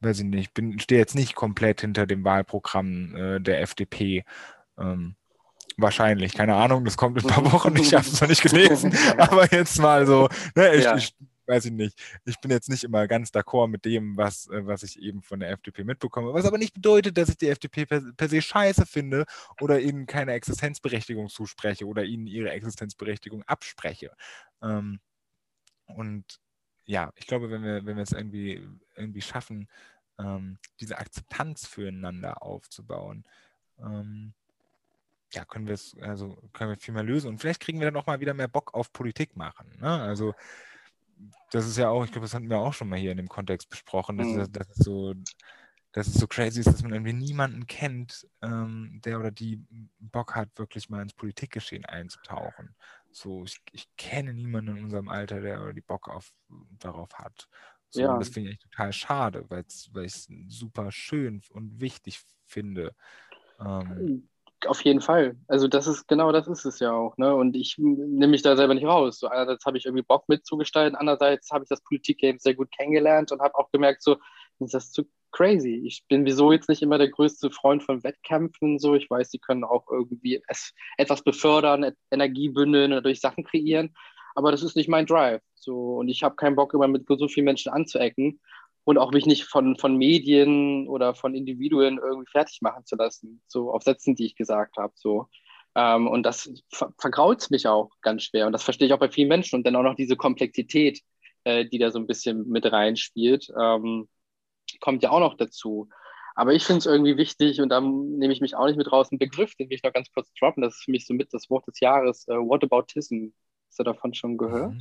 weiß 0.00 0.20
ich 0.20 0.24
nicht, 0.24 0.54
bin, 0.54 0.78
stehe 0.78 1.00
jetzt 1.00 1.14
nicht 1.14 1.34
komplett 1.34 1.80
hinter 1.80 2.06
dem 2.06 2.24
Wahlprogramm 2.24 3.14
äh, 3.16 3.40
der 3.40 3.62
FDP. 3.62 4.24
Ähm, 4.78 5.16
wahrscheinlich, 5.76 6.34
keine 6.34 6.56
Ahnung, 6.56 6.84
das 6.84 6.96
kommt 6.96 7.18
in 7.22 7.28
ein 7.28 7.34
paar 7.34 7.52
Wochen, 7.52 7.74
ich 7.76 7.94
habe 7.94 8.04
es 8.06 8.20
noch 8.20 8.28
nicht 8.28 8.42
gelesen, 8.42 8.94
aber 9.18 9.50
jetzt 9.50 9.80
mal 9.80 10.06
so, 10.06 10.28
ne, 10.54 10.74
ich, 10.74 10.84
ja. 10.84 10.96
ich 10.96 11.14
weiß 11.46 11.66
ich 11.66 11.72
nicht. 11.72 12.00
Ich 12.24 12.40
bin 12.40 12.50
jetzt 12.50 12.68
nicht 12.68 12.84
immer 12.84 13.06
ganz 13.06 13.30
d'accord 13.30 13.68
mit 13.68 13.84
dem, 13.84 14.16
was, 14.16 14.48
äh, 14.48 14.66
was 14.66 14.82
ich 14.82 15.00
eben 15.00 15.22
von 15.22 15.40
der 15.40 15.50
FDP 15.50 15.84
mitbekomme. 15.84 16.32
Was 16.32 16.46
aber 16.46 16.58
nicht 16.58 16.74
bedeutet, 16.74 17.18
dass 17.18 17.28
ich 17.28 17.38
die 17.38 17.48
FDP 17.48 17.86
per, 17.86 18.00
per 18.16 18.28
se 18.28 18.42
scheiße 18.42 18.86
finde 18.86 19.24
oder 19.60 19.80
ihnen 19.80 20.06
keine 20.06 20.32
Existenzberechtigung 20.32 21.28
zuspreche 21.28 21.86
oder 21.86 22.04
ihnen 22.04 22.26
ihre 22.26 22.50
Existenzberechtigung 22.50 23.42
abspreche. 23.44 24.12
Ähm, 24.62 25.00
und 25.86 26.40
ja, 26.86 27.12
ich 27.16 27.26
glaube, 27.26 27.50
wenn 27.50 27.62
wir, 27.62 27.84
wenn 27.86 27.96
wir 27.96 28.02
es 28.02 28.12
irgendwie, 28.12 28.66
irgendwie 28.96 29.22
schaffen, 29.22 29.68
ähm, 30.18 30.58
diese 30.80 30.98
Akzeptanz 30.98 31.66
füreinander 31.66 32.42
aufzubauen, 32.42 33.24
ähm, 33.78 34.34
ja, 35.32 35.44
können 35.44 35.66
wir 35.66 35.74
es, 35.74 35.96
also 36.00 36.36
können 36.52 36.70
wir 36.70 36.76
viel 36.76 36.94
mehr 36.94 37.02
lösen 37.02 37.28
und 37.28 37.38
vielleicht 37.38 37.60
kriegen 37.60 37.80
wir 37.80 37.86
dann 37.86 37.96
auch 37.96 38.06
mal 38.06 38.20
wieder 38.20 38.34
mehr 38.34 38.48
Bock 38.48 38.72
auf 38.74 38.92
Politik 38.92 39.36
machen. 39.36 39.76
Ne? 39.80 39.88
Also 39.88 40.34
das 41.50 41.66
ist 41.66 41.78
ja 41.78 41.88
auch, 41.88 42.04
ich 42.04 42.12
glaube, 42.12 42.24
das 42.24 42.34
hatten 42.34 42.50
wir 42.50 42.58
auch 42.58 42.72
schon 42.72 42.88
mal 42.88 42.98
hier 42.98 43.12
in 43.12 43.16
dem 43.16 43.28
Kontext 43.28 43.68
besprochen, 43.68 44.18
dass, 44.18 44.26
mhm. 44.26 44.38
das, 44.38 44.50
das 44.50 44.68
so, 44.76 45.14
dass 45.92 46.08
es 46.08 46.14
so 46.14 46.26
crazy 46.26 46.60
ist, 46.60 46.66
dass 46.66 46.82
man 46.82 46.92
irgendwie 46.92 47.12
niemanden 47.12 47.66
kennt, 47.66 48.26
ähm, 48.42 49.00
der 49.04 49.18
oder 49.18 49.30
die 49.30 49.64
Bock 49.98 50.34
hat, 50.34 50.50
wirklich 50.56 50.90
mal 50.90 51.02
ins 51.02 51.14
Politikgeschehen 51.14 51.84
einzutauchen. 51.84 52.74
So, 53.10 53.44
ich, 53.44 53.60
ich 53.72 53.88
kenne 53.96 54.34
niemanden 54.34 54.76
in 54.76 54.84
unserem 54.84 55.08
Alter, 55.08 55.40
der 55.40 55.62
oder 55.62 55.72
die 55.72 55.80
Bock 55.80 56.08
auf, 56.08 56.32
darauf 56.78 57.14
hat. 57.14 57.48
So, 57.90 58.00
ja. 58.00 58.18
Das 58.18 58.28
finde 58.28 58.50
ich 58.50 58.58
total 58.58 58.92
schade, 58.92 59.44
weil 59.48 59.64
ich 59.68 60.14
es 60.14 60.28
super 60.48 60.90
schön 60.90 61.42
und 61.50 61.80
wichtig 61.80 62.20
finde. 62.46 62.94
Ähm, 63.60 63.88
hm 63.88 64.28
auf 64.68 64.80
jeden 64.82 65.00
Fall. 65.00 65.36
Also 65.48 65.68
das 65.68 65.86
ist 65.86 66.08
genau 66.08 66.32
das 66.32 66.48
ist 66.48 66.64
es 66.64 66.80
ja 66.80 66.92
auch. 66.92 67.16
Ne? 67.16 67.34
Und 67.34 67.56
ich 67.56 67.76
nehme 67.78 68.28
mich 68.28 68.42
da 68.42 68.56
selber 68.56 68.74
nicht 68.74 68.86
raus. 68.86 69.18
So 69.18 69.28
einerseits 69.28 69.64
habe 69.66 69.78
ich 69.78 69.86
irgendwie 69.86 70.04
Bock 70.04 70.28
mitzugestalten, 70.28 70.96
andererseits 70.96 71.50
habe 71.50 71.64
ich 71.64 71.68
das 71.68 71.82
Politik-Game 71.82 72.38
sehr 72.38 72.54
gut 72.54 72.70
kennengelernt 72.70 73.32
und 73.32 73.40
habe 73.40 73.54
auch 73.56 73.70
gemerkt, 73.70 74.02
so 74.02 74.16
ist 74.60 74.74
das 74.74 74.92
zu 74.92 75.04
crazy. 75.32 75.82
Ich 75.84 76.04
bin 76.08 76.24
wieso 76.24 76.52
jetzt 76.52 76.68
nicht 76.68 76.82
immer 76.82 76.96
der 76.96 77.08
größte 77.08 77.50
Freund 77.50 77.82
von 77.82 78.04
Wettkämpfen. 78.04 78.78
So, 78.78 78.94
ich 78.94 79.10
weiß, 79.10 79.30
die 79.30 79.40
können 79.40 79.64
auch 79.64 79.90
irgendwie 79.90 80.42
es, 80.48 80.72
etwas 80.96 81.22
befördern, 81.22 81.92
Energie 82.10 82.48
bündeln 82.48 82.92
oder 82.92 83.02
durch 83.02 83.20
Sachen 83.20 83.44
kreieren. 83.44 83.94
Aber 84.36 84.52
das 84.52 84.62
ist 84.62 84.76
nicht 84.76 84.88
mein 84.88 85.06
Drive. 85.06 85.42
So, 85.54 85.96
und 85.96 86.08
ich 86.08 86.22
habe 86.22 86.36
keinen 86.36 86.56
Bock, 86.56 86.72
immer 86.74 86.88
mit 86.88 87.06
so 87.08 87.28
vielen 87.28 87.46
Menschen 87.46 87.72
anzuecken 87.72 88.40
und 88.84 88.98
auch 88.98 89.12
mich 89.12 89.26
nicht 89.26 89.44
von, 89.44 89.76
von 89.76 89.96
Medien 89.96 90.88
oder 90.88 91.14
von 91.14 91.34
Individuen 91.34 91.98
irgendwie 91.98 92.30
fertig 92.30 92.60
machen 92.60 92.84
zu 92.84 92.96
lassen, 92.96 93.42
so 93.46 93.72
auf 93.72 93.82
Sätzen, 93.82 94.14
die 94.14 94.26
ich 94.26 94.36
gesagt 94.36 94.76
habe. 94.76 94.92
So. 94.96 95.28
Ähm, 95.74 96.06
und 96.06 96.22
das 96.24 96.50
ver 96.70 96.92
vergraut 96.98 97.50
mich 97.50 97.66
auch 97.66 97.90
ganz 98.02 98.24
schwer. 98.24 98.46
Und 98.46 98.52
das 98.52 98.62
verstehe 98.62 98.86
ich 98.86 98.92
auch 98.92 98.98
bei 98.98 99.10
vielen 99.10 99.28
Menschen. 99.28 99.56
Und 99.56 99.66
dann 99.66 99.76
auch 99.76 99.82
noch 99.82 99.96
diese 99.96 100.16
Komplexität, 100.16 101.00
äh, 101.44 101.64
die 101.66 101.78
da 101.78 101.90
so 101.90 101.98
ein 101.98 102.06
bisschen 102.06 102.48
mit 102.48 102.70
reinspielt, 102.70 103.48
ähm, 103.58 104.08
kommt 104.80 105.02
ja 105.02 105.10
auch 105.10 105.20
noch 105.20 105.36
dazu. 105.36 105.88
Aber 106.36 106.52
ich 106.52 106.64
finde 106.64 106.78
es 106.78 106.86
irgendwie 106.86 107.16
wichtig, 107.16 107.60
und 107.60 107.68
da 107.68 107.80
nehme 107.80 108.32
ich 108.32 108.40
mich 108.40 108.56
auch 108.56 108.66
nicht 108.66 108.76
mit 108.76 108.90
raus, 108.90 109.10
einen 109.10 109.20
Begriff, 109.20 109.54
den 109.54 109.70
will 109.70 109.76
ich 109.76 109.84
noch 109.84 109.92
ganz 109.92 110.10
kurz 110.12 110.32
droppen. 110.34 110.62
Das 110.62 110.74
ist 110.74 110.84
für 110.84 110.90
mich 110.90 111.06
so 111.06 111.14
mit 111.14 111.32
das 111.32 111.48
Wort 111.48 111.66
des 111.68 111.80
Jahres. 111.80 112.26
Äh, 112.28 112.34
Whataboutism. 112.34 113.28
Hast 113.68 113.78
du 113.78 113.84
davon 113.84 114.14
schon 114.14 114.36
gehört? 114.36 114.74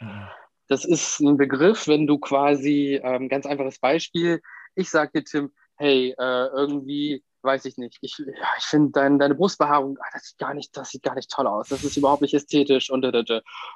Mhm. 0.00 0.28
Das 0.70 0.84
ist 0.84 1.18
ein 1.18 1.36
Begriff, 1.36 1.88
wenn 1.88 2.06
du 2.06 2.18
quasi, 2.18 3.00
ähm, 3.02 3.28
ganz 3.28 3.44
einfaches 3.44 3.80
Beispiel, 3.80 4.40
ich 4.76 4.88
sage 4.88 5.10
dir, 5.12 5.24
Tim, 5.24 5.52
hey, 5.74 6.14
äh, 6.16 6.46
irgendwie, 6.46 7.24
weiß 7.42 7.64
ich 7.64 7.76
nicht, 7.76 7.98
ich, 8.02 8.16
ja, 8.18 8.48
ich 8.56 8.64
finde 8.66 8.92
dein, 8.92 9.18
deine 9.18 9.34
Brustbehaarung, 9.34 9.98
ah, 10.00 10.08
das, 10.12 10.26
sieht 10.26 10.38
gar 10.38 10.54
nicht, 10.54 10.76
das 10.76 10.90
sieht 10.90 11.02
gar 11.02 11.16
nicht 11.16 11.28
toll 11.28 11.48
aus, 11.48 11.70
das 11.70 11.82
ist 11.82 11.96
überhaupt 11.96 12.22
nicht 12.22 12.34
ästhetisch 12.34 12.88
und, 12.88 13.04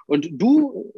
und, 0.07 0.29
du 0.31 0.95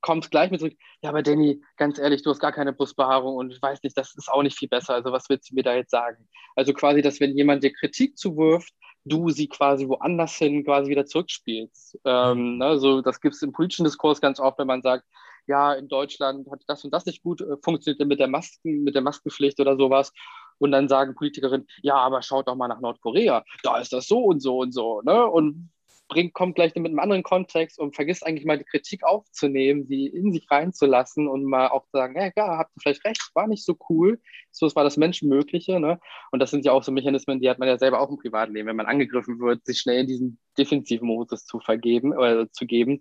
kommst 0.00 0.30
gleich 0.30 0.52
mit 0.52 0.60
zurück, 0.60 0.76
ja, 1.02 1.10
aber 1.10 1.24
Danny, 1.24 1.60
ganz 1.76 1.98
ehrlich, 1.98 2.22
du 2.22 2.30
hast 2.30 2.38
gar 2.38 2.52
keine 2.52 2.72
Brustbehaarung 2.72 3.34
und 3.34 3.52
ich 3.52 3.60
weiß 3.60 3.82
nicht, 3.82 3.98
das 3.98 4.14
ist 4.14 4.30
auch 4.30 4.44
nicht 4.44 4.56
viel 4.56 4.68
besser. 4.68 4.94
Also 4.94 5.10
was 5.10 5.28
willst 5.28 5.50
du 5.50 5.56
mir 5.56 5.64
da 5.64 5.74
jetzt 5.74 5.90
sagen? 5.90 6.28
Also 6.54 6.72
quasi, 6.72 7.02
dass 7.02 7.18
wenn 7.18 7.36
jemand 7.36 7.64
dir 7.64 7.72
Kritik 7.72 8.16
zuwirft, 8.16 8.72
du 9.04 9.30
sie 9.30 9.48
quasi 9.48 9.88
woanders 9.88 10.36
hin 10.36 10.64
quasi 10.64 10.90
wieder 10.90 11.06
zurückspielst. 11.06 11.98
Ähm, 12.04 12.58
ne, 12.58 12.78
so, 12.78 13.00
das 13.00 13.20
gibt 13.20 13.34
es 13.34 13.42
im 13.42 13.52
politischen 13.52 13.84
Diskurs 13.84 14.20
ganz 14.20 14.38
oft, 14.38 14.58
wenn 14.58 14.66
man 14.66 14.82
sagt, 14.82 15.04
ja, 15.46 15.72
in 15.74 15.88
Deutschland 15.88 16.50
hat 16.50 16.62
das 16.66 16.84
und 16.84 16.92
das 16.92 17.06
nicht 17.06 17.22
gut 17.22 17.40
äh, 17.40 17.56
funktioniert 17.62 18.06
mit 18.06 18.20
der 18.20 18.28
Masken, 18.28 18.84
mit 18.84 18.94
der 18.94 19.02
Maskenpflicht 19.02 19.60
oder 19.60 19.76
sowas. 19.76 20.12
Und 20.58 20.72
dann 20.72 20.88
sagen 20.88 21.14
Politikerinnen, 21.14 21.66
ja, 21.82 21.96
aber 21.96 22.22
schaut 22.22 22.46
doch 22.46 22.54
mal 22.54 22.68
nach 22.68 22.80
Nordkorea, 22.80 23.44
da 23.62 23.78
ist 23.78 23.92
das 23.92 24.06
so 24.06 24.20
und 24.20 24.40
so 24.40 24.58
und 24.58 24.72
so. 24.72 25.00
Ne? 25.02 25.26
Und 25.26 25.70
bringt, 26.12 26.34
kommt 26.34 26.54
gleich 26.54 26.74
mit 26.74 26.86
einem 26.86 26.98
anderen 26.98 27.22
Kontext 27.22 27.78
und 27.78 27.94
vergisst 27.94 28.26
eigentlich 28.26 28.44
mal 28.44 28.58
die 28.58 28.64
Kritik 28.64 29.02
aufzunehmen, 29.02 29.88
die 29.88 30.06
in 30.06 30.32
sich 30.32 30.50
reinzulassen 30.50 31.26
und 31.26 31.44
mal 31.44 31.68
auch 31.68 31.84
zu 31.86 31.92
sagen, 31.92 32.14
ja, 32.16 32.30
ja, 32.36 32.58
habt 32.58 32.70
ihr 32.76 32.80
vielleicht 32.82 33.04
recht, 33.04 33.30
war 33.34 33.46
nicht 33.46 33.64
so 33.64 33.76
cool. 33.88 34.20
So 34.50 34.72
war 34.74 34.84
das 34.84 34.96
Menschenmögliche. 34.96 35.80
Ne? 35.80 35.98
Und 36.30 36.40
das 36.40 36.50
sind 36.50 36.64
ja 36.64 36.72
auch 36.72 36.82
so 36.82 36.92
Mechanismen, 36.92 37.40
die 37.40 37.48
hat 37.48 37.58
man 37.58 37.68
ja 37.68 37.78
selber 37.78 38.00
auch 38.00 38.10
im 38.10 38.18
Privatleben, 38.18 38.68
wenn 38.68 38.76
man 38.76 38.86
angegriffen 38.86 39.40
wird, 39.40 39.64
sich 39.64 39.80
schnell 39.80 40.00
in 40.00 40.06
diesen 40.06 40.38
defensiven 40.58 41.08
Modus 41.08 41.46
zu 41.46 41.60
vergeben 41.60 42.12
oder 42.12 42.50
zu 42.52 42.66
geben. 42.66 43.00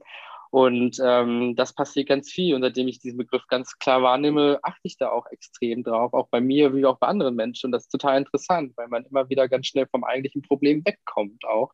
Und 0.52 0.98
ähm, 1.02 1.56
das 1.56 1.74
passiert 1.74 2.10
ganz 2.10 2.30
viel. 2.30 2.54
Und 2.54 2.62
seitdem 2.62 2.90
ich 2.90 3.00
diesen 3.00 3.18
Begriff 3.18 3.48
ganz 3.48 3.80
klar 3.80 4.04
wahrnehme, 4.04 4.60
achte 4.64 4.82
ich 4.84 4.98
da 4.98 5.10
auch 5.10 5.26
extrem 5.32 5.82
drauf, 5.84 6.14
auch 6.14 6.28
bei 6.30 6.42
mir 6.42 6.76
wie 6.76 6.86
auch 6.86 7.00
bei 7.00 7.08
anderen 7.08 7.36
Menschen. 7.36 7.68
Und 7.68 7.72
das 7.72 7.84
ist 7.84 7.92
total 7.92 8.18
interessant, 8.18 8.74
weil 8.76 8.90
man 8.90 9.06
immer 9.06 9.30
wieder 9.30 9.48
ganz 9.48 9.68
schnell 9.68 9.88
vom 9.90 10.04
eigentlichen 10.04 10.42
Problem 10.42 10.84
wegkommt, 10.86 11.46
auch 11.46 11.72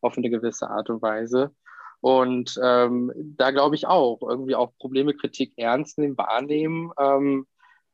auf 0.00 0.16
eine 0.16 0.30
gewisse 0.30 0.70
Art 0.70 0.88
und 0.90 1.02
Weise. 1.02 1.52
Und 2.00 2.58
ähm, 2.62 3.12
da 3.16 3.50
glaube 3.50 3.74
ich 3.74 3.88
auch, 3.88 4.20
irgendwie 4.22 4.54
auch 4.54 4.72
Probleme, 4.78 5.12
Kritik 5.12 5.52
ernst 5.56 5.98
nehmen, 5.98 6.16
wahrnehmen. 6.16 6.92
Ähm, 6.98 7.46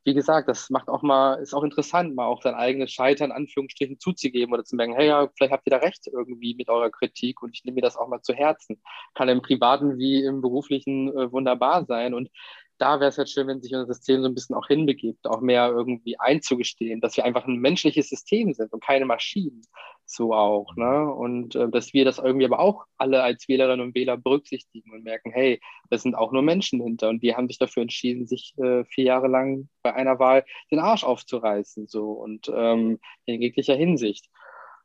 wie 0.07 0.13
gesagt, 0.13 0.47
das 0.47 0.69
macht 0.69 0.87
auch 0.87 1.01
mal, 1.01 1.33
ist 1.41 1.53
auch 1.53 1.65
interessant, 1.65 2.15
mal 2.15 2.27
auch 2.27 2.41
sein 2.41 2.55
eigenes 2.55 2.93
Scheitern, 2.93 3.33
Anführungsstrichen, 3.33 3.99
zuzugeben 3.99 4.53
oder 4.53 4.63
zu 4.63 4.77
merken, 4.77 4.95
hey, 4.95 5.07
ja, 5.07 5.27
vielleicht 5.35 5.51
habt 5.51 5.67
ihr 5.67 5.71
da 5.71 5.77
recht 5.79 6.07
irgendwie 6.07 6.55
mit 6.55 6.69
eurer 6.69 6.89
Kritik 6.89 7.43
und 7.43 7.53
ich 7.53 7.65
nehme 7.65 7.75
mir 7.75 7.81
das 7.81 7.97
auch 7.97 8.07
mal 8.07 8.21
zu 8.21 8.33
Herzen. 8.33 8.81
Kann 9.15 9.27
im 9.27 9.41
Privaten 9.41 9.97
wie 9.97 10.23
im 10.23 10.39
Beruflichen 10.39 11.09
äh, 11.09 11.29
wunderbar 11.33 11.83
sein. 11.83 12.13
Und 12.13 12.29
da 12.77 12.99
wäre 12.99 13.09
es 13.09 13.17
halt 13.17 13.29
schön, 13.29 13.47
wenn 13.47 13.61
sich 13.61 13.73
unser 13.73 13.93
System 13.93 14.21
so 14.21 14.27
ein 14.27 14.35
bisschen 14.35 14.55
auch 14.55 14.67
hinbegibt, 14.67 15.27
auch 15.27 15.41
mehr 15.41 15.69
irgendwie 15.69 16.19
einzugestehen, 16.19 17.01
dass 17.01 17.17
wir 17.17 17.25
einfach 17.25 17.45
ein 17.45 17.57
menschliches 17.57 18.09
System 18.09 18.53
sind 18.53 18.71
und 18.71 18.83
keine 18.83 19.05
Maschinen. 19.05 19.61
So 20.05 20.33
auch, 20.33 20.75
ne? 20.75 21.11
Und 21.11 21.55
äh, 21.55 21.69
dass 21.69 21.93
wir 21.93 22.05
das 22.05 22.17
irgendwie 22.17 22.45
aber 22.45 22.59
auch 22.59 22.85
alle 22.97 23.23
als 23.23 23.47
Wählerinnen 23.47 23.85
und 23.85 23.95
Wähler 23.95 24.15
berücksichtigen 24.15 24.93
und 24.93 25.03
merken, 25.03 25.31
hey, 25.31 25.59
das 25.89 26.03
sind 26.03 26.15
auch 26.15 26.31
nur 26.31 26.43
Menschen 26.43 26.81
hinter 26.81 27.09
und 27.09 27.23
die 27.23 27.35
haben 27.35 27.47
sich 27.47 27.57
dafür 27.57 27.81
entschieden, 27.81 28.27
sich 28.27 28.53
äh, 28.57 28.85
vier 28.85 29.03
Jahre 29.05 29.27
lang 29.27 29.67
bei 29.83 29.93
einer 29.93 30.19
Wahl 30.19 30.45
den 30.71 30.79
Arsch 30.79 31.03
aufzureißen, 31.03 31.87
so 31.87 32.11
und 32.11 32.49
ähm, 32.53 32.99
in 33.25 33.41
jeglicher 33.41 33.75
Hinsicht. 33.75 34.29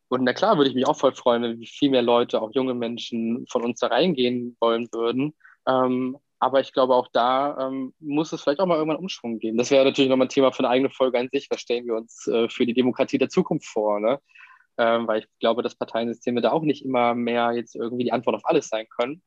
Und 0.08 0.24
na 0.24 0.32
klar 0.32 0.56
würde 0.56 0.68
ich 0.68 0.74
mich 0.74 0.86
auch 0.86 0.98
voll 0.98 1.14
freuen, 1.14 1.42
wenn 1.42 1.62
viel 1.64 1.90
mehr 1.90 2.02
Leute, 2.02 2.42
auch 2.42 2.50
junge 2.52 2.74
Menschen 2.74 3.46
von 3.48 3.64
uns 3.64 3.80
da 3.80 3.86
reingehen 3.86 4.56
wollen 4.60 4.88
würden. 4.92 5.34
Ähm, 5.66 6.18
aber 6.42 6.58
ich 6.58 6.72
glaube, 6.72 6.96
auch 6.96 7.06
da 7.12 7.68
ähm, 7.68 7.94
muss 8.00 8.32
es 8.32 8.42
vielleicht 8.42 8.58
auch 8.58 8.66
mal 8.66 8.74
irgendwann 8.74 8.98
Umschwung 8.98 9.38
geben. 9.38 9.56
Das 9.58 9.70
wäre 9.70 9.84
natürlich 9.84 10.10
nochmal 10.10 10.26
ein 10.26 10.30
Thema 10.30 10.50
für 10.50 10.58
eine 10.58 10.70
eigene 10.70 10.90
Folge 10.90 11.16
an 11.20 11.28
sich. 11.32 11.46
Was 11.48 11.60
stellen 11.60 11.86
wir 11.86 11.94
uns 11.94 12.26
äh, 12.26 12.48
für 12.48 12.66
die 12.66 12.74
Demokratie 12.74 13.16
der 13.16 13.28
Zukunft 13.28 13.64
vor? 13.64 14.00
Ne? 14.00 14.18
Ähm, 14.76 15.06
weil 15.06 15.20
ich 15.20 15.28
glaube, 15.38 15.62
dass 15.62 15.76
Parteiensysteme 15.76 16.40
da 16.40 16.50
auch 16.50 16.62
nicht 16.62 16.84
immer 16.84 17.14
mehr 17.14 17.52
jetzt 17.52 17.76
irgendwie 17.76 18.02
die 18.02 18.10
Antwort 18.10 18.34
auf 18.34 18.44
alles 18.44 18.66
sein 18.66 18.86
können. 18.88 19.22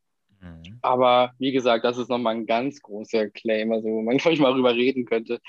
Mhm. 0.45 0.77
Aber 0.81 1.31
wie 1.39 1.51
gesagt, 1.51 1.83
das 1.83 1.97
ist 1.97 2.09
nochmal 2.09 2.35
ein 2.35 2.45
ganz 2.45 2.81
großer 2.81 3.29
Claim, 3.29 3.71
also 3.71 3.87
wo 3.87 4.01
man, 4.01 4.17
glaube 4.17 4.35
ich, 4.35 4.39
mal 4.39 4.53
drüber 4.53 4.73
reden 4.73 5.05
könnte, 5.05 5.39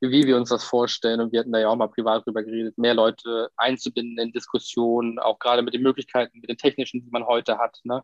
wie 0.00 0.24
wir 0.24 0.36
uns 0.36 0.48
das 0.48 0.64
vorstellen. 0.64 1.20
Und 1.20 1.32
wir 1.32 1.40
hatten 1.40 1.52
da 1.52 1.58
ja 1.58 1.68
auch 1.68 1.76
mal 1.76 1.88
privat 1.88 2.24
drüber 2.24 2.42
geredet, 2.42 2.78
mehr 2.78 2.94
Leute 2.94 3.50
einzubinden 3.56 4.18
in 4.18 4.32
Diskussionen, 4.32 5.18
auch 5.18 5.38
gerade 5.38 5.62
mit 5.62 5.74
den 5.74 5.82
Möglichkeiten, 5.82 6.40
mit 6.40 6.48
den 6.48 6.56
technischen, 6.58 7.04
die 7.04 7.10
man 7.10 7.26
heute 7.26 7.58
hat, 7.58 7.80
ne? 7.84 8.02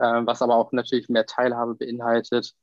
Ähm, 0.00 0.26
was 0.26 0.42
aber 0.42 0.56
auch 0.56 0.72
natürlich 0.72 1.08
mehr 1.08 1.26
Teilhabe 1.26 1.74
beinhaltet. 1.74 2.54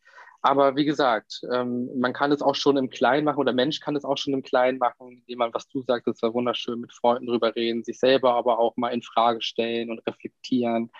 Aber 0.41 0.75
wie 0.75 0.85
gesagt, 0.85 1.41
ähm, 1.51 1.89
man 1.99 2.13
kann 2.13 2.31
es 2.31 2.41
auch 2.41 2.55
schon 2.55 2.77
im 2.77 2.89
Kleinen 2.89 3.25
machen 3.25 3.39
oder 3.39 3.53
Mensch 3.53 3.79
kann 3.79 3.95
es 3.95 4.05
auch 4.05 4.17
schon 4.17 4.33
im 4.33 4.43
Kleinen 4.43 4.77
machen, 4.77 5.17
indem 5.17 5.39
man, 5.39 5.53
was 5.53 5.67
du 5.67 5.81
sagst, 5.81 6.07
ist 6.07 6.21
ja 6.21 6.33
wunderschön, 6.33 6.79
mit 6.79 6.93
Freunden 6.93 7.25
drüber 7.25 7.55
reden, 7.55 7.83
sich 7.83 7.99
selber 7.99 8.35
aber 8.35 8.59
auch 8.59 8.77
mal 8.77 8.89
in 8.89 9.01
Frage 9.01 9.41
stellen 9.41 9.89
und 9.89 9.99
reflektieren 10.07 10.91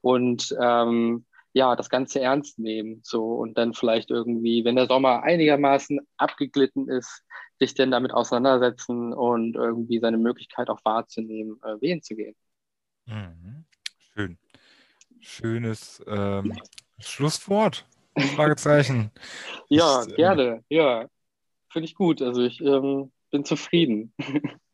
und 0.00 0.56
ähm, 0.60 1.26
ja, 1.56 1.74
das 1.74 1.88
Ganze 1.88 2.20
ernst 2.20 2.58
nehmen. 2.58 3.00
So 3.02 3.32
und 3.32 3.56
dann 3.56 3.72
vielleicht 3.72 4.10
irgendwie, 4.10 4.62
wenn 4.66 4.76
der 4.76 4.88
Sommer 4.88 5.22
einigermaßen 5.22 6.00
abgeglitten 6.18 6.86
ist, 6.90 7.24
sich 7.58 7.72
denn 7.72 7.90
damit 7.90 8.12
auseinandersetzen 8.12 9.14
und 9.14 9.56
irgendwie 9.56 9.98
seine 9.98 10.18
Möglichkeit 10.18 10.68
auch 10.68 10.80
wahrzunehmen, 10.84 11.58
äh, 11.62 11.80
wählen 11.80 12.02
zu 12.02 12.14
gehen. 12.14 12.36
Mhm. 13.06 13.64
Schön. 13.98 14.38
Schönes 15.20 16.04
ähm, 16.06 16.52
Schlusswort. 16.98 17.86
Fragezeichen. 18.34 19.10
ja, 19.70 20.02
ich, 20.02 20.12
äh, 20.12 20.16
gerne. 20.16 20.62
Ja, 20.68 21.06
finde 21.72 21.86
ich 21.86 21.94
gut. 21.94 22.20
Also 22.20 22.42
ich 22.42 22.60
ähm, 22.60 23.12
bin 23.30 23.44
zufrieden. 23.44 24.12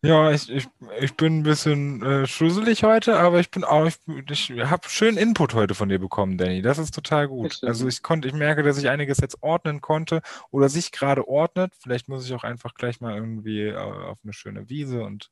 Ja, 0.05 0.33
ich, 0.33 0.51
ich, 0.51 0.67
ich 1.01 1.17
bin 1.17 1.39
ein 1.39 1.43
bisschen 1.45 2.03
äh, 2.03 2.27
schusselig 2.27 2.83
heute, 2.83 3.21
aber 3.21 3.39
ich 3.39 3.53
bin 3.53 3.63
auch, 3.63 3.87
ich, 3.87 4.01
ich 4.29 4.51
habe 4.51 4.89
schön 4.89 5.17
Input 5.17 5.55
heute 5.55 5.77
von 5.77 5.89
dir 5.89 6.01
bekommen, 6.01 6.39
Danny. 6.39 6.61
Das 6.61 6.79
ist 6.79 6.93
total 6.93 7.29
gut. 7.29 7.61
Also 7.63 7.87
ich 7.87 8.03
konnte, 8.03 8.27
ich 8.27 8.35
merke, 8.35 8.65
dass 8.65 8.79
ich 8.79 8.89
einiges 8.89 9.19
jetzt 9.19 9.41
ordnen 9.45 9.81
konnte 9.81 10.21
oder 10.51 10.69
sich 10.69 10.91
gerade 10.91 11.29
ordnet. 11.29 11.73
Vielleicht 11.81 12.09
muss 12.09 12.27
ich 12.27 12.35
auch 12.35 12.43
einfach 12.43 12.75
gleich 12.75 13.01
mal 13.01 13.15
irgendwie 13.15 13.63
äh, 13.63 13.77
auf 13.77 14.19
eine 14.25 14.33
schöne 14.33 14.69
Wiese 14.69 15.05
und 15.05 15.31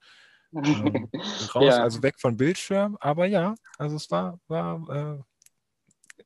ähm, 0.55 1.09
raus, 1.55 1.64
ja. 1.64 1.83
also 1.83 2.05
weg 2.05 2.21
von 2.21 2.37
Bildschirm. 2.37 2.97
Aber 3.01 3.27
ja, 3.27 3.57
also 3.77 3.97
es 3.97 4.09
war, 4.12 4.39
war 4.47 5.18
äh, 5.18 6.25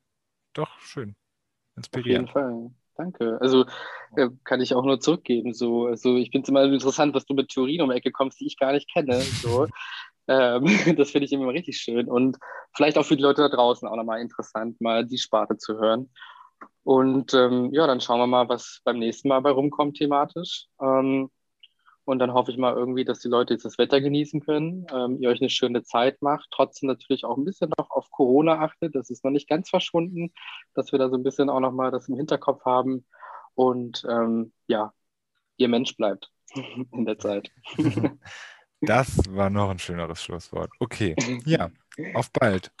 doch 0.53 0.79
schön. 0.81 1.15
Inspirierend. 1.75 2.29
Auf 2.29 2.35
jeden 2.35 2.71
Fall. 2.71 2.84
Danke. 2.95 3.37
Also 3.41 3.65
äh, 4.15 4.29
kann 4.43 4.61
ich 4.61 4.73
auch 4.73 4.85
nur 4.85 4.99
zurückgeben. 4.99 5.53
So, 5.53 5.85
also 5.87 6.15
ich 6.15 6.31
finde 6.31 6.45
es 6.45 6.49
immer 6.49 6.63
interessant, 6.63 7.15
dass 7.15 7.25
du 7.25 7.33
mit 7.33 7.49
Theorien 7.49 7.81
um 7.81 7.89
die 7.89 7.97
Ecke 7.97 8.11
kommst, 8.11 8.39
die 8.39 8.47
ich 8.47 8.57
gar 8.57 8.71
nicht 8.71 8.91
kenne. 8.91 9.19
So. 9.19 9.67
ähm, 10.27 10.65
das 10.97 11.11
finde 11.11 11.25
ich 11.25 11.33
immer 11.33 11.47
richtig 11.49 11.77
schön. 11.77 12.07
Und 12.07 12.37
vielleicht 12.73 12.97
auch 12.97 13.05
für 13.05 13.17
die 13.17 13.23
Leute 13.23 13.41
da 13.41 13.49
draußen 13.49 13.87
auch 13.87 13.95
nochmal 13.95 14.21
interessant, 14.21 14.79
mal 14.79 15.05
die 15.05 15.17
Sparte 15.17 15.57
zu 15.57 15.77
hören. 15.77 16.09
Und 16.83 17.33
ähm, 17.33 17.69
ja, 17.73 17.87
dann 17.87 17.99
schauen 17.99 18.19
wir 18.19 18.27
mal, 18.27 18.47
was 18.47 18.81
beim 18.85 18.99
nächsten 18.99 19.27
Mal 19.27 19.41
bei 19.41 19.49
rumkommt 19.49 19.97
thematisch. 19.97 20.67
Ähm, 20.79 21.29
und 22.05 22.19
dann 22.19 22.33
hoffe 22.33 22.51
ich 22.51 22.57
mal 22.57 22.73
irgendwie, 22.73 23.03
dass 23.03 23.19
die 23.19 23.27
Leute 23.27 23.53
jetzt 23.53 23.65
das 23.65 23.77
Wetter 23.77 23.99
genießen 23.99 24.41
können, 24.41 24.85
ähm, 24.93 25.17
ihr 25.19 25.29
euch 25.29 25.41
eine 25.41 25.49
schöne 25.49 25.83
Zeit 25.83 26.21
macht, 26.21 26.47
trotzdem 26.51 26.87
natürlich 26.87 27.25
auch 27.25 27.37
ein 27.37 27.45
bisschen 27.45 27.71
noch 27.77 27.89
auf 27.91 28.11
Corona 28.11 28.59
achtet. 28.61 28.95
Das 28.95 29.09
ist 29.09 29.23
noch 29.23 29.31
nicht 29.31 29.49
ganz 29.49 29.69
verschwunden, 29.69 30.31
dass 30.75 30.91
wir 30.91 30.99
da 30.99 31.09
so 31.09 31.15
ein 31.15 31.23
bisschen 31.23 31.49
auch 31.49 31.59
nochmal 31.59 31.91
das 31.91 32.07
im 32.07 32.15
Hinterkopf 32.15 32.63
haben. 32.63 33.05
Und 33.55 34.05
ähm, 34.09 34.53
ja, 34.67 34.93
ihr 35.57 35.67
Mensch 35.67 35.97
bleibt 35.97 36.31
in 36.91 37.05
der 37.05 37.17
Zeit. 37.17 37.51
Das 38.81 39.17
war 39.29 39.49
noch 39.49 39.69
ein 39.69 39.79
schöneres 39.79 40.21
Schlusswort. 40.21 40.69
Okay, 40.79 41.15
ja, 41.45 41.71
auf 42.13 42.29
bald. 42.31 42.71